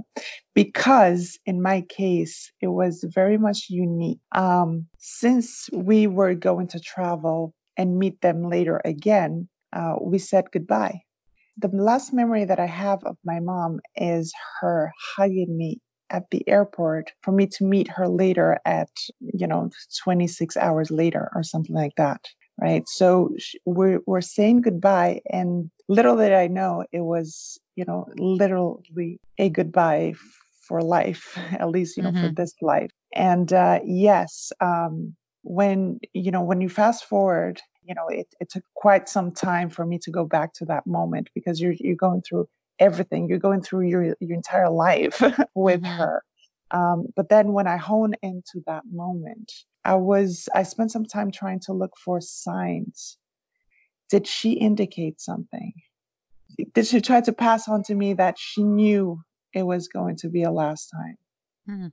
because 0.55 1.38
in 1.45 1.61
my 1.61 1.81
case, 1.81 2.51
it 2.61 2.67
was 2.67 3.05
very 3.13 3.38
much 3.38 3.67
unique. 3.69 4.19
Um, 4.33 4.88
since 4.99 5.69
we 5.73 6.07
were 6.07 6.35
going 6.35 6.67
to 6.69 6.79
travel 6.79 7.53
and 7.77 7.97
meet 7.99 8.21
them 8.21 8.49
later 8.49 8.81
again, 8.85 9.49
uh, 9.73 9.95
we 10.01 10.17
said 10.19 10.45
goodbye. 10.51 11.01
The 11.57 11.69
last 11.69 12.13
memory 12.13 12.45
that 12.45 12.59
I 12.59 12.67
have 12.67 13.03
of 13.03 13.17
my 13.25 13.39
mom 13.41 13.79
is 13.95 14.33
her 14.61 14.91
hugging 15.17 15.55
me 15.57 15.79
at 16.09 16.23
the 16.31 16.47
airport 16.47 17.11
for 17.21 17.31
me 17.31 17.47
to 17.47 17.65
meet 17.65 17.89
her 17.89 18.07
later 18.07 18.59
at, 18.65 18.89
you 19.19 19.47
know, 19.47 19.69
26 20.03 20.57
hours 20.57 20.89
later 20.89 21.29
or 21.35 21.43
something 21.43 21.75
like 21.75 21.95
that 21.97 22.21
right? 22.60 22.88
So 22.88 23.36
we're 23.66 24.00
we're 24.06 24.22
saying 24.22 24.62
goodbye, 24.62 25.22
and 25.30 25.70
little 25.88 26.18
did 26.18 26.34
I 26.34 26.48
know 26.48 26.86
it 26.92 27.01
was, 27.01 27.60
you 27.75 27.86
know, 27.86 28.08
literally 28.18 29.20
a 29.38 29.50
goodbye 29.50 30.13
for 30.62 30.82
life, 30.82 31.38
at 31.51 31.70
least 31.70 31.98
you 31.98 32.04
know 32.04 32.12
mm-hmm. 32.12 32.28
for 32.28 32.34
this 32.34 32.54
life. 32.62 32.92
And 33.13 33.51
uh, 33.51 33.80
yes, 33.86 34.51
um, 34.60 35.16
when 35.42 36.00
you 36.13 36.32
know 36.32 36.44
when 36.44 36.62
you 36.62 36.70
fast 36.70 37.06
forward, 37.06 37.62
you 37.84 37.96
know 37.96 38.08
it, 38.08 38.28
it 38.39 38.50
took 38.50 38.63
quite 38.75 39.10
some 39.10 39.32
time 39.32 39.70
for 39.70 39.86
me 39.86 40.00
to 40.00 40.12
go 40.12 40.25
back 40.25 40.54
to 40.56 40.66
that 40.66 40.86
moment 40.86 41.30
because 41.34 41.60
you're 41.60 41.75
you're 41.78 41.96
going 41.96 42.22
through 42.22 42.48
everything, 42.78 43.28
you're 43.30 43.39
going 43.39 43.62
through 43.62 43.88
your 43.88 44.16
your 44.20 44.36
entire 44.36 44.70
life 44.70 45.22
with 45.56 45.82
mm-hmm. 45.82 45.98
her. 45.98 46.24
Um, 46.72 47.08
but 47.16 47.30
then 47.30 47.51
when 47.54 47.68
I 47.68 47.78
hone 47.78 48.13
into 48.22 48.62
that 48.68 48.84
moment, 48.92 49.51
I 49.89 49.96
was, 49.96 50.48
I 50.53 50.62
spent 50.63 50.91
some 50.91 51.05
time 51.05 51.31
trying 51.31 51.62
to 51.62 51.74
look 51.74 51.93
for 51.98 52.22
signs. 52.22 53.17
Did 54.12 54.27
she 54.27 54.51
indicate 54.51 55.19
something? 55.19 55.74
Did 56.75 56.86
she 56.86 57.02
try 57.02 57.21
to 57.21 57.34
pass 57.34 57.67
on 57.67 57.82
to 57.86 57.95
me 57.95 58.13
that 58.13 58.38
she 58.38 58.63
knew 58.63 59.19
it 59.52 59.63
was 59.63 59.88
going 59.88 60.17
to 60.17 60.30
be 60.30 60.43
a 60.43 60.52
last 60.52 60.91
time? 60.91 61.17
Mm-hmm. 61.67 61.88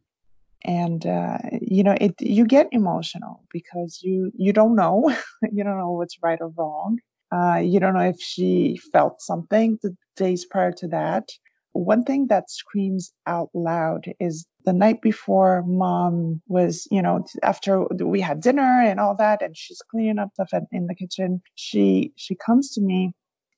And 0.65 1.07
uh, 1.07 1.39
you 1.63 1.85
know, 1.85 1.97
it 1.99 2.21
you 2.21 2.45
get 2.45 2.69
emotional 2.73 3.45
because 3.51 4.01
you 4.03 4.31
you 4.37 4.53
don't 4.53 4.77
know, 4.77 5.15
you 5.53 5.65
don't 5.65 5.79
know 5.79 5.93
what's 5.93 6.19
right 6.23 6.41
or 6.41 6.49
wrong. 6.49 6.99
Uh, 7.33 7.61
you 7.65 7.81
don't 7.81 7.95
know 7.95 8.11
if 8.15 8.21
she 8.21 8.79
felt 8.93 9.23
something 9.23 9.79
the 9.83 9.97
days 10.17 10.45
prior 10.45 10.73
to 10.73 10.89
that 10.89 11.31
one 11.77 12.05
thing 12.05 12.27
that 12.29 12.51
screams 12.51 13.13
out 13.27 13.51
loud 13.55 14.07
is 14.19 14.47
the 14.67 14.73
night 14.73 15.01
before 15.01 15.63
mom 15.65 16.43
was, 16.49 16.89
you 16.91 17.01
know, 17.01 17.25
after 17.43 17.85
we 17.85 18.21
had 18.21 18.41
dinner 18.41 18.83
and 18.85 18.99
all 18.99 19.15
that, 19.17 19.41
and 19.41 19.57
she's 19.57 19.81
cleaning 19.91 20.19
up 20.19 20.31
stuff 20.35 20.51
in 20.73 20.89
the 20.89 20.95
kitchen, 20.95 21.41
she 21.55 22.13
she 22.17 22.35
comes 22.35 22.73
to 22.73 22.81
me 22.81 23.13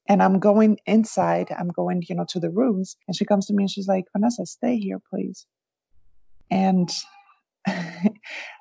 and 0.07 0.23
I'm 0.23 0.39
going 0.39 0.79
inside, 0.87 1.49
I'm 1.51 1.69
going, 1.69 2.03
you 2.09 2.15
know, 2.15 2.27
to 2.29 2.41
the 2.41 2.51
rooms, 2.51 2.97
and 3.09 3.17
she 3.17 3.25
comes 3.25 3.47
to 3.47 3.55
me 3.55 3.65
and 3.65 3.71
she's 3.71 3.89
like, 3.89 4.05
Vanessa, 4.15 4.45
stay 4.47 4.77
here, 4.79 5.01
please. 5.11 5.47
And 6.51 6.91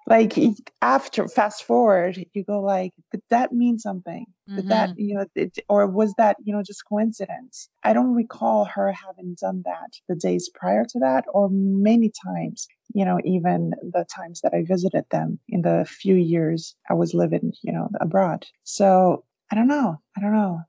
like 0.08 0.36
after 0.82 1.28
fast 1.28 1.64
forward 1.64 2.18
you 2.34 2.44
go 2.44 2.62
like 2.62 2.94
did 3.12 3.22
that 3.30 3.52
mean 3.52 3.78
something. 3.78 4.26
Did 4.48 4.60
mm-hmm. 4.60 4.70
that 4.70 4.98
you 4.98 5.16
know 5.16 5.26
it, 5.36 5.58
or 5.68 5.86
was 5.88 6.14
that 6.18 6.38
you 6.44 6.54
know 6.54 6.64
just 6.64 6.86
coincidence? 6.88 7.70
I 7.84 7.94
don't 7.94 8.16
recall 8.16 8.66
her 8.66 8.92
having 8.92 9.36
done 9.40 9.64
that 9.66 9.92
the 10.08 10.16
days 10.16 10.50
prior 10.54 10.86
to 10.86 11.00
that 11.00 11.26
or 11.28 11.50
many 11.52 12.12
times 12.26 12.68
you 12.94 13.04
know 13.06 13.20
even 13.26 13.72
the 13.82 14.06
times 14.06 14.42
that 14.42 14.54
i 14.54 14.64
visited 14.64 15.06
them 15.12 15.40
in 15.50 15.62
the 15.62 15.86
few 15.88 16.16
years 16.16 16.76
i 16.90 16.94
was 16.94 17.14
living 17.14 17.54
you 17.62 17.74
know 17.74 17.90
abroad. 18.00 18.46
So 18.64 19.26
i 19.52 19.56
don't 19.56 19.68
know. 19.68 20.00
I 20.16 20.22
don't 20.22 20.34
know. 20.34 20.62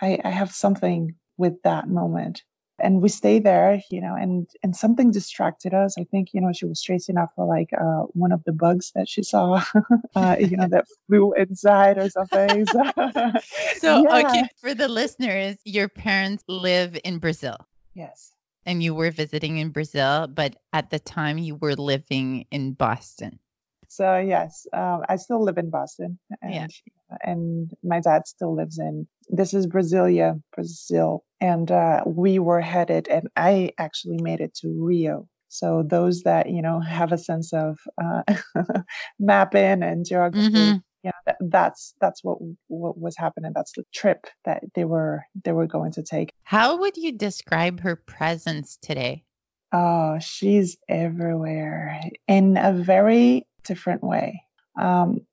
I, 0.00 0.18
I 0.22 0.30
have 0.30 0.52
something 0.52 1.14
with 1.38 1.62
that 1.62 1.88
moment 1.88 2.42
and 2.78 3.00
we 3.00 3.08
stay 3.08 3.38
there 3.38 3.80
you 3.90 4.00
know 4.00 4.14
and 4.14 4.48
and 4.62 4.76
something 4.76 5.10
distracted 5.10 5.74
us. 5.74 5.96
I 5.98 6.04
think 6.04 6.34
you 6.34 6.40
know 6.40 6.52
she 6.52 6.66
was 6.66 6.82
chasing 6.82 7.16
after 7.16 7.44
like 7.44 7.70
uh, 7.72 8.02
one 8.12 8.32
of 8.32 8.44
the 8.44 8.52
bugs 8.52 8.92
that 8.94 9.08
she 9.08 9.22
saw 9.22 9.62
uh, 10.14 10.36
you 10.38 10.56
know 10.56 10.68
that 10.68 10.86
flew 11.06 11.32
inside 11.34 11.98
or 11.98 12.08
something. 12.08 12.66
So, 12.76 13.32
so 13.78 14.02
yeah. 14.02 14.18
okay 14.18 14.48
for 14.60 14.74
the 14.74 14.88
listeners 14.88 15.56
your 15.64 15.88
parents 15.88 16.44
live 16.48 16.98
in 17.04 17.18
brazil. 17.18 17.56
Yes. 17.94 18.32
And 18.64 18.82
you 18.82 18.94
were 18.94 19.10
visiting 19.10 19.58
in 19.58 19.70
brazil 19.70 20.26
but 20.26 20.56
at 20.72 20.90
the 20.90 20.98
time 20.98 21.38
you 21.38 21.54
were 21.56 21.74
living 21.74 22.46
in 22.50 22.72
boston 22.72 23.38
so 23.96 24.18
yes, 24.18 24.66
um, 24.74 25.04
I 25.08 25.16
still 25.16 25.42
live 25.42 25.56
in 25.56 25.70
Boston, 25.70 26.18
and 26.42 26.54
yeah. 26.54 26.66
and 27.22 27.70
my 27.82 28.00
dad 28.00 28.26
still 28.26 28.54
lives 28.54 28.78
in 28.78 29.08
this 29.30 29.54
is 29.54 29.66
Brasilia, 29.66 30.42
Brazil, 30.54 31.24
and 31.40 31.70
uh, 31.70 32.02
we 32.04 32.38
were 32.38 32.60
headed, 32.60 33.08
and 33.08 33.28
I 33.34 33.70
actually 33.78 34.18
made 34.20 34.40
it 34.40 34.54
to 34.56 34.68
Rio. 34.68 35.28
So 35.48 35.82
those 35.82 36.24
that 36.24 36.50
you 36.50 36.60
know 36.60 36.78
have 36.78 37.12
a 37.12 37.18
sense 37.18 37.54
of 37.54 37.78
uh, 37.96 38.22
mapping 39.18 39.82
and 39.82 40.04
geography, 40.04 40.50
mm-hmm. 40.50 40.76
yeah, 41.02 41.12
that, 41.24 41.36
that's 41.40 41.94
that's 41.98 42.22
what 42.22 42.36
what 42.68 42.98
was 42.98 43.16
happening. 43.16 43.52
That's 43.54 43.72
the 43.72 43.84
trip 43.94 44.26
that 44.44 44.62
they 44.74 44.84
were 44.84 45.24
they 45.42 45.52
were 45.52 45.66
going 45.66 45.92
to 45.92 46.02
take. 46.02 46.34
How 46.42 46.80
would 46.80 46.98
you 46.98 47.12
describe 47.12 47.80
her 47.80 47.96
presence 47.96 48.76
today? 48.82 49.24
Oh, 49.72 50.18
she's 50.20 50.76
everywhere 50.86 52.00
in 52.28 52.56
a 52.56 52.72
very 52.72 53.46
different 53.66 54.02
way. 54.02 54.42
Um, 54.80 55.26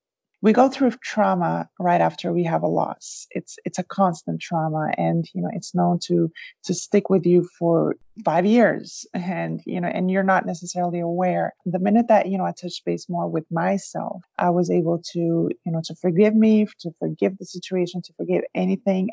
we 0.43 0.51
go 0.51 0.67
through 0.67 0.91
trauma 1.01 1.69
right 1.79 2.01
after 2.01 2.33
we 2.33 2.43
have 2.43 2.63
a 2.63 2.67
loss. 2.67 3.27
It's 3.31 3.57
it's 3.63 3.79
a 3.79 3.83
constant 3.83 4.41
trauma, 4.41 4.91
and 4.97 5.25
you 5.33 5.41
know 5.41 5.49
it's 5.53 5.73
known 5.73 5.99
to 6.07 6.29
to 6.65 6.73
stick 6.73 7.09
with 7.09 7.25
you 7.25 7.47
for 7.57 7.95
five 8.25 8.45
years, 8.45 9.05
and 9.13 9.61
you 9.65 9.79
know, 9.79 9.87
and 9.87 10.11
you're 10.11 10.21
not 10.21 10.45
necessarily 10.45 10.99
aware. 10.99 11.53
The 11.65 11.79
minute 11.79 12.09
that 12.09 12.27
you 12.27 12.37
know 12.37 12.43
I 12.43 12.51
touched 12.51 12.83
base 12.83 13.07
more 13.07 13.29
with 13.29 13.49
myself, 13.49 14.21
I 14.37 14.49
was 14.49 14.69
able 14.69 15.01
to 15.13 15.19
you 15.19 15.71
know 15.71 15.81
to 15.85 15.95
forgive 15.95 16.35
me, 16.35 16.67
to 16.81 16.91
forgive 16.99 17.37
the 17.37 17.45
situation, 17.45 18.01
to 18.01 18.13
forgive 18.17 18.41
anything 18.53 19.11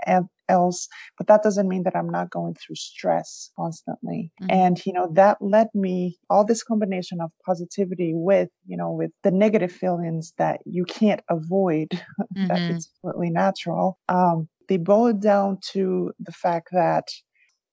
else. 0.51 0.89
But 1.17 1.29
that 1.29 1.43
doesn't 1.43 1.69
mean 1.69 1.85
that 1.85 1.97
I'm 1.97 2.11
not 2.11 2.31
going 2.31 2.55
through 2.55 2.77
stress 2.77 3.51
constantly. 3.57 4.33
Mm-hmm. 4.43 4.51
And, 4.51 4.87
you 4.87 4.93
know, 4.93 5.09
that 5.15 5.39
led 5.41 5.69
me 5.75 6.19
all 6.29 6.45
this 6.45 6.63
combination 6.63 7.21
of 7.21 7.31
positivity 7.47 8.13
with, 8.15 8.51
you 8.67 8.77
know, 8.77 8.93
with 8.93 9.13
the 9.23 9.31
negative 9.31 9.73
feelings 9.73 10.33
that 10.39 10.61
you 10.65 10.85
can't 10.85 11.23
avoid, 11.31 11.89
mm-hmm. 12.37 12.49
that 12.49 12.61
it's 12.71 12.91
completely 13.01 13.31
natural. 13.31 13.99
Um, 14.09 14.49
they 14.69 14.77
boiled 14.77 15.23
down 15.23 15.59
to 15.73 16.13
the 16.21 16.33
fact 16.33 16.69
that 16.73 17.09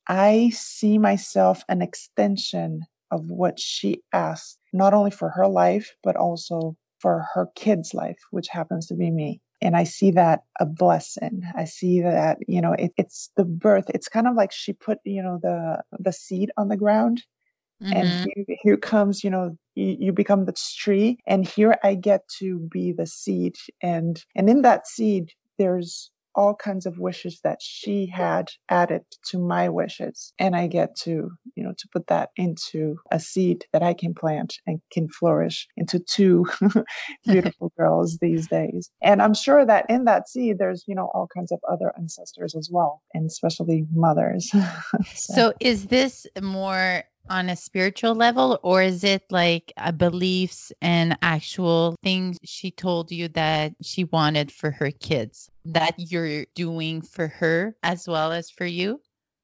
I 0.07 0.51
see 0.53 0.97
myself 0.97 1.63
an 1.67 1.81
extension 1.81 2.81
of 3.11 3.29
what 3.29 3.59
she 3.59 4.01
asked, 4.13 4.57
not 4.73 4.93
only 4.93 5.11
for 5.11 5.29
her 5.29 5.47
life, 5.47 5.95
but 6.03 6.15
also 6.15 6.75
for 6.99 7.25
her 7.33 7.49
kid's 7.55 7.93
life, 7.93 8.17
which 8.31 8.47
happens 8.47 8.87
to 8.87 8.95
be 8.95 9.11
me. 9.11 9.41
And 9.61 9.75
I 9.75 9.83
see 9.85 10.11
that 10.11 10.43
a 10.59 10.65
blessing. 10.65 11.43
I 11.55 11.65
see 11.65 12.01
that, 12.01 12.37
you 12.47 12.61
know, 12.61 12.73
it, 12.73 12.91
it's 12.97 13.31
the 13.35 13.45
birth. 13.45 13.85
It's 13.89 14.07
kind 14.07 14.27
of 14.27 14.35
like 14.35 14.51
she 14.51 14.73
put, 14.73 14.99
you 15.03 15.23
know, 15.23 15.39
the 15.41 15.83
the 15.99 16.13
seed 16.13 16.51
on 16.57 16.67
the 16.67 16.77
ground. 16.77 17.23
Mm-hmm. 17.81 17.93
And 17.93 18.07
here, 18.07 18.57
here, 18.63 18.77
comes, 18.77 19.23
you 19.23 19.29
know, 19.29 19.55
you, 19.75 19.97
you 19.99 20.11
become 20.11 20.45
this 20.45 20.73
tree, 20.73 21.19
and 21.27 21.47
here 21.47 21.75
I 21.83 21.93
get 21.93 22.27
to 22.39 22.57
be 22.57 22.91
the 22.91 23.05
seed, 23.05 23.55
and 23.83 24.19
and 24.35 24.49
in 24.49 24.63
that 24.63 24.87
seed, 24.87 25.29
there's 25.59 26.09
all 26.37 26.53
kinds 26.55 26.85
of 26.85 26.99
wishes 26.99 27.41
that 27.43 27.61
she 27.61 28.05
had 28.05 28.49
added 28.69 29.01
to 29.31 29.39
my 29.39 29.69
wishes. 29.69 30.33
And 30.37 30.55
i 30.55 30.67
get 30.67 30.95
to 30.97 31.31
you 31.55 31.63
know 31.63 31.73
to 31.77 31.87
put 31.91 32.07
that 32.07 32.29
into 32.37 32.97
a 33.11 33.19
seed 33.19 33.65
that 33.73 33.81
i 33.81 33.93
can 33.93 34.13
plant 34.13 34.53
and 34.67 34.79
can 34.91 35.09
flourish 35.09 35.67
into 35.75 35.99
two 35.99 36.45
beautiful 37.25 37.73
girls 37.77 38.19
these 38.21 38.47
days. 38.47 38.89
And 39.01 39.21
i'm 39.21 39.33
sure 39.33 39.65
that 39.65 39.87
in 39.89 40.05
that 40.05 40.29
seed 40.29 40.59
there's 40.59 40.83
you 40.87 40.95
know 40.95 41.09
all 41.13 41.27
kinds 41.33 41.51
of 41.51 41.59
other 41.67 41.91
ancestors 41.97 42.55
as 42.55 42.69
well 42.71 43.01
and 43.13 43.25
especially 43.25 43.85
mothers. 43.91 44.51
So. 45.13 45.33
so 45.33 45.53
is 45.59 45.85
this 45.85 46.27
more 46.41 47.03
on 47.29 47.49
a 47.49 47.55
spiritual 47.55 48.15
level 48.15 48.59
or 48.63 48.81
is 48.81 49.03
it 49.03 49.23
like 49.29 49.73
beliefs 49.97 50.71
and 50.81 51.17
actual 51.21 51.95
things 52.03 52.37
she 52.43 52.71
told 52.71 53.11
you 53.11 53.27
that 53.29 53.73
she 53.81 54.03
wanted 54.05 54.51
for 54.51 54.71
her 54.71 54.91
kids 54.91 55.49
that 55.73 55.95
you're 55.97 56.45
doing 56.55 57.01
for 57.01 57.27
her 57.27 57.75
as 57.83 58.07
well 58.07 58.31
as 58.31 58.49
for 58.49 58.65
you 58.65 58.99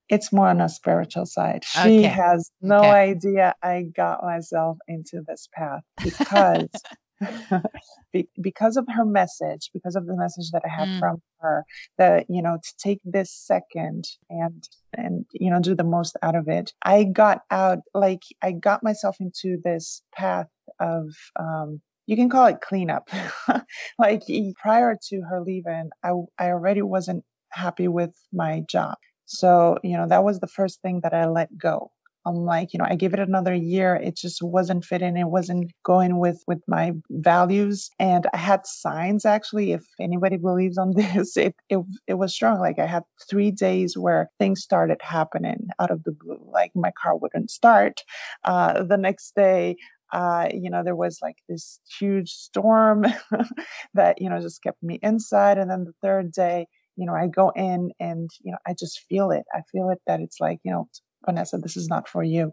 it's 0.09 0.33
more 0.33 0.47
on 0.47 0.61
a 0.61 0.69
spiritual 0.69 1.25
side 1.25 1.63
she 1.63 1.99
okay. 1.99 2.03
has 2.03 2.51
no 2.61 2.77
okay. 2.77 2.89
idea 2.89 3.55
i 3.61 3.83
got 3.83 4.23
myself 4.23 4.77
into 4.87 5.21
this 5.27 5.47
path 5.53 5.83
because 6.01 6.69
because 8.41 8.77
of 8.77 8.87
her 8.89 9.05
message, 9.05 9.69
because 9.73 9.95
of 9.95 10.05
the 10.05 10.15
message 10.15 10.51
that 10.51 10.63
I 10.65 10.69
had 10.69 10.87
mm. 10.87 10.99
from 10.99 11.21
her, 11.39 11.65
that 11.97 12.25
you 12.29 12.41
know, 12.41 12.57
to 12.57 12.73
take 12.77 12.99
this 13.03 13.31
second 13.31 14.05
and 14.29 14.67
and 14.93 15.25
you 15.31 15.51
know 15.51 15.59
do 15.59 15.75
the 15.75 15.83
most 15.83 16.17
out 16.21 16.35
of 16.35 16.47
it. 16.47 16.73
I 16.83 17.03
got 17.03 17.41
out 17.49 17.79
like 17.93 18.21
I 18.41 18.51
got 18.51 18.83
myself 18.83 19.17
into 19.19 19.57
this 19.63 20.01
path 20.13 20.49
of 20.79 21.07
um, 21.39 21.81
you 22.05 22.15
can 22.15 22.29
call 22.29 22.47
it 22.47 22.61
cleanup. 22.61 23.09
like 23.99 24.23
prior 24.61 24.97
to 25.09 25.21
her 25.21 25.41
leaving, 25.41 25.89
I 26.03 26.11
I 26.37 26.49
already 26.49 26.81
wasn't 26.81 27.23
happy 27.51 27.87
with 27.87 28.11
my 28.31 28.63
job. 28.69 28.95
So, 29.25 29.77
you 29.83 29.97
know, 29.97 30.07
that 30.07 30.23
was 30.23 30.39
the 30.39 30.47
first 30.47 30.81
thing 30.81 31.01
that 31.03 31.13
I 31.13 31.27
let 31.27 31.57
go. 31.57 31.91
I'm 32.25 32.35
like, 32.35 32.73
you 32.73 32.77
know, 32.79 32.85
I 32.89 32.95
gave 32.95 33.13
it 33.13 33.19
another 33.19 33.53
year. 33.53 33.95
It 33.95 34.15
just 34.15 34.41
wasn't 34.41 34.85
fitting. 34.85 35.17
It 35.17 35.27
wasn't 35.27 35.71
going 35.83 36.17
with 36.17 36.41
with 36.47 36.61
my 36.67 36.93
values. 37.09 37.89
And 37.99 38.25
I 38.33 38.37
had 38.37 38.65
signs 38.65 39.25
actually. 39.25 39.73
If 39.73 39.83
anybody 39.99 40.37
believes 40.37 40.77
on 40.77 40.91
this, 40.95 41.35
it 41.35 41.53
it, 41.69 41.79
it 42.07 42.13
was 42.13 42.33
strong. 42.33 42.59
Like 42.59 42.79
I 42.79 42.85
had 42.85 43.03
three 43.29 43.51
days 43.51 43.97
where 43.97 44.29
things 44.39 44.61
started 44.61 44.99
happening 45.01 45.67
out 45.79 45.91
of 45.91 46.03
the 46.03 46.13
blue. 46.13 46.47
Like 46.49 46.71
my 46.75 46.91
car 46.91 47.17
wouldn't 47.17 47.51
start. 47.51 48.01
Uh, 48.43 48.83
the 48.83 48.97
next 48.97 49.35
day, 49.35 49.75
uh, 50.13 50.47
you 50.53 50.69
know, 50.69 50.83
there 50.83 50.95
was 50.95 51.17
like 51.23 51.37
this 51.49 51.79
huge 51.99 52.29
storm 52.29 53.03
that, 53.95 54.21
you 54.21 54.29
know, 54.29 54.39
just 54.39 54.61
kept 54.61 54.81
me 54.83 54.99
inside. 55.01 55.57
And 55.57 55.69
then 55.69 55.85
the 55.85 55.93
third 56.03 56.31
day, 56.31 56.67
you 56.95 57.07
know, 57.07 57.15
I 57.15 57.25
go 57.25 57.49
in 57.49 57.91
and, 57.99 58.29
you 58.43 58.51
know, 58.51 58.59
I 58.65 58.75
just 58.77 59.01
feel 59.09 59.31
it. 59.31 59.43
I 59.51 59.61
feel 59.71 59.89
it 59.89 59.99
that 60.05 60.19
it's 60.19 60.39
like, 60.39 60.59
you 60.63 60.71
know, 60.71 60.87
Vanessa, 61.25 61.57
this 61.57 61.77
is 61.77 61.87
not 61.87 62.07
for 62.07 62.21
you. 62.23 62.51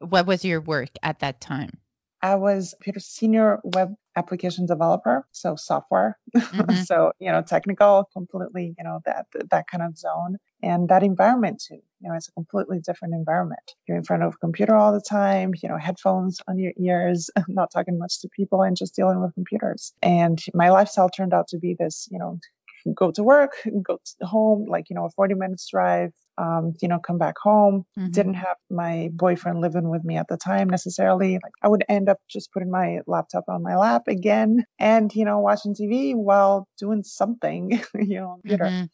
What 0.00 0.26
was 0.26 0.44
your 0.44 0.60
work 0.60 0.88
at 1.04 1.20
that 1.20 1.40
time? 1.40 1.78
I 2.26 2.34
was 2.34 2.74
a 2.84 3.00
senior 3.00 3.60
web 3.62 3.94
application 4.16 4.66
developer, 4.66 5.26
so 5.30 5.54
software, 5.54 6.18
mm-hmm. 6.36 6.82
so 6.82 7.12
you 7.20 7.30
know 7.30 7.42
technical, 7.42 8.08
completely 8.12 8.74
you 8.76 8.84
know 8.84 9.00
that 9.04 9.26
that 9.50 9.68
kind 9.70 9.84
of 9.84 9.96
zone 9.96 10.38
and 10.60 10.88
that 10.88 11.04
environment 11.04 11.62
too. 11.66 11.80
You 12.00 12.08
know, 12.10 12.16
it's 12.16 12.28
a 12.28 12.32
completely 12.32 12.80
different 12.80 13.14
environment. 13.14 13.74
You're 13.86 13.96
in 13.96 14.02
front 14.02 14.24
of 14.24 14.34
a 14.34 14.38
computer 14.38 14.74
all 14.74 14.92
the 14.92 15.00
time. 15.00 15.54
You 15.62 15.68
know, 15.68 15.78
headphones 15.78 16.40
on 16.48 16.58
your 16.58 16.72
ears, 16.76 17.30
not 17.48 17.70
talking 17.70 17.96
much 17.96 18.20
to 18.22 18.28
people, 18.28 18.62
and 18.62 18.76
just 18.76 18.96
dealing 18.96 19.20
with 19.22 19.34
computers. 19.34 19.92
And 20.02 20.42
my 20.52 20.70
lifestyle 20.70 21.08
turned 21.08 21.32
out 21.32 21.48
to 21.48 21.58
be 21.58 21.76
this, 21.78 22.08
you 22.10 22.18
know, 22.18 22.40
go 22.94 23.10
to 23.12 23.22
work, 23.22 23.52
go 23.82 23.98
to 24.20 24.26
home, 24.26 24.66
like, 24.68 24.90
you 24.90 24.96
know, 24.96 25.06
a 25.06 25.10
40 25.10 25.34
minutes 25.34 25.68
drive, 25.70 26.12
um, 26.38 26.74
you 26.80 26.88
know, 26.88 26.98
come 26.98 27.18
back 27.18 27.36
home. 27.38 27.84
Mm-hmm. 27.98 28.10
Didn't 28.10 28.34
have 28.34 28.56
my 28.70 29.10
boyfriend 29.12 29.60
living 29.60 29.88
with 29.88 30.04
me 30.04 30.16
at 30.16 30.28
the 30.28 30.36
time 30.36 30.68
necessarily. 30.68 31.34
Like 31.34 31.52
I 31.62 31.68
would 31.68 31.84
end 31.88 32.08
up 32.08 32.18
just 32.28 32.52
putting 32.52 32.70
my 32.70 33.00
laptop 33.06 33.44
on 33.48 33.62
my 33.62 33.76
lap 33.76 34.08
again 34.08 34.64
and, 34.78 35.14
you 35.14 35.24
know, 35.24 35.40
watching 35.40 35.74
TV 35.74 36.14
while 36.14 36.68
doing 36.78 37.02
something, 37.02 37.70
you 37.94 38.20
know, 38.20 38.38
computer. 38.42 38.64
Mm-hmm. 38.64 38.84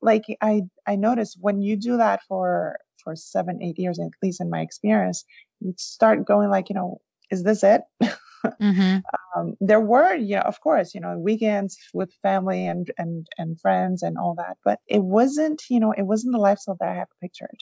Like 0.00 0.24
I, 0.40 0.62
I 0.86 0.96
noticed 0.96 1.36
when 1.40 1.60
you 1.60 1.76
do 1.76 1.98
that 1.98 2.20
for, 2.28 2.78
for 3.02 3.16
seven, 3.16 3.62
eight 3.62 3.78
years, 3.78 3.98
at 3.98 4.08
least 4.22 4.40
in 4.40 4.50
my 4.50 4.60
experience, 4.60 5.24
you 5.60 5.74
start 5.76 6.24
going 6.24 6.50
like, 6.50 6.68
you 6.68 6.74
know, 6.74 7.00
is 7.30 7.42
this 7.42 7.62
it? 7.62 7.82
Mm-hmm. 8.44 8.98
Um, 9.36 9.54
there 9.60 9.80
were, 9.80 10.14
yeah, 10.14 10.40
of 10.40 10.60
course, 10.60 10.94
you 10.94 11.00
know, 11.00 11.18
weekends 11.18 11.76
with 11.92 12.10
family 12.22 12.66
and 12.66 12.90
and 12.96 13.26
and 13.36 13.60
friends 13.60 14.02
and 14.02 14.16
all 14.16 14.34
that, 14.36 14.56
but 14.64 14.80
it 14.86 15.02
wasn't, 15.02 15.62
you 15.68 15.80
know, 15.80 15.92
it 15.92 16.02
wasn't 16.02 16.32
the 16.32 16.38
lifestyle 16.40 16.76
that 16.80 16.88
I 16.88 16.94
had 16.94 17.08
pictured. 17.20 17.58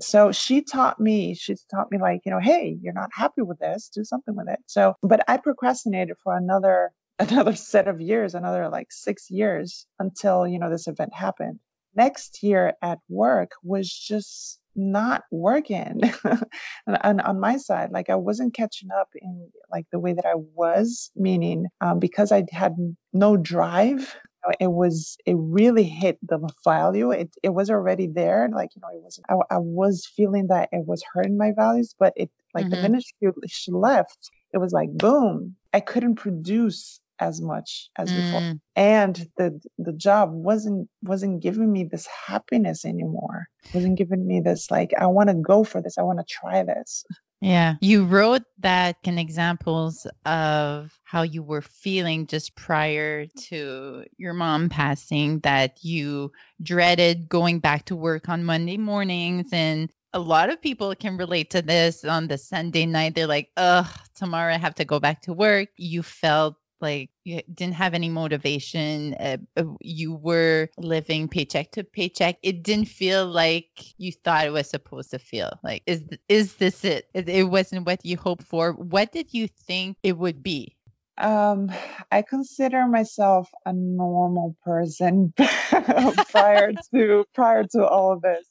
So 0.00 0.32
she 0.32 0.62
taught 0.62 1.00
me, 1.00 1.34
she 1.34 1.56
taught 1.70 1.90
me 1.90 1.98
like, 1.98 2.20
you 2.24 2.30
know, 2.30 2.38
hey, 2.40 2.76
you're 2.80 2.92
not 2.92 3.10
happy 3.12 3.42
with 3.42 3.58
this, 3.58 3.90
do 3.92 4.04
something 4.04 4.36
with 4.36 4.48
it. 4.48 4.60
So, 4.66 4.94
but 5.02 5.24
I 5.28 5.38
procrastinated 5.38 6.16
for 6.22 6.36
another 6.36 6.92
another 7.18 7.54
set 7.54 7.88
of 7.88 8.00
years, 8.00 8.34
another 8.34 8.68
like 8.68 8.88
six 8.90 9.30
years 9.30 9.86
until 9.98 10.46
you 10.46 10.58
know 10.58 10.70
this 10.70 10.86
event 10.88 11.12
happened. 11.14 11.58
Next 11.94 12.42
year 12.42 12.74
at 12.82 12.98
work 13.08 13.52
was 13.62 13.88
just 13.90 14.60
not 14.78 15.24
working 15.30 16.00
and 16.86 17.20
on 17.20 17.40
my 17.40 17.56
side 17.56 17.90
like 17.90 18.08
i 18.08 18.14
wasn't 18.14 18.54
catching 18.54 18.90
up 18.90 19.08
in 19.14 19.50
like 19.70 19.86
the 19.92 19.98
way 19.98 20.12
that 20.12 20.24
i 20.24 20.34
was 20.54 21.10
meaning 21.16 21.66
um, 21.80 21.98
because 21.98 22.32
i 22.32 22.44
had 22.52 22.74
no 23.12 23.36
drive 23.36 24.14
it 24.60 24.70
was 24.70 25.16
it 25.26 25.36
really 25.36 25.84
hit 25.84 26.18
the 26.22 26.38
value 26.64 27.10
it, 27.10 27.30
it 27.42 27.50
was 27.50 27.70
already 27.70 28.06
there 28.06 28.48
like 28.52 28.70
you 28.74 28.80
know 28.80 28.88
it 28.92 29.02
was 29.02 29.20
I, 29.28 29.56
I 29.56 29.58
was 29.58 30.10
feeling 30.16 30.46
that 30.48 30.68
it 30.72 30.86
was 30.86 31.02
hurting 31.12 31.36
my 31.36 31.52
values 31.54 31.94
but 31.98 32.12
it 32.16 32.30
like 32.54 32.66
mm-hmm. 32.66 32.70
the 32.70 32.82
minute 32.82 33.04
she, 33.04 33.28
she 33.46 33.72
left 33.72 34.30
it 34.52 34.58
was 34.58 34.72
like 34.72 34.90
boom 34.92 35.56
i 35.72 35.80
couldn't 35.80 36.16
produce 36.16 37.00
as 37.20 37.40
much 37.40 37.90
as 37.96 38.10
mm. 38.10 38.16
before 38.16 38.54
and 38.76 39.28
the 39.36 39.60
the 39.78 39.92
job 39.92 40.30
wasn't 40.32 40.88
wasn't 41.02 41.40
giving 41.40 41.70
me 41.70 41.84
this 41.84 42.06
happiness 42.26 42.84
anymore 42.84 43.48
wasn't 43.74 43.96
giving 43.96 44.26
me 44.26 44.40
this 44.40 44.70
like 44.70 44.92
i 44.98 45.06
want 45.06 45.28
to 45.28 45.34
go 45.34 45.64
for 45.64 45.82
this 45.82 45.98
i 45.98 46.02
want 46.02 46.18
to 46.18 46.24
try 46.28 46.62
this 46.62 47.04
yeah 47.40 47.74
you 47.80 48.04
wrote 48.04 48.42
that 48.58 48.96
in 49.04 49.18
examples 49.18 50.06
of 50.24 50.92
how 51.04 51.22
you 51.22 51.42
were 51.42 51.62
feeling 51.62 52.26
just 52.26 52.54
prior 52.54 53.26
to 53.26 54.04
your 54.16 54.34
mom 54.34 54.68
passing 54.68 55.38
that 55.40 55.84
you 55.84 56.30
dreaded 56.62 57.28
going 57.28 57.58
back 57.58 57.84
to 57.84 57.96
work 57.96 58.28
on 58.28 58.44
monday 58.44 58.76
mornings 58.76 59.48
and 59.52 59.90
a 60.12 60.18
lot 60.18 60.50
of 60.50 60.62
people 60.62 60.94
can 60.94 61.16
relate 61.16 61.50
to 61.50 61.62
this 61.62 62.04
on 62.04 62.28
the 62.28 62.38
Sunday 62.38 62.86
night. 62.86 63.14
They're 63.14 63.26
like, 63.26 63.50
ugh, 63.56 63.86
tomorrow 64.14 64.54
I 64.54 64.58
have 64.58 64.74
to 64.76 64.84
go 64.84 65.00
back 65.00 65.22
to 65.22 65.32
work. 65.32 65.68
You 65.76 66.02
felt 66.02 66.56
like 66.80 67.10
you 67.24 67.40
didn't 67.52 67.74
have 67.74 67.94
any 67.94 68.08
motivation 68.08 69.14
uh, 69.14 69.36
you 69.80 70.14
were 70.14 70.68
living 70.78 71.28
paycheck 71.28 71.70
to 71.72 71.84
paycheck 71.84 72.36
it 72.42 72.62
didn't 72.62 72.86
feel 72.86 73.26
like 73.26 73.66
you 73.98 74.12
thought 74.12 74.46
it 74.46 74.50
was 74.50 74.68
supposed 74.68 75.10
to 75.10 75.18
feel 75.18 75.50
like 75.62 75.82
is 75.86 76.02
is 76.28 76.54
this 76.54 76.84
it 76.84 77.08
it 77.14 77.48
wasn't 77.48 77.86
what 77.86 78.04
you 78.04 78.16
hoped 78.16 78.44
for. 78.44 78.72
What 78.72 79.12
did 79.12 79.34
you 79.34 79.48
think 79.48 79.96
it 80.02 80.16
would 80.16 80.42
be 80.42 80.76
um, 81.18 81.70
I 82.10 82.22
consider 82.22 82.86
myself 82.86 83.48
a 83.66 83.72
normal 83.72 84.56
person 84.64 85.34
prior 86.30 86.72
to 86.94 87.24
prior 87.34 87.64
to 87.72 87.86
all 87.86 88.12
of 88.12 88.22
this. 88.22 88.46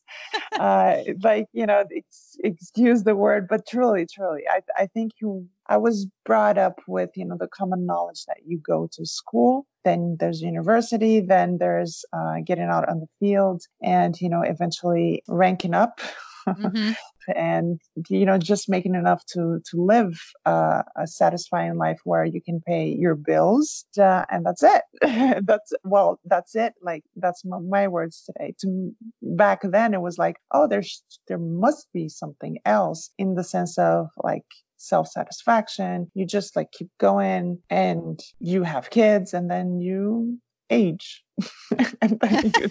Uh, 0.60 0.97
like 1.23 1.45
you 1.53 1.65
know, 1.65 1.84
ex- 1.95 2.38
excuse 2.43 3.03
the 3.03 3.15
word, 3.15 3.47
but 3.49 3.67
truly, 3.67 4.06
truly, 4.12 4.43
I 4.49 4.62
I 4.75 4.88
think 4.88 5.13
you. 5.21 5.47
I 5.69 5.77
was 5.77 6.08
brought 6.25 6.58
up 6.58 6.80
with 6.88 7.10
you 7.15 7.25
know 7.25 7.38
the 7.38 7.49
common 7.49 7.86
knowledge 7.86 8.23
that 8.27 8.38
you 8.45 8.58
go 8.58 8.88
to 8.93 9.06
school, 9.06 9.65
then 9.84 10.17
there's 10.19 10.41
university, 10.41 11.19
then 11.21 11.58
there's 11.58 12.06
uh, 12.13 12.36
getting 12.45 12.65
out 12.65 12.88
on 12.88 12.99
the 12.99 13.08
field, 13.19 13.63
and 13.82 14.19
you 14.19 14.30
know 14.30 14.41
eventually 14.41 15.23
ranking 15.27 15.73
up 15.73 15.99
mm-hmm. 16.48 16.92
and 17.36 17.82
you 18.10 18.26
know 18.26 18.38
just 18.38 18.70
making 18.70 18.96
enough 18.96 19.24
to 19.26 19.62
to 19.70 19.84
live 19.84 20.20
uh, 20.46 20.84
a 20.96 21.08
satisfying 21.08 21.76
life 21.76 22.00
where 22.04 22.24
you 22.24 22.42
can 22.42 22.62
pay 22.62 22.90
your 22.90 23.16
bills 23.16 23.86
uh, 24.00 24.24
and 24.30 24.46
that's 24.46 24.64
it 24.64 24.82
that's 25.46 25.74
well 25.84 26.20
that's 26.26 26.56
it 26.56 26.74
like 26.82 27.04
that's 27.16 27.44
my, 27.44 27.60
my 27.60 27.88
words 27.88 28.24
today 28.26 28.56
to 28.60 28.92
back 29.22 29.62
then 29.64 29.94
it 29.94 30.02
was 30.02 30.18
like 30.18 30.38
oh 30.52 30.68
there's 30.68 31.04
there 31.28 31.38
must 31.38 31.88
be 31.94 32.08
something 32.10 32.58
else 32.66 33.12
in 33.18 33.36
the 33.36 33.44
sense 33.44 33.78
of 33.78 34.08
like 34.24 34.46
self 34.78 35.08
satisfaction. 35.08 36.10
You 36.14 36.26
just 36.26 36.56
like 36.56 36.72
keep 36.72 36.90
going 37.00 37.60
and 37.70 38.20
you 38.40 38.64
have 38.64 38.90
kids 38.90 39.34
and 39.34 39.50
then 39.50 39.82
you 39.82 40.40
age. 40.70 41.24
and 42.02 42.20
then 42.20 42.52
you, 42.58 42.68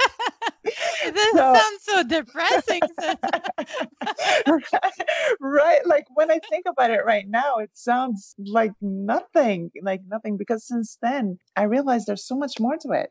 this 1.12 1.33
so, 1.33 1.55
sounds 1.55 1.83
so 1.83 2.02
depressing. 2.02 2.81
right, 4.46 5.05
right. 5.40 5.87
Like 5.87 6.07
when 6.14 6.31
I 6.31 6.40
think 6.50 6.66
about 6.68 6.90
it 6.90 7.05
right 7.05 7.26
now, 7.29 7.57
it 7.59 7.70
sounds 7.74 8.35
like 8.38 8.72
nothing, 8.81 9.70
like 9.83 10.02
nothing, 10.07 10.37
because 10.37 10.66
since 10.66 10.98
then 11.00 11.38
I 11.57 11.64
realized 11.64 12.07
there's 12.07 12.26
so 12.26 12.37
much 12.37 12.61
more 12.61 12.76
to 12.76 12.92
it. 12.92 13.11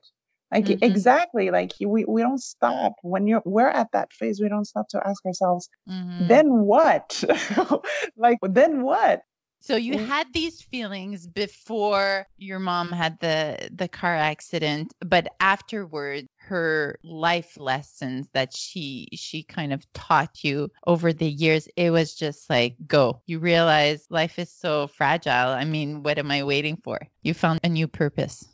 Like 0.52 0.66
mm-hmm. 0.66 0.84
exactly, 0.84 1.50
like 1.50 1.72
we, 1.84 2.06
we 2.06 2.22
don't 2.22 2.42
stop 2.42 2.94
when 3.02 3.28
you're 3.28 3.42
we're 3.46 3.68
at 3.68 3.92
that 3.94 4.14
phase. 4.14 4.40
We 4.40 4.48
don't 4.48 4.66
stop 4.66 4.88
to 4.90 5.02
ask 5.06 5.26
ourselves, 5.26 5.70
mm-hmm. 5.90 6.28
then 6.28 6.48
what? 6.48 7.24
like 8.18 8.38
then 8.44 8.84
what? 8.84 9.22
So 9.66 9.78
you 9.78 9.98
had 9.98 10.32
these 10.32 10.62
feelings 10.62 11.26
before 11.26 12.28
your 12.38 12.60
mom 12.60 12.92
had 12.92 13.20
the 13.20 13.68
the 13.74 13.88
car 13.88 14.16
accident, 14.16 14.94
but 15.00 15.28
afterward 15.40 16.28
her 16.38 17.00
life 17.04 17.58
lessons 17.58 18.28
that 18.34 18.56
she 18.56 19.08
she 19.14 19.42
kind 19.42 19.74
of 19.74 19.84
taught 19.92 20.44
you 20.44 20.70
over 20.86 21.14
the 21.14 21.28
years, 21.28 21.68
it 21.76 21.90
was 21.90 22.14
just 22.14 22.48
like 22.48 22.76
go. 22.86 23.24
You 23.26 23.40
realize 23.40 24.06
life 24.12 24.38
is 24.38 24.52
so 24.52 24.86
fragile. 24.86 25.50
I 25.50 25.66
mean, 25.66 26.04
what 26.04 26.20
am 26.20 26.30
I 26.30 26.44
waiting 26.44 26.78
for? 26.84 27.00
You 27.24 27.34
found 27.34 27.60
a 27.64 27.70
new 27.70 27.88
purpose. 27.88 28.48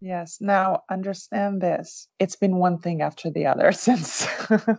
Yes. 0.00 0.38
Now 0.40 0.82
understand 0.90 1.60
this. 1.60 2.08
It's 2.18 2.36
been 2.36 2.56
one 2.56 2.78
thing 2.78 3.02
after 3.02 3.30
the 3.30 3.46
other 3.46 3.70
since 3.72 4.26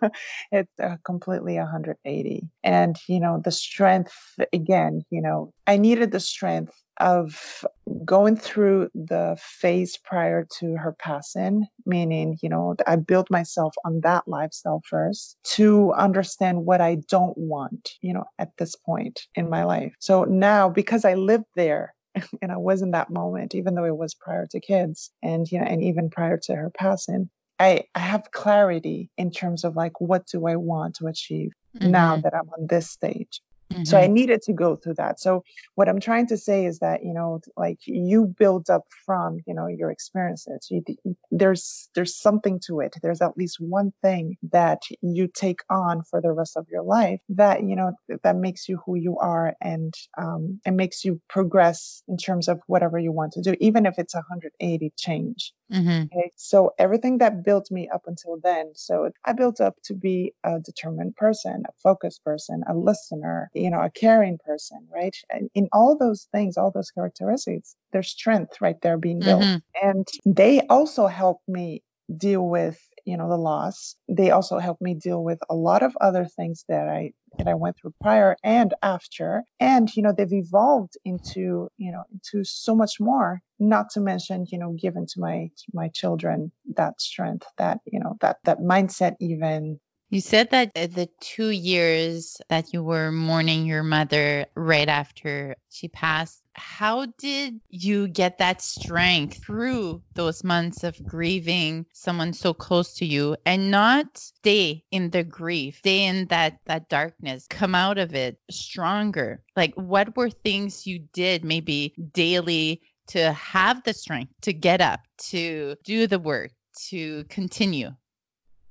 it's 0.52 0.80
uh, 0.82 0.98
completely 1.06 1.58
180. 1.58 2.50
And, 2.64 2.96
you 3.08 3.20
know, 3.20 3.40
the 3.44 3.52
strength, 3.52 4.14
again, 4.52 5.04
you 5.12 5.22
know, 5.22 5.54
I 5.68 5.78
needed 5.78 6.12
the 6.12 6.20
strength 6.20 6.74
of 7.00 7.64
going 8.04 8.36
through 8.36 8.90
the 8.94 9.38
phase 9.40 9.98
prior 9.98 10.48
to 10.60 10.76
her 10.76 10.96
passing, 10.98 11.68
meaning, 11.86 12.38
you 12.42 12.50
know, 12.50 12.76
I 12.86 12.96
built 12.96 13.30
myself 13.32 13.74
on 13.86 14.02
that 14.02 14.28
lifestyle 14.28 14.82
first 14.88 15.38
to 15.56 15.94
understand 15.94 16.66
what 16.66 16.82
I 16.82 16.96
don't 17.10 17.38
want, 17.38 17.92
you 18.02 18.14
know, 18.14 18.26
at 18.40 18.52
this 18.58 18.76
point 18.76 19.22
in 19.36 19.50
my 19.50 19.64
life. 19.64 19.94
So 20.00 20.24
now, 20.24 20.70
because 20.70 21.06
I 21.06 21.14
lived 21.14 21.46
there, 21.56 21.94
and 22.42 22.52
I 22.52 22.58
was 22.58 22.82
in 22.82 22.92
that 22.92 23.10
moment, 23.10 23.56
even 23.56 23.76
though 23.76 23.86
it 23.86 23.96
was 23.96 24.14
prior 24.14 24.48
to 24.48 24.60
kids 24.60 25.12
and 25.22 25.50
you 25.52 25.60
know, 25.60 25.66
and 25.66 25.84
even 25.84 26.10
prior 26.10 26.38
to 26.44 26.56
her 26.56 26.70
passing. 26.70 27.30
I, 27.60 27.84
I 27.94 28.00
have 28.00 28.32
clarity 28.32 29.12
in 29.18 29.30
terms 29.30 29.66
of 29.66 29.76
like 29.76 30.02
what 30.02 30.26
do 30.26 30.48
I 30.48 30.56
want 30.56 30.96
to 30.96 31.08
achieve 31.08 31.52
mm-hmm. 31.78 31.92
now 31.92 32.18
that 32.18 32.34
I'm 32.34 32.50
on 32.50 32.66
this 32.68 32.90
stage. 32.90 33.40
Mm-hmm. 33.72 33.84
So 33.86 33.98
I 33.98 34.04
mm-hmm. 34.04 34.14
needed 34.14 34.42
to 34.44 34.54
go 34.54 34.76
through 34.76 34.96
that. 34.96 35.20
So 35.20 35.44
what 35.76 35.88
I'm 35.88 36.00
trying 36.00 36.28
to 36.28 36.38
say 36.38 36.66
is 36.66 36.80
that 36.80 37.04
you 37.04 37.14
know, 37.14 37.40
like 37.56 37.80
you 37.86 38.26
build 38.26 38.70
up 38.70 38.84
from 39.06 39.40
you 39.48 39.54
know 39.54 39.68
your 39.68 39.92
experiences. 39.92 40.68
You, 40.70 40.84
there's 41.32 41.90
there's 41.96 42.16
something 42.16 42.60
to 42.68 42.82
it. 42.82 42.96
There's 43.02 43.22
at 43.22 43.38
least 43.38 43.58
one 43.60 43.94
thing 44.02 44.38
that 44.52 44.82
you 45.02 45.30
take 45.34 45.62
on 45.70 46.04
for 46.04 46.22
the 46.22 46.32
rest 46.32 46.58
of 46.58 46.68
your 46.70 46.84
life 46.84 47.22
that 47.30 47.64
you 47.64 47.76
know 47.76 47.94
that 48.24 48.36
makes 48.36 48.68
you 48.68 48.80
who 48.86 48.96
you 48.96 49.18
are 49.20 49.56
and 49.62 49.94
um, 50.18 50.60
and 50.66 50.78
makes 50.78 51.06
you 51.06 51.22
progress 51.30 52.04
in 52.08 52.18
terms 52.18 52.48
of 52.48 52.60
whatever 52.68 53.00
you 53.00 53.12
want 53.12 53.34
to 53.34 53.42
do, 53.42 53.56
even 53.60 53.86
if 53.86 53.96
it's 53.98 54.16
a 54.16 54.20
180 54.20 54.94
change. 54.98 55.54
Mm-hmm. 55.72 56.18
Okay, 56.18 56.32
so 56.36 56.72
everything 56.78 57.20
that 57.20 57.44
built 57.44 57.72
me 57.72 57.90
up 57.94 58.04
until 58.08 58.38
then. 58.44 58.72
So 58.76 59.10
I 59.26 59.34
built 59.34 59.62
up 59.62 59.76
to 59.86 59.94
be 59.94 60.34
a 60.44 60.60
determined 60.60 61.16
person, 61.16 61.64
a 61.68 61.72
focused 61.82 62.24
person, 62.24 62.64
a 62.68 62.74
listener 62.74 63.50
you 63.54 63.70
know, 63.70 63.82
a 63.82 63.90
caring 63.90 64.38
person, 64.46 64.88
right? 64.94 65.16
And 65.30 65.50
in 65.54 65.70
all 65.72 65.98
those 65.98 66.28
things, 66.32 66.58
all 66.58 66.72
those 66.72 66.92
characteristics, 66.92 67.76
there's 67.92 68.10
strength 68.10 68.62
right 68.62 68.80
there 68.82 68.98
being 68.98 69.20
built. 69.20 69.44
Mm-hmm. 69.44 69.88
And 69.88 70.08
they 70.26 70.62
also 70.68 71.08
help 71.08 71.42
me 71.48 71.84
deal 72.18 72.48
with 72.48 72.80
you 73.06 73.18
know 73.18 73.30
the 73.30 73.38
loss. 73.38 73.96
They 74.10 74.32
also 74.32 74.60
helped 74.60 74.82
me 74.82 74.96
deal 74.96 75.24
with 75.24 75.40
a 75.50 75.56
lot 75.56 75.84
of 75.84 75.96
other 76.00 76.26
things 76.26 76.64
that 76.68 76.88
i 76.88 77.12
that 77.38 77.48
i 77.48 77.54
went 77.54 77.78
through 77.78 77.94
prior 78.02 78.36
and 78.44 78.74
after. 78.82 79.44
And 79.60 79.90
you 79.96 80.04
know 80.04 80.14
they've 80.16 80.32
evolved 80.32 80.94
into 81.06 81.70
you 81.78 81.92
know 81.92 82.04
into 82.12 82.44
so 82.44 82.76
much 82.76 83.00
more 83.00 83.42
not 83.60 83.92
to 83.92 84.00
mention 84.00 84.46
you 84.52 84.58
know 84.58 84.74
given 84.80 85.06
to 85.06 85.20
my 85.20 85.50
to 85.58 85.66
my 85.74 85.90
children 85.90 86.52
that 86.76 87.00
strength 87.00 87.48
that 87.58 87.80
you 87.86 88.00
know 88.00 88.16
that 88.22 88.38
that 88.46 88.60
mindset 88.60 89.16
even 89.20 89.80
you 90.12 90.20
said 90.20 90.50
that 90.52 90.72
uh, 90.76 90.88
the 90.88 91.10
two 91.22 91.50
years 91.50 92.42
that 92.50 92.74
you 92.74 92.84
were 92.84 93.14
mourning 93.14 93.66
your 93.66 93.82
mother 93.82 94.46
right 94.56 94.90
after 94.90 95.56
she 95.70 95.88
passed, 95.88 96.42
how 96.54 97.08
did 97.18 97.62
you 97.70 98.10
get 98.10 98.40
that 98.40 98.62
strength 98.62 99.38
through 99.38 100.04
those 100.16 100.44
months 100.44 100.84
of 100.84 101.00
grieving 101.06 101.86
someone 101.94 102.34
so 102.34 102.54
close 102.54 102.96
to 102.96 103.06
you 103.06 103.38
and 103.46 103.72
not 103.72 104.18
stay 104.18 104.84
in 104.92 105.10
the 105.12 105.24
grief, 105.24 105.78
stay 105.78 106.04
in 106.04 106.28
that, 106.28 106.58
that 106.66 106.90
darkness, 106.90 107.48
come 107.50 107.74
out 107.74 107.98
of 107.98 108.14
it 108.14 108.38
stronger? 108.52 109.42
Like, 109.56 109.74
what 109.76 110.18
were 110.18 110.30
things 110.30 110.86
you 110.86 111.00
did 111.14 111.46
maybe 111.46 111.96
daily 112.14 112.82
to 113.08 113.32
have 113.32 113.82
the 113.84 113.94
strength 113.94 114.34
to 114.42 114.52
get 114.52 114.82
up, 114.82 115.00
to 115.30 115.78
do 115.86 116.06
the 116.06 116.20
work, 116.20 116.52
to 116.90 117.24
continue? 117.30 117.92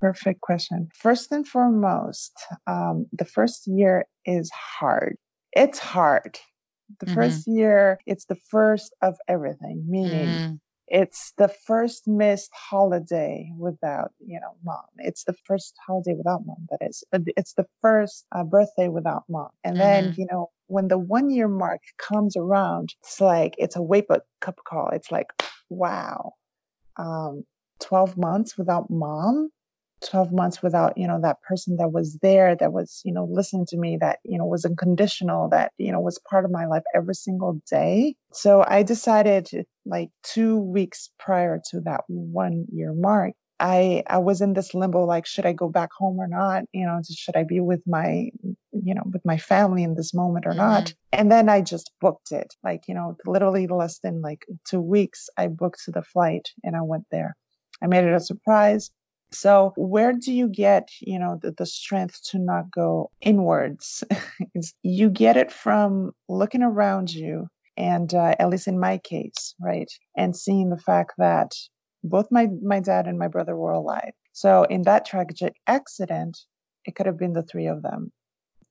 Perfect 0.00 0.40
question. 0.40 0.88
First 0.94 1.30
and 1.30 1.46
foremost, 1.46 2.32
um, 2.66 3.06
the 3.12 3.26
first 3.26 3.66
year 3.66 4.06
is 4.24 4.50
hard. 4.50 5.16
It's 5.52 5.78
hard. 5.78 6.38
The 6.98 7.06
mm-hmm. 7.06 7.14
first 7.14 7.46
year, 7.46 7.98
it's 8.06 8.24
the 8.24 8.38
first 8.50 8.94
of 9.02 9.16
everything, 9.28 9.84
meaning 9.86 10.26
mm. 10.26 10.60
it's 10.88 11.32
the 11.36 11.48
first 11.66 12.08
missed 12.08 12.50
holiday 12.52 13.52
without, 13.56 14.12
you 14.18 14.40
know, 14.40 14.56
mom. 14.64 14.86
It's 14.96 15.24
the 15.24 15.34
first 15.44 15.74
holiday 15.86 16.14
without 16.14 16.46
mom, 16.46 16.66
that 16.70 16.88
is. 16.88 17.04
It's 17.12 17.52
the 17.52 17.66
first 17.82 18.26
uh, 18.32 18.44
birthday 18.44 18.88
without 18.88 19.24
mom. 19.28 19.50
And 19.62 19.76
mm-hmm. 19.76 20.06
then, 20.06 20.14
you 20.16 20.26
know, 20.30 20.50
when 20.66 20.88
the 20.88 20.98
one 20.98 21.28
year 21.28 21.48
mark 21.48 21.82
comes 21.98 22.36
around, 22.36 22.94
it's 23.02 23.20
like, 23.20 23.54
it's 23.58 23.76
a 23.76 23.82
wake 23.82 24.06
up 24.10 24.56
call. 24.66 24.88
It's 24.92 25.12
like, 25.12 25.28
wow, 25.68 26.32
um, 26.96 27.44
12 27.80 28.16
months 28.16 28.56
without 28.56 28.90
mom 28.90 29.50
12 30.08 30.32
months 30.32 30.62
without 30.62 30.96
you 30.96 31.06
know 31.06 31.20
that 31.20 31.42
person 31.42 31.76
that 31.76 31.92
was 31.92 32.18
there 32.22 32.56
that 32.56 32.72
was 32.72 33.02
you 33.04 33.12
know 33.12 33.28
listening 33.30 33.66
to 33.66 33.76
me 33.76 33.98
that 34.00 34.18
you 34.24 34.38
know 34.38 34.46
was 34.46 34.64
unconditional 34.64 35.48
that 35.50 35.72
you 35.78 35.92
know 35.92 36.00
was 36.00 36.18
part 36.30 36.44
of 36.44 36.50
my 36.50 36.66
life 36.66 36.82
every 36.94 37.14
single 37.14 37.60
day. 37.70 38.14
So 38.32 38.64
i 38.66 38.82
decided 38.82 39.48
like 39.84 40.10
two 40.22 40.56
weeks 40.58 41.10
prior 41.18 41.60
to 41.70 41.80
that 41.80 42.02
one 42.06 42.66
year 42.72 42.92
mark 42.94 43.34
I 43.60 44.02
I 44.06 44.18
was 44.18 44.40
in 44.40 44.54
this 44.54 44.74
limbo 44.74 45.04
like 45.04 45.26
should 45.26 45.44
I 45.44 45.52
go 45.52 45.68
back 45.68 45.90
home 45.92 46.18
or 46.18 46.26
not? 46.26 46.64
You 46.72 46.86
know 46.86 47.00
should 47.08 47.36
I 47.36 47.44
be 47.44 47.60
with 47.60 47.82
my 47.86 48.30
you 48.72 48.94
know 48.94 49.02
with 49.04 49.24
my 49.24 49.36
family 49.36 49.82
in 49.82 49.94
this 49.94 50.14
moment 50.14 50.46
or 50.46 50.50
mm-hmm. 50.50 50.58
not 50.58 50.94
and 51.12 51.30
then 51.30 51.48
I 51.48 51.60
just 51.60 51.92
booked 52.00 52.32
it 52.32 52.54
like 52.64 52.88
you 52.88 52.94
know 52.94 53.16
literally 53.26 53.66
less 53.66 53.98
than 53.98 54.22
like 54.22 54.46
2 54.70 54.80
weeks 54.80 55.28
I 55.36 55.48
booked 55.48 55.82
the 55.86 56.02
flight 56.02 56.48
and 56.64 56.74
I 56.74 56.82
went 56.82 57.04
there. 57.10 57.36
I 57.82 57.86
made 57.86 58.04
it 58.04 58.14
a 58.14 58.20
surprise 58.20 58.90
so 59.32 59.72
where 59.76 60.12
do 60.12 60.32
you 60.32 60.48
get, 60.48 60.90
you 61.00 61.18
know, 61.18 61.38
the, 61.40 61.52
the 61.52 61.66
strength 61.66 62.20
to 62.30 62.38
not 62.38 62.70
go 62.70 63.10
inwards? 63.20 64.04
you 64.82 65.10
get 65.10 65.36
it 65.36 65.52
from 65.52 66.12
looking 66.28 66.62
around 66.62 67.12
you 67.12 67.48
and 67.76 68.12
uh, 68.12 68.34
at 68.38 68.48
least 68.48 68.68
in 68.68 68.78
my 68.78 68.98
case, 68.98 69.54
right? 69.60 69.90
And 70.16 70.36
seeing 70.36 70.70
the 70.70 70.78
fact 70.78 71.12
that 71.18 71.52
both 72.02 72.28
my, 72.30 72.48
my 72.62 72.80
dad 72.80 73.06
and 73.06 73.18
my 73.18 73.28
brother 73.28 73.56
were 73.56 73.72
alive. 73.72 74.12
So 74.32 74.64
in 74.64 74.82
that 74.82 75.06
tragic 75.06 75.54
accident, 75.66 76.38
it 76.84 76.94
could 76.96 77.06
have 77.06 77.18
been 77.18 77.32
the 77.32 77.42
three 77.42 77.66
of 77.66 77.82
them. 77.82 78.12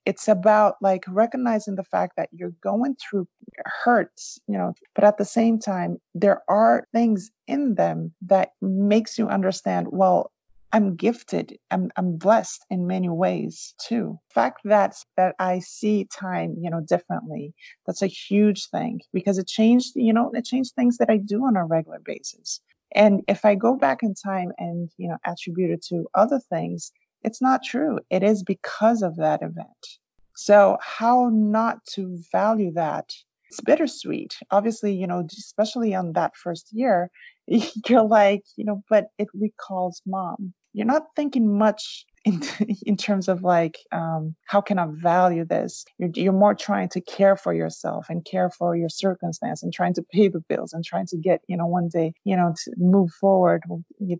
It's 0.05 0.27
about 0.27 0.75
like 0.81 1.03
recognizing 1.07 1.75
the 1.75 1.83
fact 1.83 2.13
that 2.17 2.29
you're 2.31 2.53
going 2.63 2.95
through 2.95 3.27
hurts, 3.65 4.39
you 4.47 4.57
know, 4.57 4.73
but 4.95 5.03
at 5.03 5.17
the 5.17 5.25
same 5.25 5.59
time, 5.59 5.97
there 6.15 6.41
are 6.49 6.87
things 6.93 7.29
in 7.47 7.75
them 7.75 8.13
that 8.25 8.51
makes 8.61 9.17
you 9.17 9.27
understand, 9.27 9.87
well, 9.89 10.31
I'm 10.71 10.95
gifted. 10.95 11.57
I'm, 11.71 11.89
I'm 11.95 12.17
blessed 12.17 12.63
in 12.69 12.85
many 12.85 13.09
ways 13.09 13.73
too. 13.87 14.19
The 14.29 14.33
fact 14.33 14.61
that 14.65 14.95
that 15.17 15.35
I 15.39 15.59
see 15.59 16.05
time, 16.05 16.57
you 16.61 16.69
know, 16.69 16.81
differently, 16.81 17.55
that's 17.87 18.03
a 18.03 18.07
huge 18.07 18.69
thing 18.69 19.01
because 19.11 19.39
it 19.39 19.47
changed, 19.47 19.93
you 19.95 20.13
know, 20.13 20.29
it 20.31 20.45
changed 20.45 20.75
things 20.75 20.97
that 20.97 21.09
I 21.09 21.17
do 21.17 21.43
on 21.45 21.57
a 21.57 21.65
regular 21.65 21.99
basis. 21.99 22.61
And 22.93 23.23
if 23.27 23.45
I 23.45 23.55
go 23.55 23.77
back 23.77 24.03
in 24.03 24.13
time 24.13 24.51
and, 24.59 24.91
you 24.97 25.09
know, 25.09 25.17
attribute 25.25 25.71
it 25.71 25.83
to 25.85 26.07
other 26.13 26.39
things, 26.39 26.91
it's 27.23 27.41
not 27.41 27.63
true. 27.63 27.99
It 28.11 28.21
is 28.21 28.43
because 28.43 29.01
of 29.01 29.17
that 29.17 29.41
event. 29.41 29.87
So 30.35 30.77
how 30.81 31.29
not 31.33 31.83
to 31.93 32.19
value 32.31 32.73
that? 32.73 33.11
It's 33.49 33.61
bittersweet. 33.61 34.37
Obviously, 34.51 34.93
you 34.93 35.07
know, 35.07 35.25
especially 35.31 35.95
on 35.95 36.13
that 36.13 36.35
first 36.35 36.71
year, 36.71 37.09
you're 37.47 38.03
like, 38.03 38.43
you 38.55 38.65
know, 38.65 38.83
but 38.87 39.07
it 39.17 39.27
recalls 39.33 40.03
mom 40.05 40.53
you're 40.73 40.85
not 40.85 41.07
thinking 41.15 41.57
much 41.57 42.05
in, 42.25 42.41
in 42.85 42.97
terms 42.97 43.29
of 43.29 43.43
like 43.43 43.77
um, 43.93 44.35
how 44.45 44.59
can 44.59 44.77
i 44.77 44.85
value 44.89 45.45
this? 45.45 45.85
You're, 45.97 46.09
you're 46.13 46.33
more 46.33 46.53
trying 46.53 46.89
to 46.89 47.01
care 47.01 47.37
for 47.37 47.53
yourself 47.53 48.07
and 48.09 48.25
care 48.25 48.49
for 48.49 48.75
your 48.75 48.89
circumstance 48.89 49.63
and 49.63 49.73
trying 49.73 49.93
to 49.93 50.03
pay 50.03 50.27
the 50.27 50.41
bills 50.41 50.73
and 50.73 50.83
trying 50.83 51.07
to 51.07 51.17
get 51.17 51.41
you 51.47 51.55
know 51.55 51.65
one 51.65 51.87
day 51.87 52.13
you 52.25 52.35
know 52.35 52.53
to 52.65 52.73
move 52.77 53.11
forward 53.11 53.63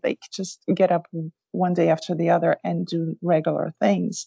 like 0.02 0.18
just 0.32 0.62
get 0.74 0.90
up 0.90 1.06
one 1.52 1.74
day 1.74 1.90
after 1.90 2.14
the 2.14 2.30
other 2.30 2.56
and 2.64 2.86
do 2.86 3.16
regular 3.22 3.72
things. 3.80 4.26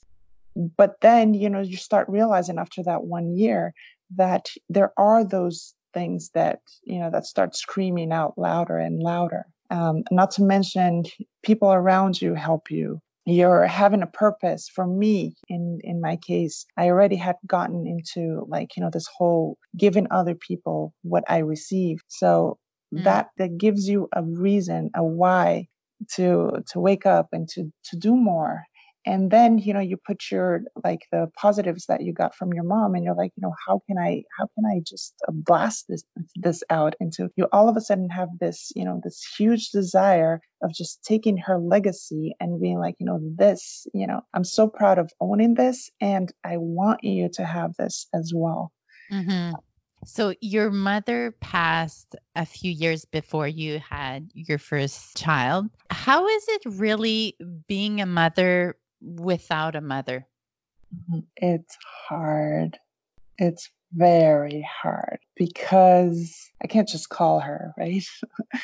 But 0.55 1.01
then 1.01 1.33
you 1.33 1.49
know 1.49 1.61
you 1.61 1.77
start 1.77 2.07
realizing 2.09 2.59
after 2.59 2.83
that 2.83 3.03
one 3.03 3.35
year 3.35 3.73
that 4.15 4.49
there 4.69 4.93
are 4.97 5.25
those 5.25 5.73
things 5.95 6.29
that 6.35 6.59
you 6.83 6.99
know 6.99 7.09
that 7.09 7.25
start 7.25 7.55
screaming 7.55 8.11
out 8.11 8.37
louder 8.37 8.77
and 8.77 9.01
louder 9.01 9.45
um, 9.73 10.03
not 10.11 10.31
to 10.31 10.43
mention 10.43 11.03
people 11.41 11.73
around 11.73 12.21
you 12.21 12.35
help 12.35 12.69
you. 12.69 12.99
You're 13.25 13.65
having 13.65 14.03
a 14.03 14.07
purpose. 14.07 14.69
For 14.69 14.85
me 14.85 15.35
in 15.47 15.79
in 15.83 16.01
my 16.01 16.17
case 16.17 16.65
i 16.77 16.87
already 16.87 17.15
had 17.15 17.37
gotten 17.47 17.87
into 17.87 18.45
like 18.47 18.75
you 18.75 18.83
know 18.83 18.89
this 18.91 19.07
whole 19.17 19.57
giving 19.77 20.07
other 20.11 20.35
people 20.35 20.93
what 21.01 21.23
i 21.27 21.39
receive. 21.39 22.01
So 22.07 22.57
mm. 22.93 23.03
that 23.05 23.29
that 23.37 23.57
gives 23.57 23.87
you 23.87 24.09
a 24.13 24.21
reason 24.23 24.91
a 24.95 25.03
why 25.03 25.67
to 26.15 26.63
to 26.71 26.79
wake 26.79 27.05
up 27.05 27.29
and 27.31 27.47
to 27.49 27.71
to 27.85 27.97
do 27.97 28.15
more 28.15 28.65
and 29.05 29.29
then 29.29 29.57
you 29.57 29.73
know 29.73 29.79
you 29.79 29.97
put 29.97 30.23
your 30.31 30.61
like 30.83 31.01
the 31.11 31.29
positives 31.35 31.85
that 31.87 32.01
you 32.01 32.13
got 32.13 32.35
from 32.35 32.53
your 32.53 32.63
mom 32.63 32.95
and 32.95 33.03
you're 33.03 33.15
like 33.15 33.31
you 33.35 33.41
know 33.41 33.53
how 33.67 33.81
can 33.87 33.97
i 33.97 34.23
how 34.37 34.47
can 34.55 34.65
i 34.65 34.81
just 34.85 35.13
blast 35.29 35.85
this 35.87 36.03
this 36.35 36.63
out 36.69 36.95
into 36.99 37.29
you 37.35 37.47
all 37.51 37.69
of 37.69 37.77
a 37.77 37.81
sudden 37.81 38.09
have 38.09 38.29
this 38.39 38.71
you 38.75 38.85
know 38.85 38.99
this 39.03 39.25
huge 39.37 39.69
desire 39.71 40.41
of 40.61 40.73
just 40.73 41.03
taking 41.03 41.37
her 41.37 41.57
legacy 41.57 42.35
and 42.39 42.61
being 42.61 42.79
like 42.79 42.95
you 42.99 43.05
know 43.05 43.19
this 43.35 43.85
you 43.93 44.07
know 44.07 44.21
i'm 44.33 44.43
so 44.43 44.67
proud 44.67 44.97
of 44.97 45.11
owning 45.19 45.53
this 45.53 45.89
and 45.99 46.31
i 46.43 46.57
want 46.57 47.03
you 47.03 47.29
to 47.29 47.43
have 47.43 47.73
this 47.77 48.07
as 48.13 48.31
well 48.33 48.71
mm-hmm. 49.11 49.53
So, 50.05 50.33
your 50.41 50.69
mother 50.69 51.33
passed 51.39 52.15
a 52.35 52.45
few 52.45 52.71
years 52.71 53.05
before 53.05 53.47
you 53.47 53.79
had 53.79 54.29
your 54.33 54.57
first 54.57 55.15
child. 55.17 55.69
How 55.89 56.27
is 56.27 56.45
it 56.49 56.61
really 56.65 57.37
being 57.67 58.01
a 58.01 58.05
mother 58.05 58.75
without 59.03 59.75
a 59.75 59.81
mother? 59.81 60.27
It's 61.35 61.77
hard. 62.07 62.79
It's 63.37 63.69
very 63.91 64.67
hard 64.81 65.19
because 65.35 66.51
I 66.63 66.67
can't 66.67 66.87
just 66.87 67.09
call 67.09 67.41
her, 67.41 67.73
right? 67.77 68.05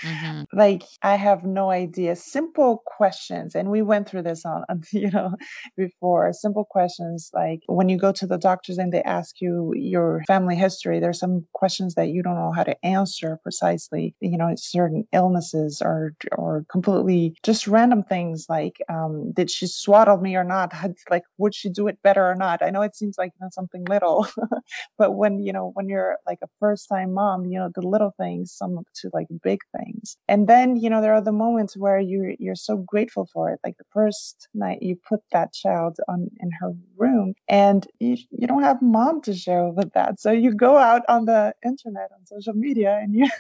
Mm-hmm. 0.04 0.44
like 0.58 0.84
I 1.02 1.16
have 1.16 1.44
no 1.44 1.70
idea. 1.70 2.16
Simple 2.16 2.82
questions, 2.86 3.56
and 3.56 3.70
we 3.70 3.82
went 3.82 4.08
through 4.08 4.22
this 4.22 4.46
on, 4.46 4.64
you 4.92 5.12
know, 5.12 5.36
before. 5.76 6.32
Simple 6.32 6.64
questions 6.64 7.30
like 7.34 7.62
when 7.68 7.90
you 7.90 7.98
go 7.98 8.12
to 8.14 8.28
the 8.28 8.38
doctors 8.38 8.78
and 8.78 8.94
they 8.94 9.04
ask 9.04 9.42
you 9.42 9.74
your 9.76 10.24
family 10.28 10.56
history, 10.56 11.00
there's 11.00 11.20
some 11.20 11.46
questions 11.54 11.96
that 11.96 12.08
you 12.08 12.24
don't 12.24 12.36
know 12.36 12.54
how 12.54 12.64
to 12.64 12.86
answer 12.86 13.40
precisely. 13.44 14.16
You 14.22 14.38
know, 14.38 14.54
certain 14.56 15.06
illnesses 15.12 15.82
or 15.84 16.14
or 16.32 16.66
completely 16.72 17.36
just 17.44 17.68
random 17.68 18.04
things 18.04 18.46
like 18.48 18.78
um, 18.88 19.34
did 19.34 19.52
she 19.52 19.68
swaddle 19.68 20.18
me 20.18 20.38
or 20.38 20.46
not? 20.46 20.74
like 21.10 21.24
would 21.38 21.54
she 21.54 21.70
do 21.70 21.88
it 21.88 22.02
better 22.02 22.26
or 22.26 22.36
not? 22.36 22.62
I 22.62 22.70
know 22.70 22.84
it 22.84 22.96
seems 22.96 23.18
like 23.18 23.34
you 23.36 23.46
know, 23.46 23.50
something 23.52 23.84
little, 23.84 24.28
but 24.98 25.12
when 25.12 25.40
you 25.40 25.52
know 25.52 25.72
when 25.74 25.90
you're 25.90 26.18
like 26.26 26.40
a 26.44 26.48
first 26.60 26.88
time 26.90 27.14
mom, 27.14 27.46
you 27.46 27.60
know 27.60 27.70
the 27.74 27.88
little 27.88 28.14
things 28.18 28.52
sum 28.54 28.78
up 28.78 28.86
to 29.02 29.10
like 29.14 29.28
big 29.44 29.60
things. 29.78 30.18
And 30.28 30.48
then 30.48 30.78
you 30.78 30.90
know 30.90 31.02
there 31.02 31.14
are 31.14 31.22
the 31.24 31.32
moments 31.32 31.78
where 31.78 32.00
you 32.00 32.36
you're 32.40 32.56
so 32.56 32.78
grateful 32.78 33.28
for 33.34 33.52
it. 33.52 33.60
Like 33.64 33.78
the 33.78 33.86
first 33.92 34.48
night 34.54 34.82
you 34.82 34.98
put 35.08 35.22
that 35.32 35.54
child 35.54 35.98
on 36.08 36.30
in 36.40 36.52
her 36.60 36.72
room, 36.98 37.34
and 37.48 37.86
you 38.00 38.18
you 38.32 38.48
don't 38.48 38.64
have 38.64 38.82
mom 38.82 39.22
to 39.24 39.34
share 39.34 39.70
with 39.70 39.94
that, 39.94 40.20
so 40.20 40.32
you 40.32 40.54
go 40.54 40.78
out 40.78 41.04
on 41.10 41.26
the 41.26 41.54
internet 41.66 42.10
on 42.14 42.26
social 42.26 42.54
media 42.54 43.00
and 43.02 43.16
you. 43.16 43.30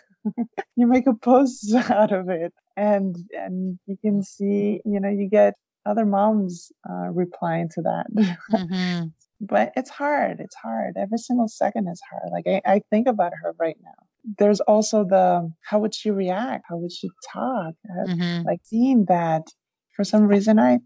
you 0.75 0.88
make 0.88 1.08
a 1.08 1.13
post 1.13 1.73
out 1.89 2.12
of 2.12 2.29
it 2.29 2.53
and 2.75 3.15
and 3.32 3.79
you 3.86 3.97
can 3.97 4.21
see 4.23 4.82
you 4.86 4.99
know 4.99 5.10
you 5.10 5.29
get 5.29 5.53
other 5.86 6.05
moms 6.05 6.71
uh, 6.89 7.08
replying 7.10 7.69
to 7.69 7.82
that 7.82 8.05
mm-hmm 8.51 9.08
but 9.41 9.73
it's 9.75 9.89
hard. 9.89 10.39
It's 10.39 10.56
hard. 10.56 10.95
Every 10.97 11.17
single 11.17 11.47
second 11.47 11.88
is 11.88 12.02
hard. 12.10 12.32
Like 12.32 12.45
I, 12.47 12.73
I 12.73 12.82
think 12.89 13.08
about 13.08 13.34
her 13.41 13.54
right 13.58 13.78
now. 13.82 13.91
There's 14.38 14.60
also 14.60 15.06
the 15.06 15.52
how 15.62 15.80
would 15.80 15.95
she 15.95 16.12
react? 16.12 16.65
How 16.67 16.78
would 16.78 16.91
she 16.91 17.10
talk? 17.32 17.73
Mm-hmm. 17.89 18.45
Like 18.45 18.60
seeing 18.63 19.06
that 19.06 19.47
for 19.95 20.04
some 20.04 20.28
reason 20.28 20.60
I 20.60 20.80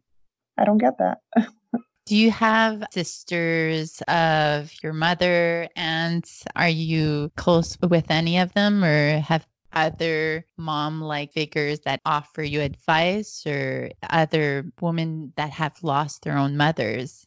I 0.58 0.66
don't 0.66 0.78
get 0.78 1.00
that. 1.00 1.20
Do 2.06 2.18
you 2.18 2.32
have 2.32 2.84
sisters 2.92 4.02
of 4.10 4.72
your 4.84 4.92
mother 4.92 5.70
and 5.74 6.30
are 6.54 6.70
you 6.70 7.32
close 7.38 7.78
with 7.82 8.12
any 8.12 8.40
of 8.40 8.54
them 8.54 8.84
or 8.84 9.20
have 9.20 9.48
other 9.72 10.46
mom 10.58 11.02
like 11.02 11.32
figures 11.32 11.80
that 11.82 12.02
offer 12.06 12.44
you 12.44 12.60
advice 12.60 13.48
or 13.48 13.92
other 14.08 14.66
women 14.82 15.32
that 15.38 15.52
have 15.52 15.82
lost 15.82 16.24
their 16.24 16.38
own 16.38 16.58
mothers? 16.58 17.26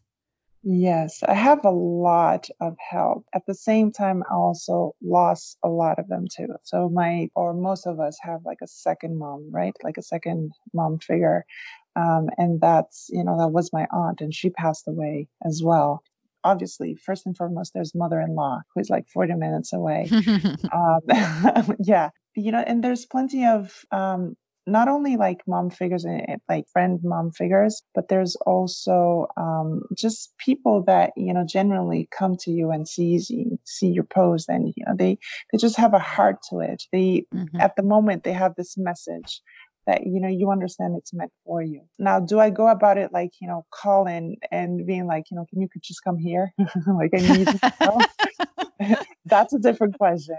Yes, 0.68 1.22
I 1.22 1.35
have 1.35 1.64
a 1.64 1.70
lot 1.70 2.48
of 2.61 2.76
help. 2.81 3.24
At 3.33 3.46
the 3.46 3.55
same 3.55 3.92
time, 3.92 4.24
I 4.29 4.35
also 4.35 4.96
lost 5.00 5.59
a 5.62 5.68
lot 5.68 6.00
of 6.00 6.09
them 6.09 6.24
too. 6.26 6.48
So 6.64 6.88
my, 6.88 7.31
or 7.37 7.55
most 7.55 7.87
of 7.87 8.00
us 8.00 8.18
have 8.22 8.40
like 8.44 8.59
a 8.64 8.66
second 8.66 9.16
mom, 9.16 9.48
right? 9.52 9.76
Like 9.85 9.96
a 9.96 10.02
second 10.02 10.50
mom 10.74 10.98
figure. 10.98 11.44
Um, 11.94 12.31
and 12.37 12.61
that's, 12.61 13.07
you 13.11 13.22
know, 13.22 13.38
that 13.38 13.50
was 13.52 13.72
my 13.72 13.87
aunt 13.92 14.20
and 14.22 14.35
she 14.35 14.50
passed 14.50 14.88
away 14.88 15.29
as 15.44 15.62
well. 15.64 16.02
Obviously, 16.42 16.96
first 16.96 17.26
and 17.26 17.37
foremost, 17.37 17.72
there's 17.72 17.94
mother-in-law 17.94 18.62
who's 18.74 18.90
like 18.90 19.07
40 19.07 19.35
minutes 19.35 19.72
away. 19.72 20.11
um, 20.72 21.76
yeah, 21.79 22.11
you 22.35 22.50
know, 22.50 22.64
and 22.66 22.83
there's 22.83 23.07
plenty 23.07 23.46
of 23.46 23.72
um, 23.92 24.37
not 24.66 24.88
only 24.88 25.16
like 25.16 25.42
mom 25.46 25.70
figures 25.70 26.05
and 26.05 26.40
like 26.48 26.68
friend 26.72 27.00
mom 27.02 27.31
figures, 27.31 27.83
but 27.94 28.09
there's 28.09 28.37
also 28.37 29.29
um, 29.37 29.83
just 29.96 30.33
people 30.38 30.85
that 30.87 31.12
you 31.16 31.33
know 31.33 31.44
generally 31.46 32.09
come 32.11 32.37
to 32.40 32.50
you 32.50 32.70
and 32.70 32.87
you, 32.96 33.59
see 33.64 33.88
your 33.88 34.05
post, 34.05 34.48
and 34.48 34.72
you 34.76 34.85
know 34.87 34.94
they 34.96 35.18
they 35.52 35.59
just 35.59 35.76
have 35.76 35.94
a 35.94 35.98
heart 35.98 36.38
to 36.50 36.61
it. 36.61 36.83
They 36.92 37.24
mm-hmm. 37.35 37.61
at 37.61 37.76
the 37.76 37.83
moment 37.83 38.24
they 38.24 38.33
have 38.33 38.55
this 38.57 38.76
message 38.76 39.40
that 39.87 40.05
you 40.05 40.20
know 40.20 40.29
you 40.29 40.50
understand 40.50 40.96
it's 40.96 41.14
meant 41.14 41.33
for 41.44 41.62
you. 41.62 41.83
Now, 41.98 42.20
do 42.20 42.40
I 42.40 42.50
go 42.50 42.68
about 42.68 42.98
it 42.98 43.12
like 43.12 43.31
you 43.40 43.48
know 43.48 43.64
calling 43.70 44.37
and 44.50 44.85
being 44.87 45.07
like 45.07 45.24
you 45.31 45.37
know 45.37 45.46
can 45.48 45.61
you 45.61 45.68
could 45.68 45.83
just 45.83 46.02
come 46.02 46.18
here 46.18 46.52
like 46.87 47.11
I 47.14 47.18
need 47.18 47.48
That's 49.24 49.52
a 49.55 49.59
different 49.59 49.98
question. 49.98 50.37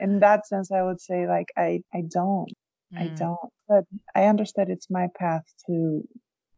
In 0.00 0.20
that 0.20 0.46
sense, 0.46 0.70
I 0.70 0.82
would 0.82 1.00
say 1.00 1.26
like 1.26 1.48
I 1.56 1.82
I 1.94 2.02
don't. 2.08 2.52
Mm. 2.94 3.00
I 3.00 3.06
don't. 3.08 3.52
But 3.68 3.84
I 4.14 4.24
understood 4.24 4.68
it's 4.68 4.90
my 4.90 5.08
path 5.18 5.44
to 5.66 6.02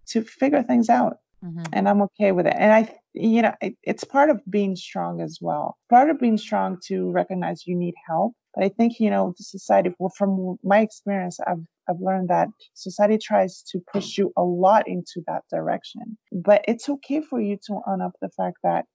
to 0.08 0.22
figure 0.22 0.62
things 0.62 0.88
out. 0.88 1.16
Mm-hmm. 1.44 1.64
And 1.72 1.88
I'm 1.88 2.02
okay 2.02 2.32
with 2.32 2.46
it. 2.46 2.54
And 2.56 2.72
I, 2.72 2.94
you 3.12 3.42
know, 3.42 3.52
it, 3.60 3.76
it's 3.82 4.04
part 4.04 4.30
of 4.30 4.40
being 4.48 4.76
strong 4.76 5.20
as 5.20 5.38
well. 5.40 5.76
Part 5.90 6.08
of 6.08 6.18
being 6.18 6.38
strong 6.38 6.78
to 6.86 7.10
recognize 7.10 7.66
you 7.66 7.76
need 7.76 7.94
help. 8.08 8.32
But 8.54 8.64
I 8.64 8.68
think, 8.70 8.98
you 8.98 9.10
know, 9.10 9.34
the 9.36 9.44
society, 9.44 9.90
well, 9.98 10.12
from 10.16 10.58
my 10.62 10.80
experience, 10.80 11.38
I've 11.40 11.64
I've 11.88 12.00
learned 12.00 12.30
that 12.30 12.48
society 12.72 13.18
tries 13.18 13.62
to 13.72 13.80
push 13.92 14.16
you 14.16 14.32
a 14.38 14.42
lot 14.42 14.88
into 14.88 15.22
that 15.26 15.42
direction. 15.50 16.16
But 16.32 16.64
it's 16.66 16.88
okay 16.88 17.20
for 17.20 17.38
you 17.40 17.58
to 17.66 17.80
own 17.86 18.00
up 18.00 18.12
the 18.22 18.30
fact 18.30 18.56
that 18.62 18.86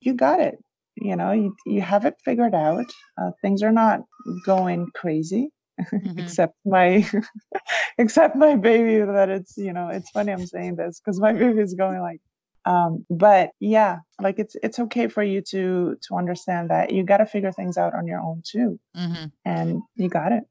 you 0.00 0.14
got 0.14 0.38
it. 0.38 0.54
You 0.94 1.16
know, 1.16 1.32
you, 1.32 1.56
you 1.66 1.82
have 1.82 2.04
it 2.04 2.14
figured 2.24 2.54
out. 2.54 2.86
Uh, 3.20 3.32
things 3.42 3.62
are 3.62 3.72
not 3.72 4.02
going 4.44 4.86
crazy 4.94 5.50
mm-hmm. 5.92 6.18
except 6.18 6.54
my 6.64 7.08
except 7.98 8.36
my 8.36 8.56
baby 8.56 9.04
that 9.04 9.28
it's 9.28 9.56
you 9.56 9.72
know 9.72 9.88
it's 9.88 10.10
funny 10.10 10.32
i'm 10.32 10.46
saying 10.46 10.76
this 10.76 11.00
because 11.00 11.20
my 11.20 11.32
baby 11.32 11.60
is 11.60 11.74
going 11.74 12.00
like 12.00 12.20
um, 12.64 13.06
but 13.08 13.50
yeah 13.60 13.98
like 14.20 14.40
it's 14.40 14.56
it's 14.60 14.78
okay 14.80 15.06
for 15.06 15.22
you 15.22 15.40
to 15.40 15.96
to 16.08 16.16
understand 16.16 16.70
that 16.70 16.92
you 16.92 17.04
got 17.04 17.18
to 17.18 17.26
figure 17.26 17.52
things 17.52 17.78
out 17.78 17.94
on 17.94 18.08
your 18.08 18.20
own 18.20 18.42
too 18.44 18.80
mm-hmm. 18.96 19.26
and 19.44 19.82
you 19.94 20.08
got 20.08 20.32
it 20.32 20.44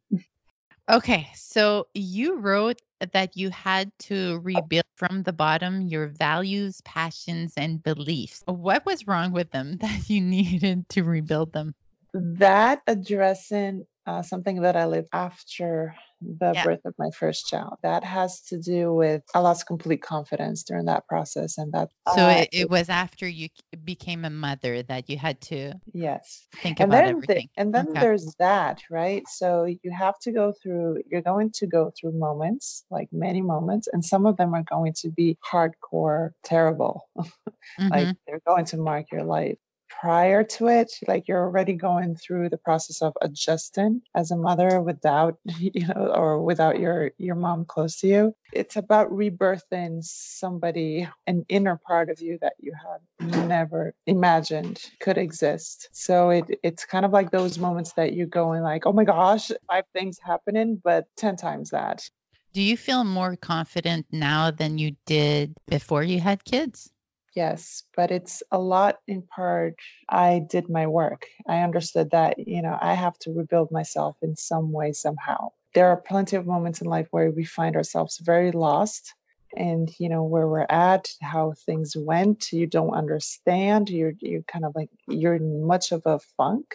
okay 0.90 1.28
so 1.36 1.88
you 1.94 2.38
wrote 2.38 2.82
that 3.12 3.36
you 3.36 3.50
had 3.50 3.92
to 4.00 4.40
rebuild 4.40 4.86
from 4.96 5.24
the 5.24 5.34
bottom 5.34 5.82
your 5.82 6.08
values 6.08 6.80
passions 6.86 7.54
and 7.58 7.84
beliefs 7.84 8.44
what 8.46 8.86
was 8.86 9.08
wrong 9.08 9.34
with 9.34 9.52
them 9.52 9.76
that 9.82 10.10
you 10.10 10.22
needed 10.22 10.88
to 10.88 11.04
rebuild 11.04 11.52
them 11.52 11.76
that 12.14 12.82
addressing 12.88 13.86
uh, 14.06 14.22
something 14.22 14.62
that 14.62 14.76
I 14.76 14.86
lived 14.86 15.10
after 15.14 15.96
the 16.22 16.54
Yeah. 16.54 16.64
birth 16.64 16.82
of 16.86 16.94
my 16.98 17.10
first 17.12 17.48
child. 17.48 17.78
That 17.84 18.04
has 18.04 18.42
to 18.50 18.60
do 18.60 18.94
with 18.94 19.24
I 19.34 19.40
lost 19.40 19.68
complete 19.68 20.02
confidence 20.02 20.64
during 20.64 20.86
that 20.86 21.08
process, 21.08 21.58
and 21.58 21.74
that 21.74 21.90
So 22.06 22.28
uh, 22.28 22.30
it, 22.30 22.50
it 22.52 22.70
was 22.70 22.90
after 22.90 23.28
you 23.28 23.50
became 23.84 24.26
a 24.26 24.30
mother 24.30 24.84
that 24.84 25.10
you 25.10 25.18
had 25.18 25.42
to 25.42 25.74
yes. 25.94 26.46
think 26.62 26.80
And 26.80 26.92
about 26.92 27.06
then 27.06 27.22
the, 27.22 27.30
everything. 27.34 27.50
and 27.58 27.74
then 27.74 27.96
Okay. 27.96 28.00
there's 28.00 28.36
that, 28.40 28.82
right? 28.90 29.24
So 29.28 29.66
you 29.66 29.92
have 29.92 30.18
to 30.22 30.32
go 30.32 30.54
through. 30.62 31.04
You're 31.10 31.22
going 31.22 31.52
to 31.56 31.68
go 31.68 31.92
through 32.00 32.14
moments, 32.14 32.84
like 32.90 33.10
many 33.12 33.42
moments, 33.42 33.88
and 33.92 34.04
some 34.04 34.26
of 34.26 34.38
them 34.38 34.54
are 34.54 34.64
going 34.64 34.94
to 35.02 35.10
be 35.10 35.38
hardcore, 35.46 36.32
terrible. 36.44 37.08
like 37.90 38.10
Mhm. 38.10 38.18
they're 38.28 38.42
going 38.48 38.66
to 38.66 38.78
mark 38.78 39.12
your 39.12 39.24
life 39.24 39.58
prior 39.90 40.44
to 40.44 40.68
it 40.68 40.92
like 41.08 41.28
you're 41.28 41.44
already 41.44 41.74
going 41.74 42.16
through 42.16 42.50
the 42.50 42.58
process 42.58 43.02
of 43.02 43.14
adjusting 43.22 44.02
as 44.14 44.32
a 44.32 44.36
mother 44.36 44.82
without 44.82 45.38
you 45.60 45.88
know 45.88 46.12
or 46.14 46.42
without 46.42 46.80
your 46.80 47.12
your 47.18 47.36
mom 47.36 47.66
close 47.66 48.00
to 48.00 48.08
you. 48.08 48.36
It's 48.52 48.76
about 48.76 49.12
rebirthing 49.12 50.04
somebody 50.04 51.08
an 51.28 51.46
inner 51.50 51.78
part 51.78 52.10
of 52.10 52.22
you 52.22 52.38
that 52.42 52.54
you 52.60 52.74
had 52.74 53.48
never 53.48 53.94
imagined 54.06 54.82
could 55.00 55.18
exist. 55.18 55.90
So 55.92 56.30
it 56.30 56.60
it's 56.64 56.86
kind 56.86 57.06
of 57.06 57.12
like 57.12 57.32
those 57.32 57.58
moments 57.58 57.94
that 57.94 58.14
you 58.14 58.26
go 58.26 58.54
in 58.54 58.64
like 58.64 58.86
oh 58.86 58.94
my 58.94 59.04
gosh 59.04 59.52
five 59.68 59.86
things 59.94 60.20
happening 60.24 60.82
but 60.84 61.06
10 61.18 61.36
times 61.36 61.72
that. 61.72 62.10
Do 62.54 62.62
you 62.62 62.78
feel 62.78 63.04
more 63.04 63.36
confident 63.36 64.06
now 64.12 64.50
than 64.50 64.78
you 64.78 64.96
did 65.06 65.56
before 65.68 66.04
you 66.04 66.22
had 66.22 66.46
kids? 66.46 66.90
Yes, 67.36 67.84
but 67.96 68.12
it's 68.12 68.44
a 68.50 68.58
lot 68.58 69.00
in 69.08 69.22
part. 69.24 69.76
I 70.08 70.40
did 70.40 70.70
my 70.70 70.88
work. 70.88 71.28
I 71.48 71.64
understood 71.64 72.12
that, 72.12 72.40
you 72.40 72.62
know, 72.62 72.78
I 72.80 72.94
have 72.94 73.18
to 73.20 73.34
rebuild 73.34 73.72
myself 73.72 74.16
in 74.22 74.36
some 74.38 74.72
way, 74.72 74.94
somehow. 74.94 75.50
There 75.74 75.90
are 75.90 75.98
plenty 75.98 76.38
of 76.38 76.46
moments 76.48 76.80
in 76.82 76.88
life 76.88 77.08
where 77.12 77.30
we 77.32 77.44
find 77.44 77.76
ourselves 77.76 78.20
very 78.24 78.52
lost 78.54 79.14
and, 79.56 79.90
you 80.00 80.08
know, 80.08 80.24
where 80.24 80.48
we're 80.48 80.66
at, 80.70 81.10
how 81.22 81.54
things 81.66 81.94
went. 81.98 82.54
You 82.54 82.68
don't 82.68 82.94
understand. 82.94 83.90
You're, 83.90 84.14
you're 84.20 84.44
kind 84.44 84.64
of 84.64 84.74
like, 84.74 84.90
you're 85.08 85.36
in 85.36 85.66
much 85.68 85.92
of 85.92 86.04
a 86.06 86.20
funk. 86.38 86.66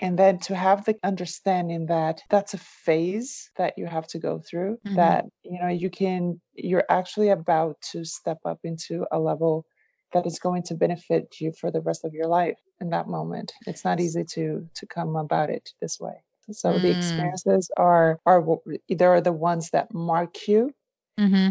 And 0.00 0.18
then 0.18 0.38
to 0.40 0.54
have 0.54 0.84
the 0.84 0.96
understanding 1.02 1.86
that 1.86 2.22
that's 2.30 2.54
a 2.54 2.58
phase 2.58 3.50
that 3.56 3.74
you 3.76 3.86
have 3.86 4.06
to 4.08 4.18
go 4.18 4.38
through, 4.40 4.78
Mhm. 4.84 4.94
that, 4.96 5.26
you 5.42 5.60
know, 5.60 5.68
you 5.68 5.90
can, 5.90 6.40
you're 6.54 6.84
actually 6.88 7.30
about 7.30 7.80
to 7.92 8.04
step 8.04 8.38
up 8.44 8.60
into 8.64 9.06
a 9.12 9.18
level 9.18 9.64
that 10.12 10.26
is 10.26 10.38
going 10.38 10.62
to 10.64 10.74
benefit 10.74 11.36
you 11.40 11.52
for 11.52 11.70
the 11.70 11.80
rest 11.80 12.04
of 12.04 12.14
your 12.14 12.26
life 12.26 12.58
in 12.80 12.90
that 12.90 13.08
moment. 13.08 13.52
It's 13.66 13.84
not 13.84 14.00
easy 14.00 14.24
to 14.24 14.68
to 14.76 14.86
come 14.86 15.16
about 15.16 15.50
it 15.50 15.70
this 15.80 15.98
way. 16.00 16.22
So 16.50 16.78
the 16.78 16.88
Mm. 16.88 16.96
experiences 16.96 17.70
are 17.76 18.18
are 18.24 18.44
either 18.88 19.08
are 19.08 19.20
the 19.20 19.32
ones 19.32 19.70
that 19.70 19.92
mark 19.92 20.48
you. 20.48 20.72
Mm-hmm. 21.18 21.50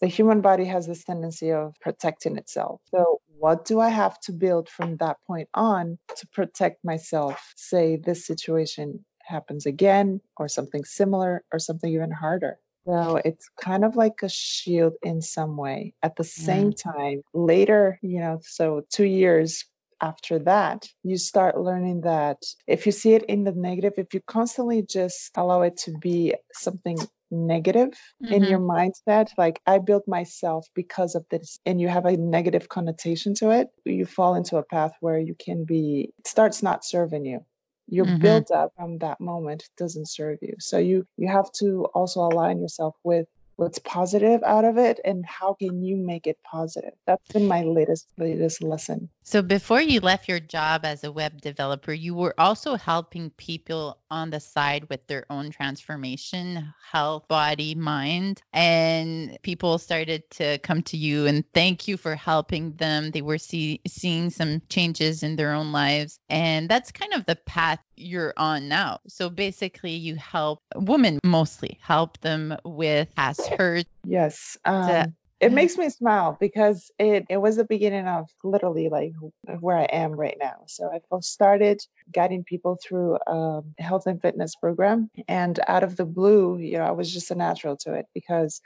The 0.00 0.06
human 0.06 0.40
body 0.40 0.64
has 0.64 0.86
this 0.86 1.04
tendency 1.04 1.52
of 1.52 1.74
protecting 1.80 2.38
itself. 2.38 2.80
So 2.94 3.20
what 3.38 3.66
do 3.66 3.80
I 3.80 3.90
have 3.90 4.18
to 4.20 4.32
build 4.32 4.68
from 4.68 4.96
that 4.96 5.18
point 5.26 5.48
on 5.52 5.98
to 6.16 6.26
protect 6.28 6.84
myself? 6.84 7.52
Say 7.56 7.96
this 7.96 8.26
situation 8.26 9.04
happens 9.22 9.66
again 9.66 10.20
or 10.36 10.48
something 10.48 10.84
similar 10.84 11.44
or 11.52 11.58
something 11.58 11.92
even 11.92 12.10
harder. 12.10 12.58
So 12.90 13.20
it's 13.24 13.48
kind 13.60 13.84
of 13.84 13.94
like 13.94 14.22
a 14.22 14.28
shield 14.28 14.94
in 15.02 15.22
some 15.22 15.56
way. 15.56 15.94
At 16.02 16.16
the 16.16 16.24
same 16.24 16.72
mm. 16.72 16.82
time, 16.82 17.22
later, 17.32 17.98
you 18.02 18.20
know, 18.20 18.40
so 18.42 18.82
two 18.90 19.04
years 19.04 19.64
after 20.00 20.40
that, 20.40 20.88
you 21.04 21.16
start 21.16 21.60
learning 21.60 22.00
that 22.02 22.38
if 22.66 22.86
you 22.86 22.92
see 22.92 23.12
it 23.14 23.24
in 23.24 23.44
the 23.44 23.52
negative, 23.52 23.92
if 23.98 24.12
you 24.14 24.20
constantly 24.26 24.82
just 24.82 25.30
allow 25.36 25.62
it 25.62 25.76
to 25.84 25.92
be 25.92 26.34
something 26.52 26.98
negative 27.30 27.92
in 28.20 28.42
your 28.42 28.58
mm-hmm. 28.58 28.90
mindset, 28.90 29.28
like 29.38 29.60
I 29.64 29.78
built 29.78 30.08
myself 30.08 30.66
because 30.74 31.14
of 31.14 31.24
this, 31.30 31.60
and 31.64 31.80
you 31.80 31.86
have 31.86 32.06
a 32.06 32.16
negative 32.16 32.68
connotation 32.68 33.34
to 33.34 33.50
it, 33.50 33.68
you 33.84 34.04
fall 34.04 34.34
into 34.34 34.56
a 34.56 34.64
path 34.64 34.92
where 35.00 35.18
you 35.18 35.36
can 35.38 35.64
be, 35.64 36.12
it 36.18 36.26
starts 36.26 36.60
not 36.60 36.84
serving 36.84 37.24
you 37.24 37.44
your 37.90 38.06
Mhm. 38.06 38.20
build 38.20 38.50
up 38.52 38.72
from 38.76 38.98
that 38.98 39.20
moment 39.20 39.68
doesn't 39.78 40.08
serve 40.08 40.38
you 40.42 40.54
so 40.60 40.78
you 40.78 41.06
you 41.18 41.28
have 41.28 41.50
to 41.52 41.86
also 41.94 42.20
align 42.22 42.60
yourself 42.60 42.96
with 43.04 43.28
what's 43.60 43.78
positive 43.80 44.42
out 44.42 44.64
of 44.64 44.78
it 44.78 44.98
and 45.04 45.24
how 45.26 45.52
can 45.52 45.84
you 45.84 45.94
make 45.94 46.26
it 46.26 46.38
positive 46.42 46.94
that's 47.06 47.28
been 47.32 47.46
my 47.46 47.62
latest 47.62 48.08
latest 48.16 48.62
lesson 48.62 49.10
So 49.30 49.42
before 49.42 49.80
you 49.80 50.00
left 50.00 50.28
your 50.28 50.40
job 50.40 50.84
as 50.84 51.04
a 51.04 51.12
web 51.12 51.40
developer, 51.40 51.92
you 51.92 52.16
were 52.16 52.34
also 52.36 52.74
helping 52.74 53.30
people 53.30 53.98
on 54.10 54.30
the 54.30 54.40
side 54.40 54.88
with 54.88 55.06
their 55.06 55.24
own 55.30 55.52
transformation, 55.52 56.74
health, 56.90 57.28
body, 57.28 57.76
mind, 57.76 58.42
and 58.52 59.38
people 59.42 59.78
started 59.78 60.28
to 60.30 60.58
come 60.58 60.82
to 60.84 60.96
you 60.96 61.26
and 61.26 61.44
thank 61.54 61.86
you 61.86 61.96
for 61.96 62.16
helping 62.16 62.72
them. 62.72 63.12
They 63.12 63.22
were 63.22 63.38
see, 63.38 63.80
seeing 63.86 64.30
some 64.30 64.62
changes 64.68 65.22
in 65.22 65.36
their 65.36 65.52
own 65.52 65.70
lives, 65.70 66.18
and 66.28 66.68
that's 66.68 66.90
kind 66.90 67.12
of 67.12 67.24
the 67.26 67.36
path 67.36 67.78
you're 68.00 68.34
on 68.36 68.68
now. 68.68 69.00
So 69.08 69.30
basically, 69.30 69.92
you 69.92 70.16
help 70.16 70.62
women 70.74 71.18
mostly 71.24 71.78
help 71.82 72.18
them 72.20 72.56
with 72.64 73.14
past 73.14 73.46
hurt. 73.48 73.86
yes 74.04 74.56
um, 74.64 74.86
The- 74.86 75.12
it 75.40 75.52
makes 75.52 75.78
me 75.78 75.88
smile 75.88 76.36
because 76.38 76.90
it, 76.98 77.24
it 77.30 77.38
was 77.38 77.56
the 77.56 77.64
beginning 77.64 78.06
of 78.06 78.28
literally 78.44 78.90
like 78.90 79.12
where 79.58 79.78
I 79.78 79.84
am 79.84 80.12
right 80.12 80.36
now. 80.38 80.64
So 80.66 80.92
I 80.92 81.00
first 81.08 81.32
started 81.32 81.80
guiding 82.12 82.44
people 82.44 82.76
through 82.76 83.16
a 83.26 83.62
health 83.78 84.06
and 84.06 84.20
fitness 84.20 84.54
program. 84.54 85.10
And 85.28 85.58
out 85.66 85.82
of 85.82 85.96
the 85.96 86.04
blue, 86.04 86.58
you 86.58 86.76
know, 86.76 86.84
I 86.84 86.90
was 86.90 87.10
just 87.10 87.30
a 87.30 87.34
natural 87.34 87.78
to 87.84 87.94
it 87.94 88.04
because 88.12 88.60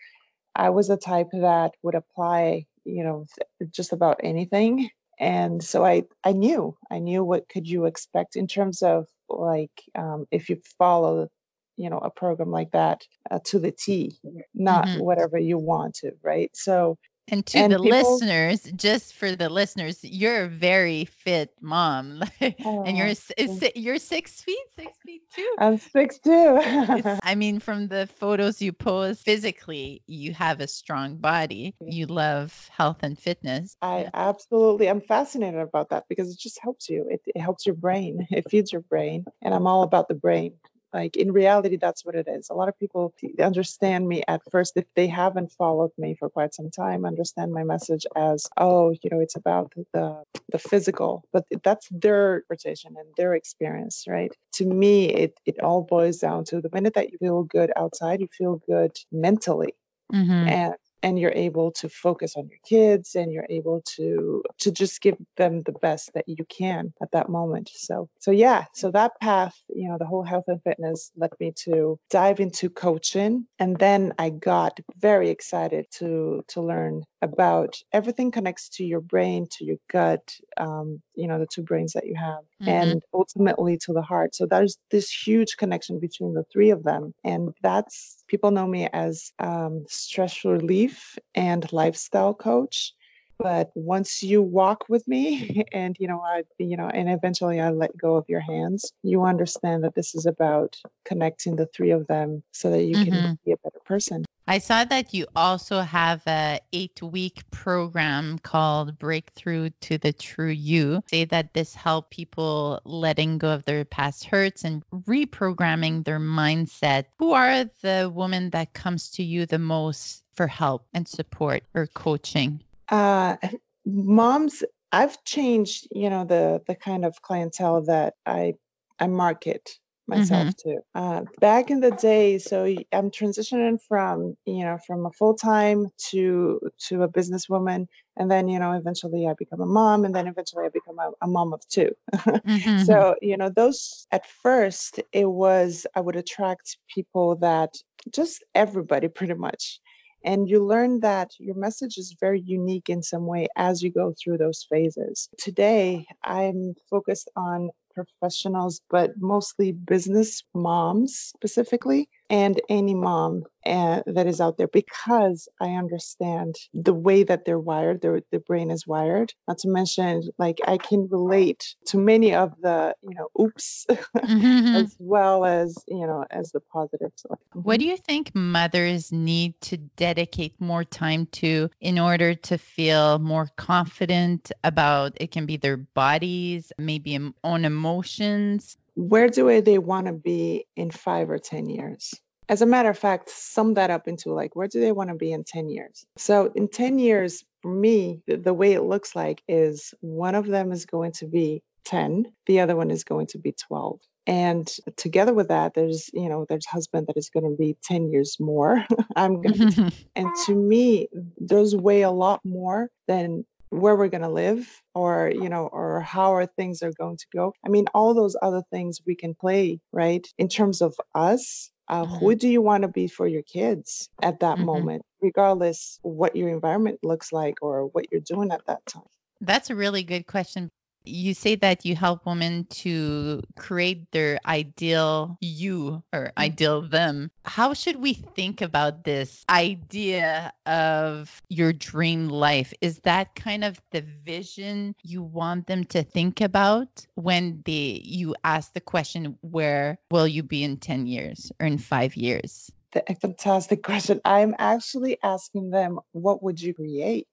I 0.53 0.71
was 0.71 0.91
a 0.91 0.97
type 0.97 1.29
that 1.33 1.75
would 1.85 1.95
apply, 1.95 2.67
you 2.85 3.05
know, 3.05 3.27
just 3.71 3.93
about 3.93 4.21
anything. 4.25 4.91
And 5.17 5.63
so 5.63 5.85
I, 5.85 6.03
I 6.25 6.33
knew, 6.33 6.77
I 6.91 6.99
knew 6.99 7.23
what 7.23 7.49
could 7.49 7.69
you 7.69 7.85
expect 7.85 8.35
in 8.35 8.49
terms 8.49 8.83
of 8.83 9.07
like 9.29 9.73
um, 9.97 10.27
if 10.31 10.49
you 10.51 10.61
follow, 10.79 11.29
you 11.77 11.91
know, 11.91 11.99
a 11.99 12.11
program 12.11 12.51
like 12.51 12.73
that 12.73 13.03
uh, 13.31 13.41
to 13.47 13.59
the 13.59 13.73
T, 13.73 14.17
not 14.55 14.89
Mhm. 14.89 14.97
whatever 14.97 15.39
you 15.39 15.59
want 15.59 15.97
to, 15.97 16.13
right? 16.23 16.51
So 16.55 16.99
And 17.29 17.45
to 17.47 17.59
And 17.59 17.73
the 17.73 17.79
people- 17.79 17.91
listeners, 18.19 18.63
just 18.77 19.15
for 19.15 19.35
the 19.35 19.49
listeners, 19.49 20.05
you're 20.05 20.45
a 20.45 20.49
very 20.49 21.07
fit 21.07 21.51
mom, 21.61 22.23
and 22.41 22.55
you're 22.99 23.07
Oh, 23.09 23.71
you're 23.75 23.99
six 23.99 24.43
feet, 24.43 24.59
six 24.79 24.99
feet 25.07 25.23
two. 25.35 25.55
I'm 25.59 25.79
six 25.79 26.19
two. 26.19 26.61
I 27.23 27.35
mean, 27.35 27.61
from 27.61 27.89
the 27.89 28.07
photos 28.19 28.61
you 28.61 28.73
pose, 28.73 29.23
physically, 29.23 30.03
you 30.07 30.35
have 30.35 30.61
a 30.61 30.69
strong 30.69 31.17
body. 31.17 31.75
You 31.81 32.07
love 32.07 32.69
health 32.71 32.99
and 33.03 33.19
fitness. 33.19 33.75
I 33.81 34.11
absolutely, 34.13 34.89
I'm 34.91 35.01
fascinated 35.01 35.61
about 35.61 35.89
that 35.91 36.05
because 36.09 36.31
it 36.31 36.39
just 36.39 36.59
helps 36.61 36.91
you. 36.91 37.07
It, 37.09 37.23
it 37.27 37.41
helps 37.41 37.65
your 37.65 37.75
brain. 37.75 38.27
It 38.31 38.51
feeds 38.51 38.71
your 38.71 38.83
brain, 38.83 39.25
and 39.41 39.55
I'm 39.55 39.67
all 39.67 39.83
about 39.83 40.09
the 40.09 40.15
brain. 40.15 40.55
Like 40.95 41.17
in 41.17 41.33
reality, 41.33 41.77
that's 41.77 42.05
what 42.07 42.15
it 42.15 42.29
is. 42.29 42.51
A 42.51 42.55
lot 42.55 42.69
of 42.71 42.79
people 42.79 43.15
understand 43.41 44.09
me 44.09 44.23
at 44.29 44.43
first 44.51 44.75
if 44.77 44.87
they 44.95 45.09
haven't 45.09 45.53
followed 45.53 45.91
me 45.99 46.15
for 46.15 46.31
quite 46.31 46.55
some 46.55 46.71
time. 46.71 47.05
Understand 47.05 47.53
my 47.53 47.65
message 47.65 48.07
as, 48.17 48.47
oh, 48.57 48.93
you 48.93 49.11
know, 49.11 49.21
it's 49.21 49.37
about 49.37 49.75
the 49.93 50.25
the 50.53 50.59
physical, 50.59 51.25
but 51.33 51.47
that's 51.65 51.89
their 51.91 52.37
interpretation 52.37 52.97
and 52.97 53.09
their 53.17 53.35
experience, 53.35 54.05
right? 54.09 54.33
To 54.55 54.67
me, 54.67 55.11
it 55.13 55.35
it 55.45 55.61
all 55.61 55.83
boils 55.83 56.19
down 56.19 56.45
to 56.47 56.61
the 56.61 56.71
minute 56.73 56.95
that 56.95 57.11
you 57.13 57.19
feel 57.19 57.43
good 57.43 57.73
outside, 57.77 58.21
you 58.21 58.29
feel 58.29 58.61
good 58.67 58.93
mentally 59.13 59.75
Mhm. 60.13 60.57
and 60.57 60.75
and 61.05 61.19
you're 61.21 61.33
able 61.49 61.71
to 61.73 61.89
focus 61.91 62.35
on 62.37 62.49
your 62.49 62.59
kids 62.67 63.15
and 63.15 63.33
you're 63.33 63.47
able 63.51 63.83
to 63.97 64.43
to 64.59 64.73
just 64.73 65.03
give 65.03 65.17
them 65.37 65.61
the 65.63 65.73
best 65.73 66.11
that 66.15 66.25
you 66.29 66.45
can 66.49 66.93
at 67.03 67.13
that 67.13 67.29
moment 67.29 67.71
so 67.75 68.09
so 68.21 68.33
yeah 68.33 68.65
so 68.75 68.91
that 68.91 69.13
path 69.21 69.55
you 69.69 69.89
know 69.89 69.99
the 69.99 70.07
whole 70.07 70.25
health 70.25 70.45
and 70.49 70.63
fitness 70.65 71.13
led 71.17 71.33
me 71.41 71.53
to 71.57 71.99
dive 72.11 72.41
into 72.41 72.71
coaching 72.71 73.47
and 73.59 73.79
then 73.79 74.15
i 74.19 74.31
got 74.31 74.81
very 74.97 75.31
excited 75.31 75.87
to 75.93 76.43
to 76.49 76.63
learn 76.63 77.03
about 77.23 77.77
everything 77.93 78.31
connects 78.31 78.71
to 78.71 78.85
your 78.85 79.01
brain 79.01 79.47
to 79.53 79.65
your 79.65 79.79
gut 79.93 80.35
um, 80.59 81.03
you 81.15 81.29
know 81.29 81.39
the 81.39 81.47
two 81.55 81.63
brains 81.63 81.93
that 81.95 82.07
you 82.07 82.15
have 82.17 82.45
Mhm. 82.63 82.67
and 82.73 83.03
ultimately 83.13 83.79
to 83.79 83.93
the 83.93 84.03
heart 84.03 84.35
so 84.35 84.47
there's 84.47 84.79
this 84.91 85.11
huge 85.11 85.57
connection 85.59 86.01
between 86.01 86.35
the 86.35 86.45
three 86.53 86.71
of 86.71 86.83
them 86.83 87.15
and 87.25 87.55
that's 87.63 88.24
people 88.35 88.51
know 88.51 88.67
me 88.67 88.89
as 88.93 89.31
um, 89.39 89.85
stress 89.87 90.45
relief 90.45 91.17
and 91.37 91.73
lifestyle 91.73 92.35
coach 92.35 92.93
but 93.39 93.71
once 93.75 94.23
you 94.23 94.43
walk 94.43 94.85
with 94.89 95.07
me 95.09 95.65
and 95.73 95.97
you 95.99 96.09
know 96.09 96.21
i 96.21 96.43
you 96.59 96.77
know 96.77 96.89
and 96.89 97.09
eventually 97.09 97.61
i 97.61 97.71
let 97.71 97.97
go 97.97 98.17
of 98.17 98.25
your 98.29 98.41
hands 98.41 98.93
you 99.03 99.25
understand 99.25 99.85
that 99.85 99.95
this 99.95 100.15
is 100.15 100.27
about 100.27 100.77
connecting 101.05 101.57
the 101.57 101.67
three 101.67 101.91
of 101.91 102.07
them 102.07 102.43
so 102.53 102.71
that 102.71 102.85
you 102.85 102.97
Mhm. 102.97 103.05
can 103.05 103.39
be 103.45 103.53
a 103.53 103.57
better 103.59 103.81
person 103.85 104.25
I 104.47 104.59
saw 104.59 104.85
that 104.85 105.15
you 105.15 105.27
also 105.35 105.81
have 105.81 106.23
a 106.27 106.61
eight 106.71 107.01
week 107.03 107.51
program 107.51 108.39
called 108.39 108.99
Breakthrough 108.99 109.71
to 109.81 109.97
the 109.97 110.13
True 110.13 110.51
You. 110.51 111.03
Say 111.07 111.25
that 111.25 111.55
this 111.55 111.75
help 111.75 112.11
people 112.11 112.83
letting 112.85 113.39
go 113.39 113.53
of 113.55 113.65
their 113.65 113.87
past 113.87 114.25
hurts 114.27 114.65
and 114.65 114.83
reprogramming 114.93 116.05
their 116.05 116.21
mindset. 116.21 117.07
Who 117.19 117.33
are 117.33 117.65
the 117.81 118.13
women 118.15 118.51
that 118.51 118.75
comes 118.75 119.13
to 119.13 119.23
you 119.23 119.47
the 119.47 119.59
most 119.59 120.23
for 120.35 120.47
help 120.47 120.87
and 120.93 121.09
support 121.09 121.63
or 121.75 121.87
coaching? 121.87 122.63
Uh, 122.89 123.37
moms, 123.85 124.63
I've 124.93 125.23
changed, 125.25 125.89
you 125.91 126.11
know, 126.11 126.25
the 126.25 126.63
the 126.67 126.75
kind 126.75 127.05
of 127.05 127.21
clientele 127.23 127.83
that 127.83 128.15
I 128.25 128.55
I 128.99 129.07
market 129.09 129.71
myself 130.07 130.49
mm-hmm. 130.49 130.71
to. 130.71 130.81
Uh, 130.95 131.23
back 131.41 131.71
in 131.71 131.81
the 131.81 131.91
day, 131.91 132.39
so 132.39 132.65
I'm 132.93 133.11
transitioning 133.11 133.79
from 133.89 134.37
you 134.45 134.65
know 134.65 134.79
from 134.87 135.07
a 135.07 135.11
full 135.11 135.35
time 135.35 135.89
to 136.11 136.61
to 136.89 137.03
a 137.03 137.09
businesswoman, 137.09 137.87
and 138.17 138.31
then 138.31 138.49
you 138.49 138.59
know 138.59 138.73
eventually 138.73 139.27
I 139.27 139.35
become 139.35 139.61
a 139.61 139.67
mom, 139.67 140.05
and 140.05 140.15
then 140.15 140.27
eventually 140.27 140.67
I 140.67 140.69
become 140.69 140.99
a, 140.99 141.11
a 141.23 141.27
mom 141.27 141.53
of 141.53 141.67
2 141.69 141.91
mm-hmm. 142.15 142.85
So 142.85 143.17
you 143.21 143.37
know 143.37 143.49
those 143.49 144.07
at 144.11 144.27
first 144.43 145.01
it 145.13 145.29
was 145.29 145.87
I 145.95 146.01
would 146.01 146.17
attract 146.17 146.77
people 146.93 147.37
that 147.37 147.75
just 148.11 148.45
everybody 148.55 149.09
pretty 149.09 149.35
much. 149.35 149.81
And 150.25 150.49
you 150.49 150.65
learn 150.65 151.01
that 151.01 151.33
your 151.39 151.55
message 151.55 151.99
is 151.99 152.17
very 152.19 152.41
unique 152.41 152.89
in 152.89 153.03
some 153.03 153.27
way 153.27 153.49
as 153.57 153.83
you 153.83 153.93
go 153.93 154.15
through 154.19 154.39
those 154.39 154.67
phases. 154.71 155.29
Today, 155.39 156.07
I'm 156.23 156.75
focused 156.91 157.31
on 157.37 157.71
professionals, 157.95 158.81
but 158.91 159.13
mostly 159.19 159.73
business 159.73 160.43
moms 160.55 161.17
specifically 161.37 162.09
and 162.31 162.61
any 162.69 162.95
mom 162.95 163.45
uh, 163.67 164.03
that 164.07 164.27
is 164.27 164.41
out 164.41 164.59
there 164.59 164.69
because 164.69 165.49
I 165.61 165.71
understand 165.71 166.55
the 166.73 166.93
way 166.93 167.23
that 167.23 167.45
they're 167.45 167.59
wired, 167.59 168.03
their 168.03 168.21
the 168.31 168.39
brain 168.39 168.71
is 168.71 168.87
wired. 168.87 169.33
Not 169.49 169.59
to 169.59 169.69
mention, 169.69 170.23
like 170.39 170.59
I 170.67 170.77
can 170.77 171.09
relate 171.11 171.75
to 171.87 171.99
many 171.99 172.35
of 172.35 172.53
the 172.61 172.95
you 173.03 173.15
know 173.15 173.29
oops, 173.43 173.87
mm-hmm. 173.91 174.75
as 174.75 174.95
well 174.99 175.45
as 175.45 175.77
you 175.89 176.07
know 176.07 176.25
as 176.31 176.53
the 176.53 176.61
positives. 176.61 177.25
What 177.53 177.81
do 177.81 177.87
you 177.87 177.97
think 177.97 178.35
mothers 178.35 179.13
need 179.13 179.61
to 179.63 179.77
dedicate 179.77 180.61
more 180.61 180.85
time 180.85 181.27
to 181.33 181.71
in 181.81 181.99
order 181.99 182.35
to 182.35 182.59
feel 182.59 183.19
more 183.19 183.51
confident 183.57 184.53
about 184.63 185.13
it? 185.17 185.31
Can 185.31 185.47
be 185.47 185.57
their 185.57 185.77
bodies, 185.77 186.73
maybe 186.79 187.19
own 187.43 187.65
emotions 187.65 188.77
where 188.95 189.29
do 189.29 189.61
they 189.61 189.79
want 189.79 190.07
to 190.07 190.13
be 190.13 190.67
in 190.77 190.91
five 190.91 191.31
or 191.31 191.39
10 191.39 191.69
years? 191.69 192.15
As 192.49 192.61
a 192.61 192.67
matter 192.67 192.91
of 192.91 192.99
fact, 192.99 193.31
sum 193.31 193.75
that 193.75 193.91
up 193.91 194.07
into 194.07 194.33
like, 194.33 194.55
where 194.55 194.69
do 194.69 194.81
they 194.81 194.93
want 194.93 195.09
to 195.09 195.17
be 195.17 195.33
in 195.33 195.45
10 195.45 195.69
years? 195.71 196.05
So, 196.19 196.53
in 196.55 196.69
10 196.69 196.99
years, 196.99 197.43
for 197.63 197.73
me, 197.73 198.21
the, 198.27 198.37
the 198.37 198.53
way 198.53 198.75
it 198.75 198.83
looks 198.83 199.17
like 199.17 199.43
is 199.49 199.95
one 200.01 200.35
of 200.35 200.47
them 200.47 200.71
is 200.71 200.85
going 200.85 201.13
to 201.13 201.27
be 201.27 201.63
10, 201.87 202.27
the 202.47 202.61
other 202.61 202.77
one 202.77 202.91
is 202.91 203.05
going 203.05 203.29
to 203.29 203.39
be 203.39 203.53
12 203.53 204.01
and 204.27 204.71
together 204.97 205.35
with 205.35 205.49
that 205.49 205.75
there's 205.75 206.11
you 206.13 206.29
know 206.29 206.47
there's 206.49 206.67
husband 206.67 207.07
that 207.07 207.17
is 207.17 207.31
going 207.31 207.45
to 207.45 207.57
be 207.57 207.77
10 207.85 208.11
years 208.11 208.39
more 208.41 208.85
i'm 209.17 209.43
going 209.43 209.71
to 209.71 209.93
and 210.15 210.29
to 210.47 210.55
me 210.55 211.09
those 211.39 211.77
weigh 211.77 212.03
a 212.03 212.11
lot 212.11 212.41
more 212.45 212.91
than 213.07 213.45
where 213.75 213.97
we're 213.97 214.09
going 214.09 214.23
to 214.23 214.29
live 214.29 214.67
or 214.95 215.31
you 215.35 215.49
know 215.49 215.67
or 215.67 216.01
how 216.01 216.33
our 216.33 216.47
things 216.47 216.83
are 216.83 216.93
going 216.93 217.17
to 217.17 217.27
go 217.33 217.53
i 217.65 217.69
mean 217.69 217.87
all 217.95 218.15
those 218.15 218.37
other 218.41 218.63
things 218.71 219.01
we 219.07 219.15
can 219.15 219.35
play 219.35 219.81
right 219.93 220.27
in 220.39 220.49
terms 220.49 220.81
of 220.81 220.95
us 221.15 221.71
uh, 221.89 222.05
mm-hmm. 222.05 222.15
who 222.15 222.35
do 222.35 222.49
you 222.49 222.63
want 222.63 222.83
to 222.83 222.89
be 222.89 223.09
for 223.09 223.27
your 223.27 223.43
kids 223.43 224.09
at 224.23 224.41
that 224.41 224.57
mm-hmm. 224.57 224.67
moment 224.67 225.03
regardless 225.21 225.99
what 226.03 226.37
your 226.37 226.49
environment 226.49 226.99
looks 227.03 227.33
like 227.33 227.57
or 227.63 227.87
what 227.87 228.07
you're 228.11 228.21
doing 228.21 228.51
at 228.51 228.65
that 228.67 228.85
time 228.87 229.03
that's 229.41 229.71
a 229.71 229.75
really 229.75 230.03
good 230.03 230.27
question 230.27 230.71
you 231.05 231.35
say 231.35 231.55
that 231.57 231.85
you 231.85 231.95
help 231.95 232.27
women 232.27 232.67
to 232.71 233.43
create 233.57 234.11
their 234.13 234.39
ideal 234.47 235.37
you 235.41 236.03
or 236.13 236.27
mm. 236.27 236.33
ideal 236.39 236.83
them. 236.83 237.31
How 237.45 237.75
should 237.75 237.97
we 237.97 238.15
think 238.15 238.61
about 238.61 239.05
this 239.05 239.45
idea 239.49 240.53
of 240.67 241.43
your 241.49 241.73
dream 241.73 242.29
life? 242.29 242.73
Is 242.81 243.01
that 243.01 243.35
kind 243.35 243.65
of 243.65 243.81
the 243.91 244.01
vision 244.01 244.95
you 245.03 245.23
want 245.23 245.67
them 245.67 245.85
to 245.85 246.03
think 246.03 246.41
about 246.41 247.07
when 247.15 247.63
they 247.65 248.01
you 248.05 248.35
ask 248.45 248.73
the 248.73 248.81
question 248.81 249.39
where 249.41 249.99
will 250.11 250.27
you 250.27 250.43
be 250.43 250.63
in 250.63 250.79
10 250.79 251.07
years 251.07 251.53
or 251.61 251.67
in 251.67 251.79
5 251.79 252.17
years? 252.17 252.71
A 253.09 253.15
fantastic 253.17 253.83
question. 253.83 254.21
I'm 254.25 254.55
actually 254.57 255.19
asking 255.21 255.71
them, 255.71 255.99
what 256.13 256.45
would 256.45 256.61
you 256.63 256.75
create? 256.75 257.27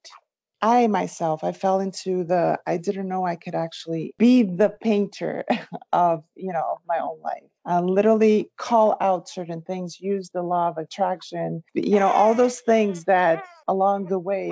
I 0.61 0.87
myself, 0.87 1.43
I 1.43 1.53
fell 1.53 1.79
into 1.79 2.23
the, 2.23 2.59
I 2.67 2.77
didn't 2.77 3.07
know 3.07 3.25
I 3.25 3.35
could 3.35 3.55
actually 3.55 4.13
be 4.17 4.43
the 4.43 4.69
painter 4.69 5.43
of, 5.93 6.23
you 6.35 6.53
know, 6.53 6.77
my 6.87 6.99
own 6.99 7.19
life. 7.21 7.43
I 7.65 7.79
literally 7.79 8.49
call 8.57 8.95
out 9.01 9.29
certain 9.29 9.61
things, 9.61 9.99
use 9.99 10.29
the 10.29 10.43
law 10.43 10.69
of 10.69 10.77
attraction, 10.77 11.63
you 11.73 11.99
know, 11.99 12.09
all 12.09 12.35
those 12.35 12.59
things 12.59 13.05
that 13.05 13.41
along 13.67 14.05
the 14.07 14.19
way 14.19 14.51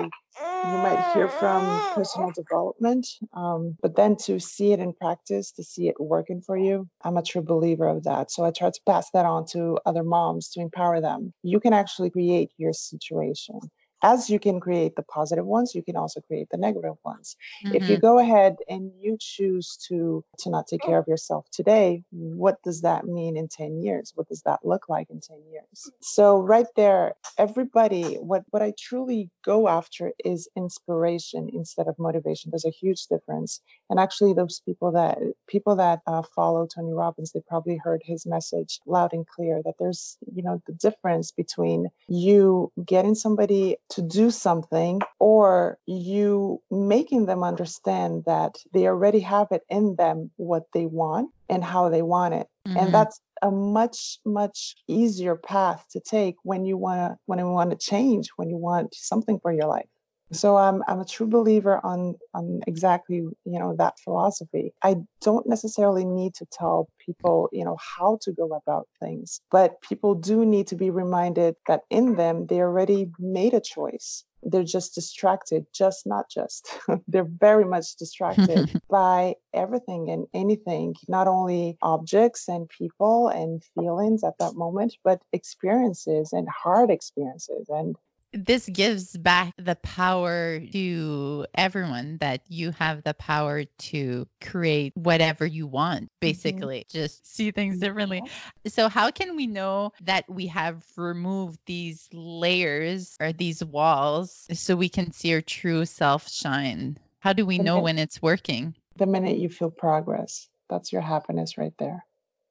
you 0.62 0.78
might 0.78 1.00
hear 1.00 1.28
from 1.28 1.82
personal 1.90 2.30
development. 2.32 3.06
Um, 3.32 3.76
but 3.80 3.96
then 3.96 4.16
to 4.24 4.38
see 4.40 4.72
it 4.72 4.80
in 4.80 4.92
practice, 4.92 5.52
to 5.52 5.64
see 5.64 5.88
it 5.88 5.96
working 5.98 6.42
for 6.42 6.56
you, 6.56 6.88
I'm 7.02 7.16
a 7.16 7.22
true 7.22 7.42
believer 7.42 7.88
of 7.88 8.04
that. 8.04 8.30
So 8.30 8.44
I 8.44 8.50
try 8.50 8.70
to 8.70 8.80
pass 8.86 9.10
that 9.12 9.24
on 9.24 9.46
to 9.52 9.78
other 9.86 10.04
moms 10.04 10.50
to 10.50 10.60
empower 10.60 11.00
them. 11.00 11.32
You 11.42 11.60
can 11.60 11.72
actually 11.72 12.10
create 12.10 12.50
your 12.58 12.72
situation 12.72 13.60
as 14.02 14.30
you 14.30 14.38
can 14.38 14.60
create 14.60 14.96
the 14.96 15.02
positive 15.02 15.46
ones, 15.46 15.74
you 15.74 15.82
can 15.82 15.96
also 15.96 16.20
create 16.20 16.48
the 16.50 16.56
negative 16.56 16.96
ones. 17.04 17.36
Mm-hmm. 17.64 17.76
If 17.76 17.88
you 17.88 17.96
mm-hmm. 17.96 18.06
go 18.06 18.18
ahead 18.18 18.56
and 18.68 18.92
you 18.98 19.16
choose 19.20 19.78
to 19.88 20.24
to 20.38 20.50
not 20.50 20.66
take 20.66 20.82
care 20.82 20.98
of 20.98 21.08
yourself 21.08 21.46
today, 21.52 22.02
what 22.10 22.62
does 22.62 22.82
that 22.82 23.04
mean 23.04 23.36
in 23.36 23.48
10 23.48 23.82
years? 23.82 24.12
What 24.14 24.28
does 24.28 24.42
that 24.42 24.60
look 24.64 24.88
like 24.88 25.10
in 25.10 25.20
10 25.20 25.36
years? 25.50 25.90
So 26.00 26.38
right 26.38 26.66
there, 26.76 27.14
everybody, 27.36 28.14
what 28.14 28.44
what 28.50 28.62
I 28.62 28.72
truly 28.78 29.30
go 29.44 29.68
after 29.68 30.12
is 30.24 30.48
inspiration 30.56 31.50
instead 31.52 31.88
of 31.88 31.98
motivation. 31.98 32.50
There's 32.50 32.64
a 32.64 32.70
huge 32.70 33.06
difference. 33.06 33.60
And 33.90 33.98
actually, 33.98 34.34
those 34.34 34.62
people 34.64 34.92
that 34.92 35.18
people 35.48 35.76
that 35.76 36.00
uh, 36.06 36.22
follow 36.22 36.66
Tony 36.66 36.92
Robbins, 36.92 37.32
they 37.32 37.40
probably 37.40 37.76
heard 37.76 38.02
his 38.04 38.24
message 38.24 38.78
loud 38.86 39.12
and 39.12 39.26
clear 39.26 39.60
that 39.64 39.74
there's 39.80 40.16
you 40.32 40.44
know 40.44 40.62
the 40.66 40.72
difference 40.72 41.32
between 41.32 41.88
you 42.06 42.70
getting 42.82 43.16
somebody 43.16 43.76
to 43.90 44.02
do 44.02 44.30
something 44.30 45.00
or 45.18 45.76
you 45.86 46.62
making 46.70 47.26
them 47.26 47.42
understand 47.42 48.22
that 48.26 48.54
they 48.72 48.86
already 48.86 49.20
have 49.20 49.48
it 49.50 49.62
in 49.68 49.96
them 49.96 50.30
what 50.36 50.66
they 50.72 50.86
want 50.86 51.30
and 51.48 51.64
how 51.64 51.88
they 51.88 52.02
want 52.02 52.34
it. 52.34 52.46
Mm-hmm. 52.68 52.78
And 52.78 52.94
that's 52.94 53.20
a 53.42 53.50
much 53.50 54.20
much 54.24 54.76
easier 54.86 55.34
path 55.34 55.84
to 55.90 56.00
take 56.00 56.36
when 56.44 56.64
you 56.64 56.76
want 56.76 56.98
to 57.00 57.18
when 57.26 57.40
you 57.40 57.50
want 57.50 57.70
to 57.70 57.76
change 57.76 58.28
when 58.36 58.50
you 58.50 58.56
want 58.56 58.94
something 58.94 59.40
for 59.40 59.52
your 59.52 59.66
life 59.66 59.88
so 60.32 60.56
I'm 60.56 60.82
I'm 60.86 61.00
a 61.00 61.04
true 61.04 61.26
believer 61.26 61.80
on 61.82 62.14
on 62.34 62.60
exactly 62.66 63.16
you 63.16 63.34
know 63.44 63.74
that 63.76 63.98
philosophy. 63.98 64.72
I 64.82 64.96
don't 65.20 65.48
necessarily 65.48 66.04
need 66.04 66.34
to 66.36 66.46
tell 66.46 66.88
people 67.04 67.48
you 67.52 67.64
know 67.64 67.76
how 67.78 68.18
to 68.22 68.32
go 68.32 68.54
about 68.54 68.88
things, 69.00 69.40
but 69.50 69.80
people 69.82 70.14
do 70.14 70.44
need 70.44 70.68
to 70.68 70.76
be 70.76 70.90
reminded 70.90 71.56
that 71.66 71.82
in 71.90 72.14
them 72.16 72.46
they 72.46 72.60
already 72.60 73.10
made 73.18 73.54
a 73.54 73.60
choice. 73.60 74.24
They're 74.42 74.64
just 74.64 74.94
distracted, 74.94 75.66
just 75.74 76.06
not 76.06 76.30
just. 76.30 76.70
They're 77.08 77.28
very 77.28 77.66
much 77.66 77.96
distracted 77.96 78.80
by 78.88 79.34
everything 79.52 80.08
and 80.08 80.26
anything, 80.32 80.94
not 81.08 81.28
only 81.28 81.76
objects 81.82 82.48
and 82.48 82.66
people 82.66 83.28
and 83.28 83.62
feelings 83.74 84.24
at 84.24 84.38
that 84.38 84.54
moment, 84.54 84.96
but 85.04 85.20
experiences 85.34 86.32
and 86.32 86.48
hard 86.48 86.90
experiences 86.90 87.66
and 87.68 87.96
this 88.32 88.68
gives 88.68 89.16
back 89.16 89.54
the 89.56 89.76
power 89.76 90.60
to 90.72 91.46
everyone 91.54 92.18
that 92.18 92.42
you 92.48 92.70
have 92.72 93.02
the 93.02 93.14
power 93.14 93.64
to 93.64 94.26
create 94.40 94.96
whatever 94.96 95.44
you 95.44 95.66
want 95.66 96.04
mm-hmm. 96.04 96.20
basically 96.20 96.80
mm-hmm. 96.80 96.98
just 96.98 97.26
see 97.26 97.50
things 97.50 97.78
differently. 97.78 98.22
So 98.66 98.88
how 98.88 99.10
can 99.10 99.36
we 99.36 99.46
know 99.46 99.92
that 100.02 100.28
we 100.28 100.46
have 100.48 100.84
removed 100.96 101.58
these 101.66 102.08
layers 102.12 103.16
or 103.20 103.32
these 103.32 103.64
walls 103.64 104.46
so 104.52 104.76
we 104.76 104.88
can 104.88 105.12
see 105.12 105.34
our 105.34 105.40
true 105.40 105.84
self 105.84 106.30
shine? 106.30 106.98
How 107.18 107.32
do 107.32 107.44
we 107.44 107.58
know 107.58 107.80
when 107.80 107.98
it's 107.98 108.22
working? 108.22 108.74
the 108.96 109.06
minute 109.06 109.38
you 109.38 109.48
feel 109.48 109.70
progress 109.70 110.48
that's 110.68 110.92
your 110.92 111.02
happiness 111.02 111.58
right 111.58 111.74
there. 111.78 112.04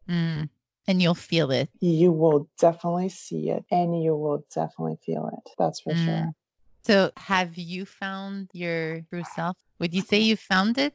Mm 0.09 0.49
and 0.88 1.01
you'll 1.01 1.15
feel 1.15 1.51
it. 1.51 1.69
You 1.80 2.11
will 2.11 2.49
definitely 2.59 3.09
see 3.09 3.49
it 3.49 3.65
and 3.71 4.01
you 4.01 4.15
will 4.15 4.45
definitely 4.53 4.97
feel 5.05 5.30
it. 5.32 5.51
That's 5.57 5.82
for 5.82 5.93
mm. 5.93 6.05
sure. 6.05 6.32
So, 6.86 7.11
have 7.17 7.57
you 7.57 7.86
found 7.86 8.49
your 8.53 9.01
true 9.09 9.23
self? 9.36 9.57
Would 9.80 9.93
you 9.93 10.01
say 10.01 10.19
you 10.19 10.36
found 10.36 10.77
it? 10.77 10.93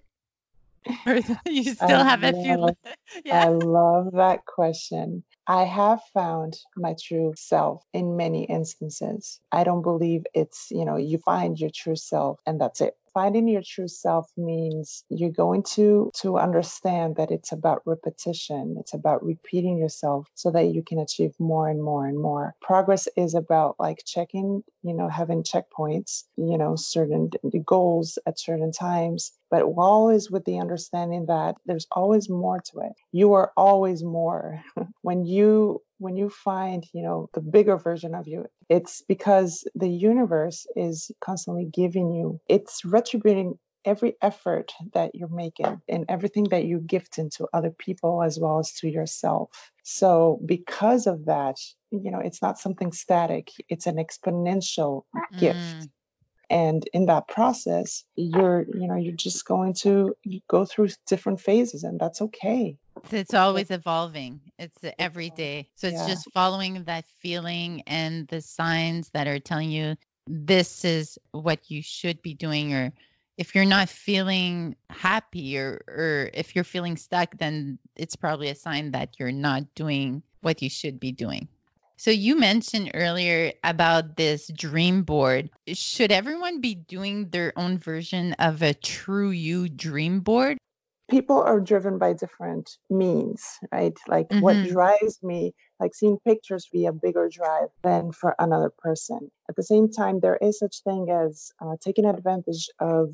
Or 1.07 1.17
you 1.47 1.75
still 1.75 2.01
I 2.01 2.05
haven't 2.05 2.61
love, 2.61 2.77
yeah. 3.25 3.45
I 3.45 3.49
love 3.49 4.13
that 4.13 4.45
question. 4.45 5.25
I 5.47 5.65
have 5.65 6.01
found 6.13 6.59
my 6.77 6.95
true 7.01 7.33
self 7.37 7.83
in 7.93 8.17
many 8.17 8.45
instances. 8.45 9.41
I 9.51 9.65
don't 9.65 9.83
believe 9.83 10.25
it's, 10.35 10.69
you 10.71 10.85
know, 10.85 10.97
you 10.97 11.19
find 11.19 11.59
your 11.59 11.71
true 11.75 11.97
self 11.97 12.41
and 12.47 12.61
that's 12.61 12.81
it. 12.81 12.97
Finding 13.15 13.49
your 13.49 13.63
true 13.65 13.89
self 13.89 14.31
means 14.37 15.05
you're 15.09 15.31
going 15.31 15.63
to 15.63 16.11
to 16.15 16.37
understand 16.39 17.17
that 17.17 17.31
it's 17.31 17.53
about 17.53 17.83
repetition 17.87 18.77
it's 18.81 18.95
about 18.95 19.25
repeating 19.25 19.79
yourself 19.79 20.29
so 20.35 20.51
that 20.51 20.67
you 20.67 20.83
can 20.83 20.99
achieve 20.99 21.33
more 21.39 21.69
and 21.69 21.83
more 21.83 22.07
and 22.07 22.19
more. 22.21 22.55
Progress 22.61 23.09
is 23.17 23.35
about 23.35 23.77
like 23.79 24.03
checking 24.05 24.63
you 24.83 24.95
know 24.95 25.09
having 25.09 25.43
checkpoints 25.43 26.25
you 26.37 26.59
know 26.59 26.77
certain 26.77 27.31
goals 27.65 28.19
at 28.27 28.39
certain 28.39 28.73
times 28.73 29.33
but 29.51 29.63
always 29.63 30.31
with 30.31 30.45
the 30.45 30.59
understanding 30.59 31.27
that 31.27 31.55
there's 31.65 31.87
always 31.93 32.29
more 32.29 32.61
to 32.73 32.81
it. 32.81 32.93
You 33.13 33.35
are 33.35 33.53
always 33.57 34.03
more. 34.03 34.63
When 35.03 35.25
you 35.25 35.83
when 36.05 36.17
you 36.17 36.29
find 36.29 36.87
you 36.93 37.03
know 37.03 37.31
the 37.33 37.41
bigger 37.41 37.79
version 37.79 38.15
of 38.15 38.29
you 38.29 38.45
it's 38.69 39.03
because 39.09 39.67
the 39.75 39.89
universe 39.89 40.67
is 40.77 41.11
constantly 41.19 41.65
giving 41.65 42.13
you 42.13 42.39
it's 42.47 42.85
retributing 42.85 43.59
every 43.87 44.15
effort 44.21 44.73
that 44.93 45.15
you're 45.15 45.29
making 45.29 45.81
and 45.89 46.05
everything 46.09 46.45
that 46.51 46.65
you 46.65 46.79
gift 46.79 47.19
into 47.19 47.49
other 47.53 47.71
people 47.71 48.23
as 48.23 48.39
well 48.39 48.59
as 48.59 48.73
to 48.73 48.89
yourself 48.89 49.71
so 49.83 50.39
because 50.45 51.07
of 51.07 51.25
that 51.25 51.57
you 51.91 52.11
know 52.11 52.21
it's 52.21 52.43
not 52.43 52.59
something 52.59 52.93
static 52.93 53.49
it's 53.71 53.87
an 53.87 53.97
exponential 53.97 55.03
mm. 55.17 55.39
gift 55.39 55.89
and 56.51 56.89
in 56.93 57.07
that 57.07 57.29
process 57.29 58.05
you're 58.17 58.65
you 58.75 58.87
know 58.87 58.97
you're 58.97 59.13
just 59.13 59.45
going 59.47 59.75
to 59.75 60.15
go 60.49 60.65
through 60.65 60.89
different 61.07 61.41
phases 61.41 61.85
and 61.85 61.99
that's 61.99 62.23
okay. 62.23 62.77
It's 63.11 63.35
always 63.35 63.71
evolving. 63.71 64.41
It's 64.59 64.79
every 64.99 65.31
day. 65.31 65.69
So 65.75 65.89
it's 65.89 65.97
yeah. 65.97 66.07
just 66.07 66.31
following 66.33 66.85
that 66.85 67.05
feeling 67.21 67.83
and 67.87 68.29
the 68.29 68.41
signs 68.41 69.11
that 69.11 69.27
are 69.27 69.41
telling 69.41 69.71
you 69.71 69.97
this 70.27 70.85
is 70.85 71.19
what 71.33 71.71
you 71.71 71.83
should 71.83 72.23
be 72.23 72.35
doing 72.35 72.73
or 72.73 72.93
if 73.37 73.55
you're 73.55 73.65
not 73.65 73.89
feeling 73.89 74.77
happy 74.89 75.59
or 75.59 75.83
or 75.89 76.31
if 76.33 76.55
you're 76.55 76.65
feeling 76.65 76.97
stuck 76.97 77.37
then 77.37 77.79
it's 77.97 78.17
probably 78.17 78.49
a 78.49 78.55
sign 78.55 78.93
that 78.93 79.19
you're 79.19 79.33
not 79.33 79.75
doing 79.75 80.23
what 80.41 80.63
you 80.63 80.71
should 80.71 80.99
be 80.99 81.13
doing 81.13 81.49
so 81.97 82.11
you 82.11 82.39
mentioned 82.39 82.91
earlier 82.95 83.53
about 83.63 84.17
this 84.17 84.49
dream 84.49 85.03
board. 85.03 85.51
Should 85.69 86.11
everyone 86.11 86.61
be 86.61 86.75
doing 86.75 87.29
their 87.29 87.53
own 87.57 87.79
version 87.79 88.33
of 88.35 88.63
a 88.63 88.75
true 88.75 89.31
you 89.31 89.69
dream 89.69 90.21
board? 90.21 90.59
People 91.11 91.41
are 91.41 91.61
driven 91.61 91.99
by 91.99 92.15
different 92.15 92.79
means, 92.91 93.45
right? 93.71 93.97
Like 94.09 94.29
mm-hmm. 94.29 94.41
what 94.41 94.67
drives 94.67 95.23
me, 95.23 95.55
like 95.79 95.95
seeing 95.95 96.19
pictures 96.27 96.67
be 96.73 96.87
a 96.87 96.93
bigger 96.93 97.29
drive 97.29 97.69
than 97.83 98.11
for 98.11 98.35
another 98.39 98.73
person. 98.79 99.31
At 99.49 99.55
the 99.55 99.63
same 99.63 99.93
time, 99.93 100.19
there 100.21 100.39
is 100.41 100.59
such 100.59 100.83
thing 100.83 101.11
as 101.11 101.53
uh, 101.61 101.77
taking 101.81 102.07
advantage 102.07 102.71
of 102.81 103.11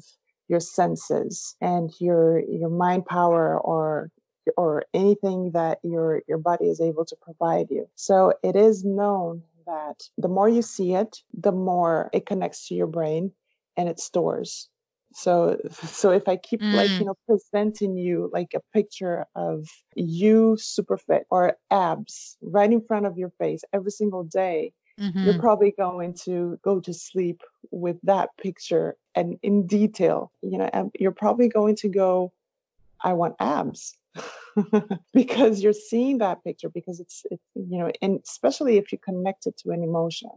your 0.48 0.60
senses 0.60 1.54
and 1.60 1.92
your 2.00 2.40
your 2.40 2.70
mind 2.70 3.06
power 3.06 3.58
or 3.58 4.10
or 4.56 4.84
anything 4.94 5.52
that 5.52 5.78
your 5.82 6.22
your 6.28 6.38
body 6.38 6.66
is 6.66 6.80
able 6.80 7.04
to 7.06 7.16
provide 7.16 7.70
you. 7.70 7.88
So 7.94 8.34
it 8.42 8.56
is 8.56 8.84
known 8.84 9.42
that 9.66 10.02
the 10.18 10.28
more 10.28 10.48
you 10.48 10.62
see 10.62 10.94
it, 10.94 11.18
the 11.34 11.52
more 11.52 12.10
it 12.12 12.26
connects 12.26 12.68
to 12.68 12.74
your 12.74 12.86
brain 12.86 13.32
and 13.76 13.88
it 13.88 14.00
stores. 14.00 14.68
So 15.12 15.58
so 15.72 16.10
if 16.10 16.28
I 16.28 16.36
keep 16.36 16.60
mm. 16.60 16.74
like 16.74 16.90
you 16.90 17.04
know 17.04 17.16
presenting 17.26 17.96
you 17.96 18.30
like 18.32 18.54
a 18.54 18.60
picture 18.72 19.26
of 19.34 19.66
you 19.94 20.56
super 20.58 20.96
fit 20.96 21.26
or 21.30 21.56
abs 21.70 22.36
right 22.42 22.70
in 22.70 22.82
front 22.82 23.06
of 23.06 23.18
your 23.18 23.30
face 23.38 23.62
every 23.72 23.90
single 23.90 24.24
day, 24.24 24.72
Mm-hmm. 25.00 25.24
you're 25.24 25.38
probably 25.38 25.70
going 25.70 26.12
to 26.24 26.58
go 26.62 26.80
to 26.80 26.92
sleep 26.92 27.40
with 27.70 27.96
that 28.02 28.36
picture 28.36 28.96
and 29.14 29.38
in 29.42 29.66
detail 29.66 30.30
you 30.42 30.58
know 30.58 30.90
you're 30.98 31.10
probably 31.10 31.48
going 31.48 31.76
to 31.76 31.88
go 31.88 32.34
i 33.00 33.14
want 33.14 33.34
abs 33.40 33.96
because 35.14 35.62
you're 35.62 35.72
seeing 35.72 36.18
that 36.18 36.42
picture 36.42 36.68
because 36.68 37.00
it's, 37.00 37.22
it's 37.30 37.42
you 37.54 37.78
know 37.78 37.90
and 38.02 38.20
especially 38.24 38.76
if 38.76 38.92
you 38.92 38.98
connect 38.98 39.46
it 39.46 39.56
to 39.58 39.70
an 39.70 39.82
emotion 39.82 40.30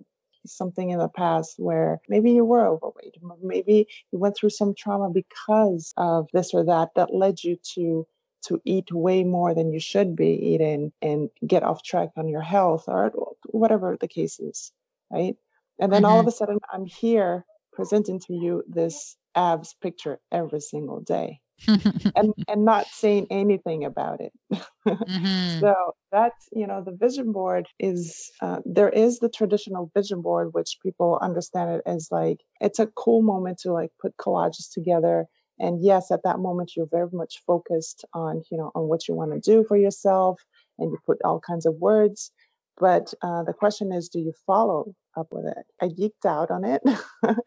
something 0.45 0.89
in 0.89 0.99
the 0.99 1.07
past 1.07 1.55
where 1.57 2.01
maybe 2.09 2.31
you 2.31 2.43
were 2.43 2.67
overweight 2.67 3.15
maybe 3.41 3.87
you 4.11 4.19
went 4.19 4.35
through 4.35 4.49
some 4.49 4.73
trauma 4.77 5.09
because 5.09 5.93
of 5.97 6.27
this 6.33 6.53
or 6.53 6.65
that 6.65 6.89
that 6.95 7.13
led 7.13 7.41
you 7.43 7.57
to 7.75 8.05
to 8.45 8.61
eat 8.65 8.91
way 8.91 9.23
more 9.23 9.55
than 9.55 9.71
you 9.71 9.79
should 9.79 10.17
be 10.17 10.31
eating 10.53 10.91
and 11.01 11.29
get 11.47 11.63
off 11.63 11.81
track 11.81 12.09
on 12.17 12.27
your 12.27 12.41
health 12.41 12.85
or 12.87 13.11
whatever 13.45 13.97
the 13.99 14.07
case 14.07 14.39
is 14.39 14.71
right 15.09 15.35
and 15.79 15.91
then 15.91 16.03
mm-hmm. 16.03 16.11
all 16.11 16.19
of 16.19 16.23
mm-hmm. 16.23 16.29
a 16.29 16.31
sudden 16.31 16.59
i'm 16.71 16.85
here 16.85 17.45
presenting 17.71 18.19
to 18.19 18.33
you 18.33 18.63
this 18.67 19.15
abs 19.35 19.75
picture 19.81 20.19
every 20.31 20.59
single 20.59 20.99
day 20.99 21.39
and 22.15 22.33
and 22.47 22.65
not 22.65 22.87
saying 22.87 23.27
anything 23.29 23.85
about 23.85 24.21
it. 24.21 24.33
mm-hmm. 24.87 25.59
So 25.59 25.75
that's 26.11 26.47
you 26.51 26.67
know 26.67 26.83
the 26.83 26.95
vision 26.95 27.31
board 27.31 27.67
is 27.79 28.31
uh, 28.41 28.59
there 28.65 28.89
is 28.89 29.19
the 29.19 29.29
traditional 29.29 29.91
vision 29.95 30.21
board 30.21 30.49
which 30.53 30.77
people 30.83 31.17
understand 31.21 31.71
it 31.71 31.81
as 31.85 32.09
like 32.11 32.39
it's 32.59 32.79
a 32.79 32.87
cool 32.87 33.21
moment 33.21 33.59
to 33.59 33.71
like 33.71 33.91
put 34.01 34.17
collages 34.17 34.71
together. 34.73 35.25
And 35.59 35.83
yes, 35.83 36.11
at 36.11 36.23
that 36.23 36.39
moment 36.39 36.73
you're 36.75 36.87
very 36.89 37.09
much 37.11 37.41
focused 37.45 38.05
on 38.13 38.43
you 38.51 38.57
know 38.57 38.71
on 38.75 38.87
what 38.87 39.07
you 39.07 39.15
want 39.15 39.31
to 39.33 39.39
do 39.39 39.63
for 39.67 39.77
yourself, 39.77 40.41
and 40.79 40.91
you 40.91 40.97
put 41.05 41.19
all 41.23 41.39
kinds 41.39 41.65
of 41.65 41.75
words. 41.75 42.31
But 42.77 43.13
uh, 43.21 43.43
the 43.43 43.53
question 43.53 43.91
is, 43.91 44.09
do 44.09 44.19
you 44.19 44.33
follow 44.47 44.95
up 45.15 45.27
with 45.31 45.45
it? 45.45 45.65
I 45.79 45.89
geeked 45.89 46.27
out 46.27 46.49
on 46.49 46.65
it 46.65 46.81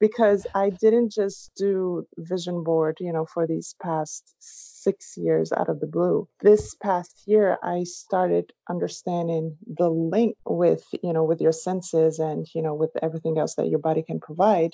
because 0.00 0.46
I 0.54 0.70
didn't 0.70 1.12
just 1.12 1.50
do 1.56 2.06
vision 2.16 2.62
board, 2.64 2.98
you 3.00 3.12
know, 3.12 3.26
for 3.26 3.46
these 3.46 3.74
past 3.82 4.24
six 4.38 5.14
years 5.16 5.52
out 5.52 5.68
of 5.68 5.80
the 5.80 5.86
blue. 5.86 6.28
This 6.40 6.74
past 6.74 7.22
year, 7.26 7.56
I 7.62 7.84
started 7.84 8.52
understanding 8.68 9.56
the 9.66 9.88
link 9.88 10.36
with, 10.44 10.84
you 11.02 11.12
know, 11.12 11.24
with 11.24 11.40
your 11.40 11.52
senses 11.52 12.18
and, 12.18 12.46
you 12.54 12.62
know, 12.62 12.74
with 12.74 12.90
everything 13.02 13.38
else 13.38 13.54
that 13.56 13.68
your 13.68 13.80
body 13.80 14.02
can 14.02 14.20
provide. 14.20 14.72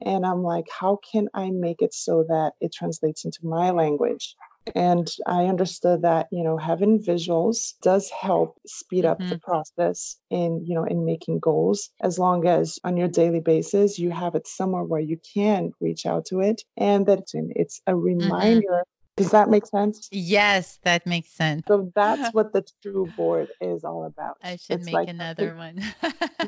And 0.00 0.26
I'm 0.26 0.42
like, 0.42 0.66
how 0.68 0.98
can 1.12 1.28
I 1.32 1.50
make 1.50 1.80
it 1.80 1.94
so 1.94 2.24
that 2.28 2.52
it 2.60 2.72
translates 2.72 3.24
into 3.24 3.40
my 3.42 3.70
language? 3.70 4.34
And 4.74 5.08
i 5.26 5.44
understood 5.44 6.02
that 6.02 6.26
you 6.30 6.42
know 6.42 6.56
having 6.56 7.02
visuals 7.02 7.74
does 7.82 8.10
help 8.10 8.58
speed 8.66 9.04
up 9.04 9.18
mm-hmm. 9.18 9.30
the 9.30 9.38
process 9.38 10.16
in 10.30 10.64
you 10.66 10.74
know 10.74 10.84
in 10.84 11.04
making 11.04 11.38
goals 11.38 11.90
as 12.00 12.18
long 12.18 12.46
as 12.46 12.78
on 12.84 12.96
your 12.96 13.08
daily 13.08 13.40
basis 13.40 13.98
you 13.98 14.10
have 14.10 14.34
it 14.34 14.46
somewhere 14.46 14.84
where 14.84 15.00
you 15.00 15.18
can 15.34 15.72
reach 15.80 16.06
out 16.06 16.26
to 16.26 16.40
it 16.40 16.62
and 16.76 17.06
that 17.06 17.24
it's 17.34 17.80
a 17.86 17.92
mm-hmm. 17.92 18.04
reminder 18.04 18.68
mm-hmm. 18.68 18.90
Does 19.16 19.30
that 19.30 19.48
make 19.48 19.64
sense? 19.64 20.08
Yes, 20.10 20.80
that 20.82 21.06
makes 21.06 21.30
sense. 21.30 21.62
So 21.68 21.92
that's 21.94 22.34
what 22.34 22.52
the 22.52 22.66
true 22.82 23.08
board 23.16 23.48
is 23.60 23.84
all 23.84 24.06
about. 24.06 24.38
I 24.42 24.56
should 24.56 24.80
it's 24.80 24.86
make 24.86 24.94
like, 24.94 25.08
another 25.08 25.54
one. 25.54 25.80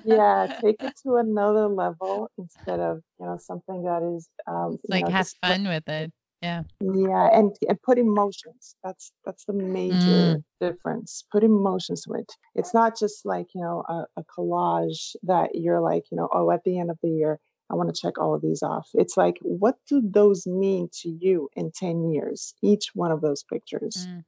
yeah, 0.05 0.59
take 0.61 0.83
it 0.83 0.95
to 1.05 1.14
another 1.14 1.69
level 1.69 2.29
instead 2.37 2.81
of 2.81 3.03
you 3.21 3.27
know 3.27 3.39
something 3.39 3.85
that 3.85 4.03
is 4.17 4.29
um, 4.49 4.79
like 4.89 5.05
know, 5.05 5.12
have 5.12 5.29
fun 5.41 5.69
with 5.69 5.89
it 5.89 6.12
yeah 6.43 6.62
yeah 6.80 7.28
and 7.32 7.57
and 7.68 7.82
put 7.82 7.99
emotions 7.99 8.76
that's 8.84 9.12
that's 9.24 9.45
the 9.47 9.53
major 9.53 9.97
mm. 9.97 10.45
difference 10.61 11.24
put 11.32 11.43
emotions 11.43 12.03
to 12.03 12.12
it 12.12 12.30
it's 12.55 12.74
not 12.74 12.99
just 12.99 13.24
like 13.24 13.47
you 13.55 13.62
know 13.62 13.82
a, 13.89 14.05
a, 14.20 14.24
collage 14.24 15.16
that 15.22 15.55
you're 15.55 15.80
like 15.80 16.05
you 16.11 16.16
know 16.16 16.28
oh 16.30 16.51
at 16.51 16.62
the 16.64 16.78
end 16.78 16.91
of 16.91 16.99
the 17.03 17.09
year 17.09 17.41
i 17.70 17.74
want 17.74 17.93
to 17.93 18.01
check 18.01 18.18
all 18.18 18.34
of 18.34 18.43
these 18.43 18.62
off 18.62 18.89
it's 18.95 19.16
like 19.16 19.39
what 19.41 19.76
do 19.89 20.03
those 20.05 20.47
mean 20.47 20.89
to 20.93 21.09
you 21.09 21.49
in 21.57 21.72
10 21.74 22.11
years 22.11 22.55
each 22.62 22.91
one 22.93 23.11
of 23.11 23.22
those 23.22 23.43
pictures 23.43 24.07
mm. 24.09 24.22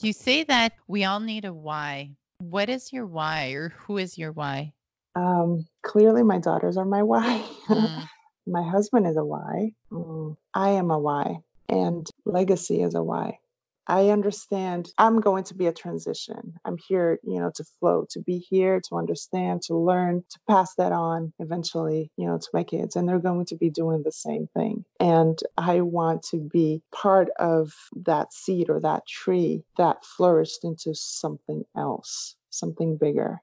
you 0.00 0.12
say 0.12 0.42
that 0.42 0.72
we 0.88 1.04
all 1.04 1.20
need 1.20 1.44
a 1.44 1.54
why 1.54 2.10
what 2.38 2.68
is 2.68 2.92
your 2.92 3.06
why 3.06 3.50
or 3.50 3.68
who 3.86 3.98
is 3.98 4.18
your 4.18 4.32
why 4.32 4.72
um 5.14 5.64
clearly 5.82 6.24
my 6.24 6.38
daughters 6.38 6.76
are 6.76 6.84
my 6.84 7.04
why 7.04 7.40
mm. 7.68 8.08
my 8.48 8.68
husband 8.68 9.06
is 9.06 9.16
a 9.16 9.24
why 9.24 9.70
mm. 9.92 10.36
i 10.52 10.70
am 10.70 10.90
a 10.90 10.98
why 10.98 11.38
and 11.72 12.06
legacy 12.24 12.82
as 12.82 12.94
a 12.94 13.02
why. 13.02 13.38
I 13.86 14.10
understand 14.10 14.90
I'm 14.96 15.20
going 15.20 15.44
to 15.44 15.54
be 15.54 15.66
a 15.66 15.72
transition. 15.72 16.54
I'm 16.64 16.76
here, 16.88 17.18
you 17.24 17.40
know, 17.40 17.50
to 17.56 17.64
flow, 17.80 18.06
to 18.10 18.20
be 18.20 18.38
here, 18.38 18.80
to 18.88 18.96
understand, 18.96 19.62
to 19.62 19.76
learn, 19.76 20.22
to 20.30 20.38
pass 20.48 20.74
that 20.76 20.92
on 20.92 21.32
eventually, 21.40 22.10
you 22.16 22.26
know, 22.28 22.38
to 22.38 22.48
my 22.54 22.62
kids. 22.62 22.94
And 22.94 23.08
they're 23.08 23.18
going 23.18 23.46
to 23.46 23.56
be 23.56 23.70
doing 23.70 24.02
the 24.04 24.12
same 24.12 24.48
thing. 24.56 24.84
And 25.00 25.36
I 25.58 25.80
want 25.80 26.22
to 26.30 26.38
be 26.38 26.82
part 26.94 27.28
of 27.38 27.72
that 28.04 28.32
seed 28.32 28.70
or 28.70 28.80
that 28.80 29.06
tree 29.06 29.64
that 29.78 30.04
flourished 30.04 30.62
into 30.62 30.94
something 30.94 31.64
else, 31.76 32.36
something 32.50 32.98
bigger. 32.98 33.42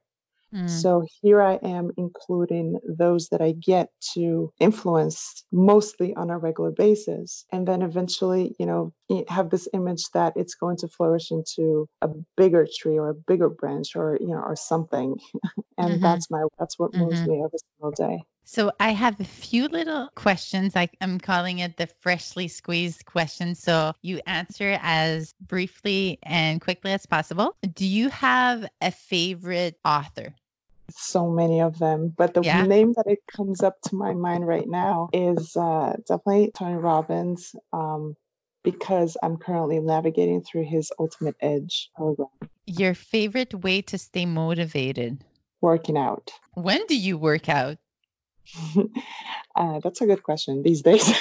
Mm. 0.53 0.69
So 0.69 1.05
here 1.21 1.41
I 1.41 1.55
am 1.55 1.91
including 1.97 2.79
those 2.87 3.29
that 3.29 3.41
I 3.41 3.51
get 3.51 3.89
to 4.13 4.51
influence 4.59 5.43
mostly 5.51 6.15
on 6.15 6.29
a 6.29 6.37
regular 6.37 6.71
basis. 6.71 7.45
And 7.51 7.67
then 7.67 7.81
eventually, 7.81 8.55
you 8.59 8.65
know, 8.65 8.93
have 9.27 9.49
this 9.49 9.67
image 9.73 10.09
that 10.13 10.33
it's 10.35 10.55
going 10.55 10.77
to 10.77 10.87
flourish 10.87 11.31
into 11.31 11.87
a 12.01 12.09
bigger 12.37 12.67
tree 12.73 12.97
or 12.97 13.09
a 13.09 13.15
bigger 13.15 13.49
branch 13.49 13.95
or, 13.95 14.17
you 14.19 14.27
know, 14.27 14.41
or 14.41 14.55
something. 14.55 15.17
and 15.77 15.93
mm-hmm. 15.93 16.01
that's 16.03 16.29
my, 16.31 16.43
that's 16.57 16.77
what 16.77 16.93
moves 16.93 17.19
mm-hmm. 17.19 17.31
me 17.31 17.43
every 17.43 17.59
single 17.77 17.91
day. 17.91 18.23
So 18.51 18.71
I 18.79 18.93
have 18.93 19.19
a 19.19 19.25
few 19.25 19.67
little 19.67 20.09
questions. 20.15 20.75
I, 20.75 20.89
I'm 21.01 21.19
calling 21.19 21.59
it 21.59 21.77
the 21.77 21.85
freshly 21.99 22.47
squeezed 22.47 23.05
questions. 23.05 23.61
So 23.61 23.93
you 24.01 24.21
answer 24.25 24.79
as 24.81 25.35
briefly 25.39 26.17
and 26.23 26.59
quickly 26.59 26.91
as 26.93 27.05
possible. 27.05 27.55
Do 27.75 27.85
you 27.85 28.09
have 28.09 28.65
a 28.81 28.89
favorite 28.89 29.77
author? 29.85 30.33
So 30.95 31.29
many 31.29 31.61
of 31.61 31.77
them, 31.79 32.13
but 32.15 32.33
the 32.33 32.41
Yeah. 32.43 32.65
name 32.65 32.93
that 32.93 33.07
it 33.07 33.19
comes 33.27 33.63
up 33.63 33.79
to 33.83 33.95
my 33.95 34.13
mind 34.13 34.45
right 34.47 34.67
now 34.67 35.09
is 35.13 35.55
uh, 35.55 35.95
definitely 36.07 36.51
Tony 36.55 36.75
Robbins, 36.75 37.55
um, 37.73 38.15
because 38.63 39.17
I'm 39.21 39.37
currently 39.37 39.79
navigating 39.79 40.41
through 40.43 40.65
his 40.65 40.91
Ultimate 40.99 41.35
Edge 41.41 41.89
program, 41.95 42.29
Your 42.65 42.93
favorite 42.93 43.53
way 43.53 43.81
to 43.83 43.97
stay 43.97 44.25
motivated? 44.25 45.23
working 45.61 45.97
out. 45.97 46.31
When 46.53 46.85
do 46.87 46.95
you 46.97 47.17
work 47.17 47.49
out? 47.49 47.77
uh, 49.55 49.79
that's 49.83 50.01
a 50.01 50.05
good 50.07 50.23
question 50.23 50.63
these 50.63 50.81
days. 50.81 51.03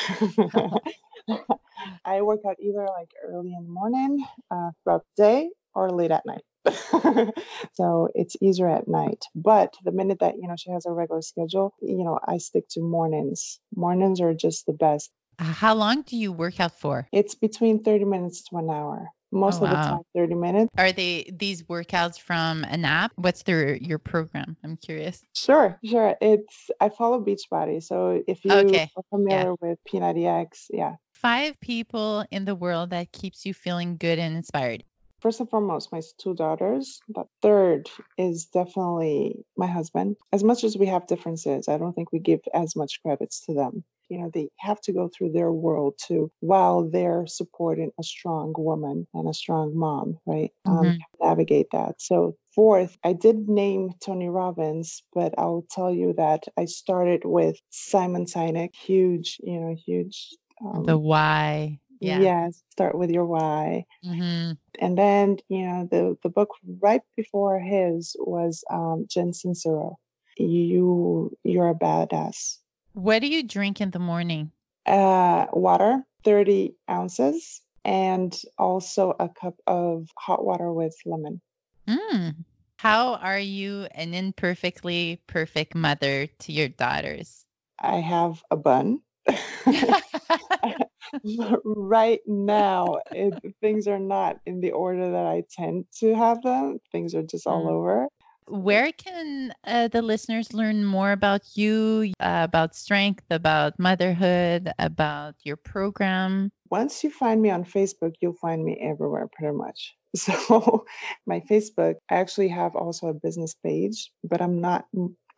I 2.05 2.23
work 2.23 2.41
out 2.47 2.57
either 2.61 2.87
like 2.87 3.11
early 3.25 3.53
in 3.55 3.65
the 3.65 3.71
morning, 3.71 4.25
uh, 4.51 4.71
throughout 4.83 5.05
the 5.17 5.23
day, 5.23 5.51
or 5.75 5.91
late 5.91 6.11
at 6.11 6.25
night. 6.25 6.43
so 7.73 8.09
it's 8.15 8.37
easier 8.41 8.69
at 8.69 8.89
night. 8.89 9.25
But 9.35 9.75
the 9.85 9.93
minute 9.93 10.21
that 10.21 10.37
you 10.37 10.49
know 10.49 10.57
she 10.57 10.71
has 10.71 10.87
a 10.87 10.93
regular 10.93 11.23
schedule, 11.23 11.75
you 11.81 12.05
know 12.05 12.19
I 12.23 12.39
stick 12.39 12.69
to 12.71 12.81
mornings. 12.81 13.61
Mornings 13.75 14.21
are 14.21 14.35
just 14.35 14.67
the 14.67 14.73
best. 14.73 15.11
How 15.39 15.75
long 15.75 16.03
do 16.03 16.17
you 16.17 16.33
work 16.33 16.59
out 16.61 16.79
for? 16.79 17.07
It's 17.13 17.35
between 17.35 17.83
30 17.85 18.05
minutes 18.05 18.43
to 18.51 18.57
an 18.57 18.71
hour. 18.71 19.09
Most 19.31 19.61
Oh, 19.61 19.65
of 19.65 19.71
the 19.71 19.77
time, 19.77 20.03
30 20.15 20.35
minutes. 20.35 20.71
Are 20.79 20.91
they 20.93 21.31
these 21.33 21.63
workouts 21.65 22.19
from 22.19 22.65
an 22.65 22.85
app? 22.85 23.13
What's 23.17 23.43
their 23.43 23.77
your 23.77 23.99
program? 23.99 24.57
I'm 24.65 24.77
curious. 24.77 25.23
Sure, 25.35 25.79
sure. 25.85 26.17
It's 26.21 26.71
I 26.81 26.89
follow 26.89 27.21
Beachbody, 27.25 27.83
so 27.83 28.23
if 28.27 28.45
you 28.45 28.61
Okay, 28.61 28.91
are 28.97 29.03
familiar 29.11 29.55
with 29.61 29.79
P90X, 29.85 30.67
yeah. 30.71 30.97
Five 31.13 31.59
people 31.61 32.25
in 32.31 32.45
the 32.45 32.55
world 32.55 32.91
that 32.91 33.13
keeps 33.13 33.45
you 33.45 33.53
feeling 33.53 33.97
good 33.97 34.19
and 34.19 34.37
inspired. 34.37 34.85
First 35.21 35.41
and 35.41 35.51
foremost, 35.51 35.91
my 35.93 36.01
two 36.19 36.35
daughters. 36.35 37.01
But 37.09 37.27
third 37.43 37.91
is 38.17 38.47
definitely 38.47 39.45
my 39.57 39.67
husband. 39.67 40.17
As 40.33 40.45
much 40.45 40.63
as 40.65 40.77
we 40.77 40.87
have 40.87 41.07
differences, 41.09 41.69
I 41.69 41.79
don't 41.79 41.93
think 41.93 42.13
we 42.13 42.21
give 42.21 42.41
as 42.55 42.77
much 42.77 43.01
credits 43.03 43.45
to 43.47 43.55
them. 43.55 43.85
You 44.09 44.21
know, 44.21 44.31
they 44.33 44.49
have 44.59 44.81
to 44.83 44.93
go 44.93 45.09
through 45.09 45.33
their 45.33 45.53
world 45.53 45.99
too 45.99 46.31
while 46.41 46.89
they're 46.89 47.27
supporting 47.27 47.91
a 47.99 48.03
strong 48.03 48.55
woman 48.57 49.07
and 49.13 49.29
a 49.29 49.35
strong 49.35 49.77
mom, 49.77 50.19
right? 50.25 50.51
Um, 50.65 50.77
Mhm. 50.77 50.99
navigate 51.21 51.69
that. 51.73 52.01
So, 52.01 52.37
fourth, 52.55 52.97
I 53.05 53.13
did 53.13 53.49
name 53.49 53.93
Tony 54.01 54.29
Robbins, 54.29 55.03
but 55.13 55.35
I'll 55.37 55.67
tell 55.71 55.93
you 55.93 56.15
that 56.15 56.45
I 56.57 56.65
started 56.67 57.25
with 57.25 57.61
Simon 57.71 58.25
Sinek, 58.25 58.75
huge, 58.75 59.39
you 59.43 59.61
know, 59.61 59.75
huge. 59.75 60.31
Um, 60.65 60.85
The 60.85 60.97
why. 60.97 61.81
Yeah. 62.01 62.21
Yes, 62.21 62.63
start 62.71 62.97
with 62.97 63.11
your 63.11 63.27
why 63.27 63.87
hmm 64.05 64.53
and 64.79 64.97
then 64.97 65.39
you 65.49 65.67
know 65.67 65.89
the 65.91 66.17
the 66.23 66.29
book 66.29 66.51
right 66.81 67.03
before 67.17 67.59
his 67.59 68.17
was 68.19 68.65
um 68.71 69.07
Jen 69.09 69.33
Sincero. 69.33 69.97
You 70.37 71.37
you're 71.43 71.71
a 71.71 71.75
badass. 71.75 72.59
What 72.93 73.21
do 73.21 73.29
you 73.29 73.43
drink 73.43 73.81
in 73.81 73.91
the 73.91 73.99
morning? 73.99 74.53
Uh, 74.87 75.47
water, 75.53 76.05
thirty 76.25 76.77
ounces, 76.89 77.61
and 77.85 78.37
also 78.57 79.15
a 79.19 79.29
cup 79.29 79.57
of 79.67 80.09
hot 80.17 80.45
water 80.45 80.73
with 80.73 80.97
lemon. 81.05 81.41
Mm. 81.89 82.45
How 82.77 83.15
are 83.15 83.39
you 83.39 83.89
an 83.91 84.15
imperfectly 84.15 85.21
perfect 85.27 85.75
mother 85.75 86.29
to 86.39 86.53
your 86.53 86.69
daughters? 86.69 87.45
I 87.81 87.97
have 87.97 88.43
a 88.51 88.57
bun. 88.57 89.01
right 91.65 92.21
now, 92.27 92.99
it, 93.13 93.35
things 93.61 93.87
are 93.87 93.99
not 93.99 94.39
in 94.47 94.61
the 94.61 94.73
order 94.73 95.11
that 95.13 95.27
I 95.27 95.45
tend 95.51 95.87
to 96.01 96.15
have 96.15 96.43
them. 96.43 96.79
Things 96.93 97.15
are 97.15 97.23
just 97.23 97.47
all 97.47 97.65
Mm. 97.65 97.71
over. 97.71 98.09
Where 98.49 98.93
can 98.93 99.53
uh, 99.65 99.89
the 99.89 100.01
listeners 100.01 100.55
learn 100.55 100.85
more 100.85 101.13
about 101.13 101.43
you, 101.55 102.13
uh, 102.19 102.41
about 102.49 102.75
strength, 102.75 103.25
about 103.31 103.79
motherhood, 103.79 104.73
about 104.79 105.35
your 105.45 105.57
program? 105.57 106.51
once 106.71 107.03
you 107.03 107.11
find 107.11 107.41
me 107.41 107.51
on 107.51 107.65
Facebook, 107.65 108.13
you'll 108.21 108.35
find 108.35 108.63
me 108.65 108.79
everywhere 108.81 109.29
pretty 109.33 109.57
much. 109.57 109.95
So 110.17 110.87
my 111.27 111.41
Facebook, 111.41 111.97
I 112.11 112.17
actually 112.17 112.49
have 112.49 112.75
also 112.77 113.09
a 113.09 113.15
business 113.15 113.55
page, 113.63 114.11
but 114.25 114.41
I'm 114.41 114.61
not 114.63 114.87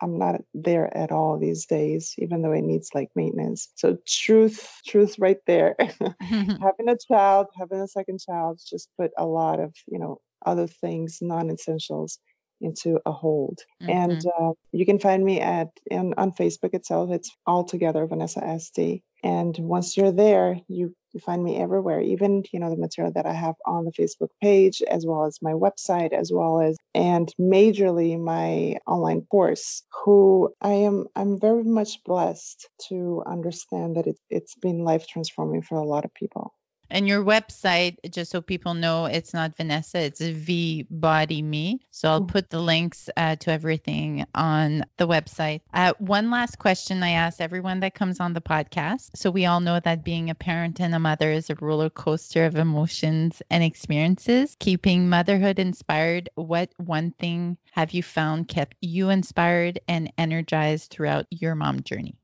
I'm 0.01 0.17
not 0.17 0.41
there 0.53 0.95
at 0.95 1.11
all 1.11 1.37
these 1.37 1.65
days, 1.65 2.15
even 2.17 2.41
though 2.41 2.53
it 2.53 2.63
needs 2.63 2.89
like 2.93 3.09
maintenance. 3.15 3.69
So 3.75 3.97
truth, 4.07 4.67
truth 4.87 5.15
right 5.19 5.39
there. 5.45 5.75
having 6.19 6.89
a 6.89 6.97
child, 6.97 7.47
having 7.57 7.79
a 7.79 7.87
second 7.87 8.19
child 8.19 8.59
just 8.67 8.89
put 8.99 9.11
a 9.17 9.25
lot 9.25 9.59
of, 9.59 9.73
you 9.87 9.99
know, 9.99 10.19
other 10.45 10.67
things, 10.67 11.19
non-essentials 11.21 12.17
into 12.61 12.99
a 13.05 13.11
hold. 13.11 13.59
And 13.87 14.19
Mhm. 14.19 14.27
uh, 14.39 14.53
you 14.71 14.85
can 14.85 14.99
find 14.99 15.23
me 15.23 15.41
at 15.41 15.69
in, 15.89 16.13
on 16.17 16.31
Facebook 16.31 16.73
itself. 16.73 17.11
It's 17.11 17.35
all 17.45 17.63
together 17.65 18.05
Vanessa 18.07 18.41
SD. 18.41 19.03
And 19.23 19.55
once 19.57 19.97
you're 19.97 20.11
there, 20.11 20.59
you, 20.67 20.95
you 21.13 21.19
find 21.19 21.43
me 21.43 21.57
everywhere. 21.57 22.01
Even 22.01 22.43
you 22.51 22.59
know 22.59 22.69
the 22.69 22.77
material 22.77 23.13
that 23.13 23.25
I 23.25 23.33
have 23.33 23.55
on 23.65 23.85
the 23.85 23.91
Facebook 23.91 24.29
page, 24.41 24.81
as 24.81 25.05
well 25.05 25.25
as 25.25 25.39
my 25.41 25.53
website, 25.53 26.13
as 26.13 26.31
well 26.31 26.61
as 26.61 26.77
and 26.95 27.31
majorly 27.39 28.19
my 28.19 28.77
online 28.87 29.21
course. 29.23 29.83
Who 30.05 30.53
I 30.61 30.73
am, 30.89 31.07
I'm 31.15 31.39
very 31.39 31.63
much 31.63 32.03
blessed 32.03 32.67
to 32.89 33.23
understand 33.27 33.97
that 33.97 34.07
it, 34.07 34.17
it's 34.29 34.55
been 34.55 34.83
life 34.83 35.05
transforming 35.07 35.61
for 35.61 35.75
a 35.75 35.85
lot 35.85 36.05
of 36.05 36.13
people. 36.13 36.53
And 36.91 37.07
your 37.07 37.23
website, 37.23 37.97
just 38.11 38.31
so 38.31 38.41
people 38.41 38.73
know, 38.73 39.05
it's 39.05 39.33
not 39.33 39.55
Vanessa, 39.55 39.99
it's 39.99 40.19
V 40.19 40.85
Body 40.89 41.41
Me. 41.41 41.79
So 41.89 42.09
I'll 42.09 42.25
put 42.25 42.49
the 42.49 42.59
links 42.59 43.09
uh, 43.15 43.37
to 43.37 43.51
everything 43.51 44.25
on 44.35 44.83
the 44.97 45.07
website. 45.07 45.61
Uh, 45.73 45.93
one 45.99 46.29
last 46.29 46.59
question 46.59 47.01
I 47.01 47.11
ask 47.11 47.39
everyone 47.39 47.79
that 47.79 47.93
comes 47.93 48.19
on 48.19 48.33
the 48.33 48.41
podcast. 48.41 49.11
So 49.15 49.31
we 49.31 49.45
all 49.45 49.61
know 49.61 49.79
that 49.79 50.03
being 50.03 50.29
a 50.29 50.35
parent 50.35 50.81
and 50.81 50.93
a 50.93 50.99
mother 50.99 51.31
is 51.31 51.49
a 51.49 51.55
roller 51.55 51.89
coaster 51.89 52.45
of 52.45 52.57
emotions 52.57 53.41
and 53.49 53.63
experiences. 53.63 54.57
Keeping 54.59 55.07
motherhood 55.07 55.59
inspired, 55.59 56.29
what 56.35 56.71
one 56.77 57.11
thing 57.11 57.57
have 57.71 57.93
you 57.93 58.03
found 58.03 58.49
kept 58.49 58.75
you 58.81 59.09
inspired 59.09 59.79
and 59.87 60.11
energized 60.17 60.91
throughout 60.91 61.25
your 61.29 61.55
mom 61.55 61.83
journey? 61.83 62.17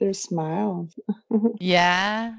Their 0.00 0.12
smiles. 0.12 0.98
Yeah. 1.60 2.34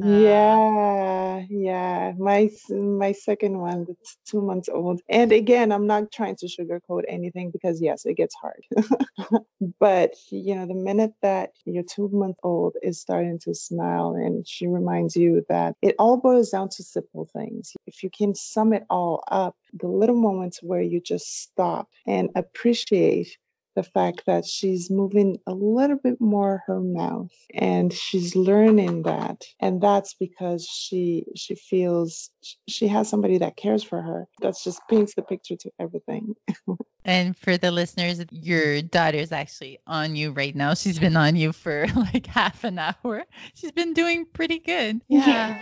Uh, 0.00 0.06
yeah, 0.06 1.42
yeah. 1.50 2.12
My 2.18 2.50
my 2.70 3.12
second 3.12 3.58
one, 3.58 3.84
that's 3.86 4.16
two 4.26 4.40
months 4.40 4.68
old. 4.68 5.00
And 5.08 5.32
again, 5.32 5.70
I'm 5.72 5.86
not 5.86 6.10
trying 6.12 6.36
to 6.36 6.46
sugarcoat 6.46 7.02
anything 7.08 7.50
because 7.50 7.80
yes, 7.80 8.06
it 8.06 8.14
gets 8.16 8.34
hard. 8.34 8.64
But 9.80 10.14
you 10.30 10.54
know, 10.56 10.66
the 10.66 10.74
minute 10.74 11.12
that 11.22 11.52
your 11.64 11.84
two 11.84 12.08
month 12.12 12.36
old 12.42 12.76
is 12.82 13.00
starting 13.00 13.38
to 13.40 13.54
smile 13.54 14.14
and 14.14 14.46
she 14.48 14.66
reminds 14.66 15.16
you 15.16 15.44
that 15.48 15.76
it 15.82 15.96
all 15.98 16.16
boils 16.16 16.50
down 16.50 16.68
to 16.70 16.82
simple 16.82 17.28
things. 17.32 17.72
If 17.86 18.02
you 18.02 18.10
can 18.10 18.34
sum 18.34 18.72
it 18.72 18.84
all 18.90 19.22
up, 19.28 19.56
the 19.72 19.88
little 19.88 20.16
moments 20.16 20.62
where 20.62 20.82
you 20.82 21.00
just 21.00 21.42
stop 21.42 21.88
and 22.06 22.30
appreciate 22.34 23.36
the 23.74 23.82
fact 23.82 24.22
that 24.26 24.44
she's 24.44 24.90
moving 24.90 25.38
a 25.46 25.52
little 25.52 25.96
bit 25.96 26.20
more 26.20 26.62
her 26.66 26.80
mouth 26.80 27.30
and 27.54 27.92
she's 27.92 28.36
learning 28.36 29.02
that 29.02 29.42
and 29.60 29.80
that's 29.80 30.14
because 30.14 30.66
she 30.66 31.24
she 31.36 31.54
feels 31.54 32.30
she 32.68 32.88
has 32.88 33.08
somebody 33.08 33.38
that 33.38 33.56
cares 33.56 33.82
for 33.82 34.00
her 34.00 34.26
that 34.40 34.54
just 34.62 34.80
paints 34.88 35.14
the 35.14 35.22
picture 35.22 35.56
to 35.56 35.70
everything 35.78 36.34
And 37.04 37.36
for 37.36 37.56
the 37.56 37.72
listeners, 37.72 38.24
your 38.30 38.80
daughter's 38.80 39.32
actually 39.32 39.78
on 39.86 40.14
you 40.14 40.30
right 40.30 40.54
now. 40.54 40.74
She's 40.74 40.98
been 40.98 41.16
on 41.16 41.34
you 41.34 41.52
for 41.52 41.86
like 41.96 42.26
half 42.26 42.62
an 42.64 42.78
hour. 42.78 43.24
She's 43.54 43.72
been 43.72 43.92
doing 43.92 44.24
pretty 44.32 44.60
good. 44.60 45.00
Yeah. 45.08 45.60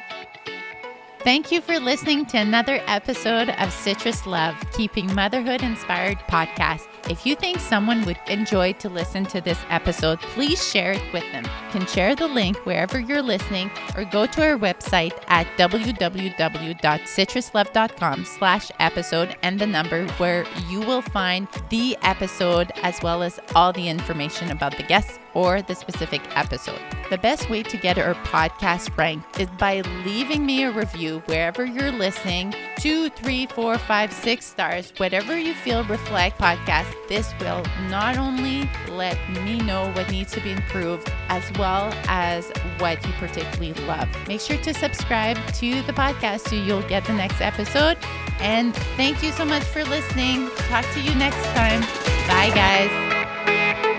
Thank 1.23 1.53
you 1.53 1.61
for 1.61 1.79
listening 1.79 2.25
to 2.27 2.39
another 2.39 2.81
episode 2.87 3.51
of 3.51 3.71
Citrus 3.75 4.27
Love, 4.27 4.57
Keeping 4.73 5.15
Motherhood 5.15 5.63
Inspired 5.63 6.17
podcast. 6.21 6.87
If 7.11 7.27
you 7.27 7.37
think 7.37 7.61
someone 7.61 8.07
would 8.07 8.17
enjoy 8.27 8.73
to 8.75 8.89
listen 8.89 9.27
to 9.27 9.43
this 9.43 9.59
episode, 9.69 10.19
please 10.21 10.67
share 10.67 10.93
it 10.93 11.13
with 11.13 11.31
them. 11.31 11.45
You 11.45 11.73
can 11.73 11.85
share 11.87 12.17
the 12.17 12.27
link 12.27 12.57
wherever 12.65 12.99
you're 12.99 13.21
listening 13.21 13.71
or 13.97 14.07
go 14.07 14.25
to 14.25 14.43
our 14.43 14.57
website 14.57 15.13
at 15.29 15.47
www.citruslove.com 15.59 18.25
slash 18.25 18.71
episode 18.81 19.37
and 19.43 19.59
the 19.59 19.67
number 19.67 20.07
where 20.13 20.47
you 20.71 20.81
will 20.81 21.03
find 21.03 21.49
the 21.69 21.99
episode 22.03 22.73
as 22.83 22.99
well 23.03 23.23
as 23.23 23.39
all 23.55 23.75
the 23.75 23.91
information 23.91 24.51
about 24.51 24.75
the 24.79 24.85
guests 24.85 25.19
or 25.35 25.63
the 25.63 25.75
specific 25.75 26.21
episode. 26.37 26.81
The 27.11 27.19
best 27.19 27.51
way 27.51 27.63
to 27.65 27.77
get 27.77 27.99
our 27.99 28.15
podcast 28.25 28.97
ranked 28.97 29.41
is 29.41 29.49
by 29.59 29.81
leaving 30.05 30.47
me 30.47 30.65
a 30.65 30.71
review 30.71 31.23
wherever 31.27 31.65
you're 31.65 31.93
listening. 31.93 32.55
two, 32.79 33.11
three, 33.11 33.45
four, 33.47 33.77
five, 33.77 34.11
six 34.11 34.47
stars, 34.47 34.91
whatever 34.97 35.39
you 35.39 35.53
feel 35.53 35.85
reflect 35.85 36.39
podcast. 36.41 36.91
This 37.09 37.31
will 37.39 37.63
not 37.91 38.17
only 38.17 38.71
let 38.89 39.19
me 39.45 39.61
know 39.61 39.91
what 39.93 40.11
needs 40.11 40.33
to 40.33 40.41
be 40.41 40.53
improved, 40.53 41.13
as 41.29 41.43
well 41.59 41.93
as 42.09 42.51
what 42.79 43.05
you 43.07 43.13
particularly 43.15 43.75
love. 43.87 44.09
Make 44.27 44.41
sure 44.41 44.57
to 44.59 44.73
subscribe 44.73 45.37
to 45.55 45.83
the 45.83 45.93
podcast 45.93 46.49
so 46.49 46.57
you'll 46.57 46.89
get 46.89 47.05
the 47.05 47.13
next 47.13 47.43
episode. 47.43 47.99
And 48.39 48.75
thank 48.97 49.23
you 49.23 49.31
so 49.33 49.45
much 49.45 49.65
for 49.65 49.85
listening. 49.85 50.49
Talk 50.69 50.87
to 50.95 51.01
you 51.03 51.15
next 51.17 51.45
time. 51.55 51.83
Bye, 52.27 52.51
guys. 52.55 53.90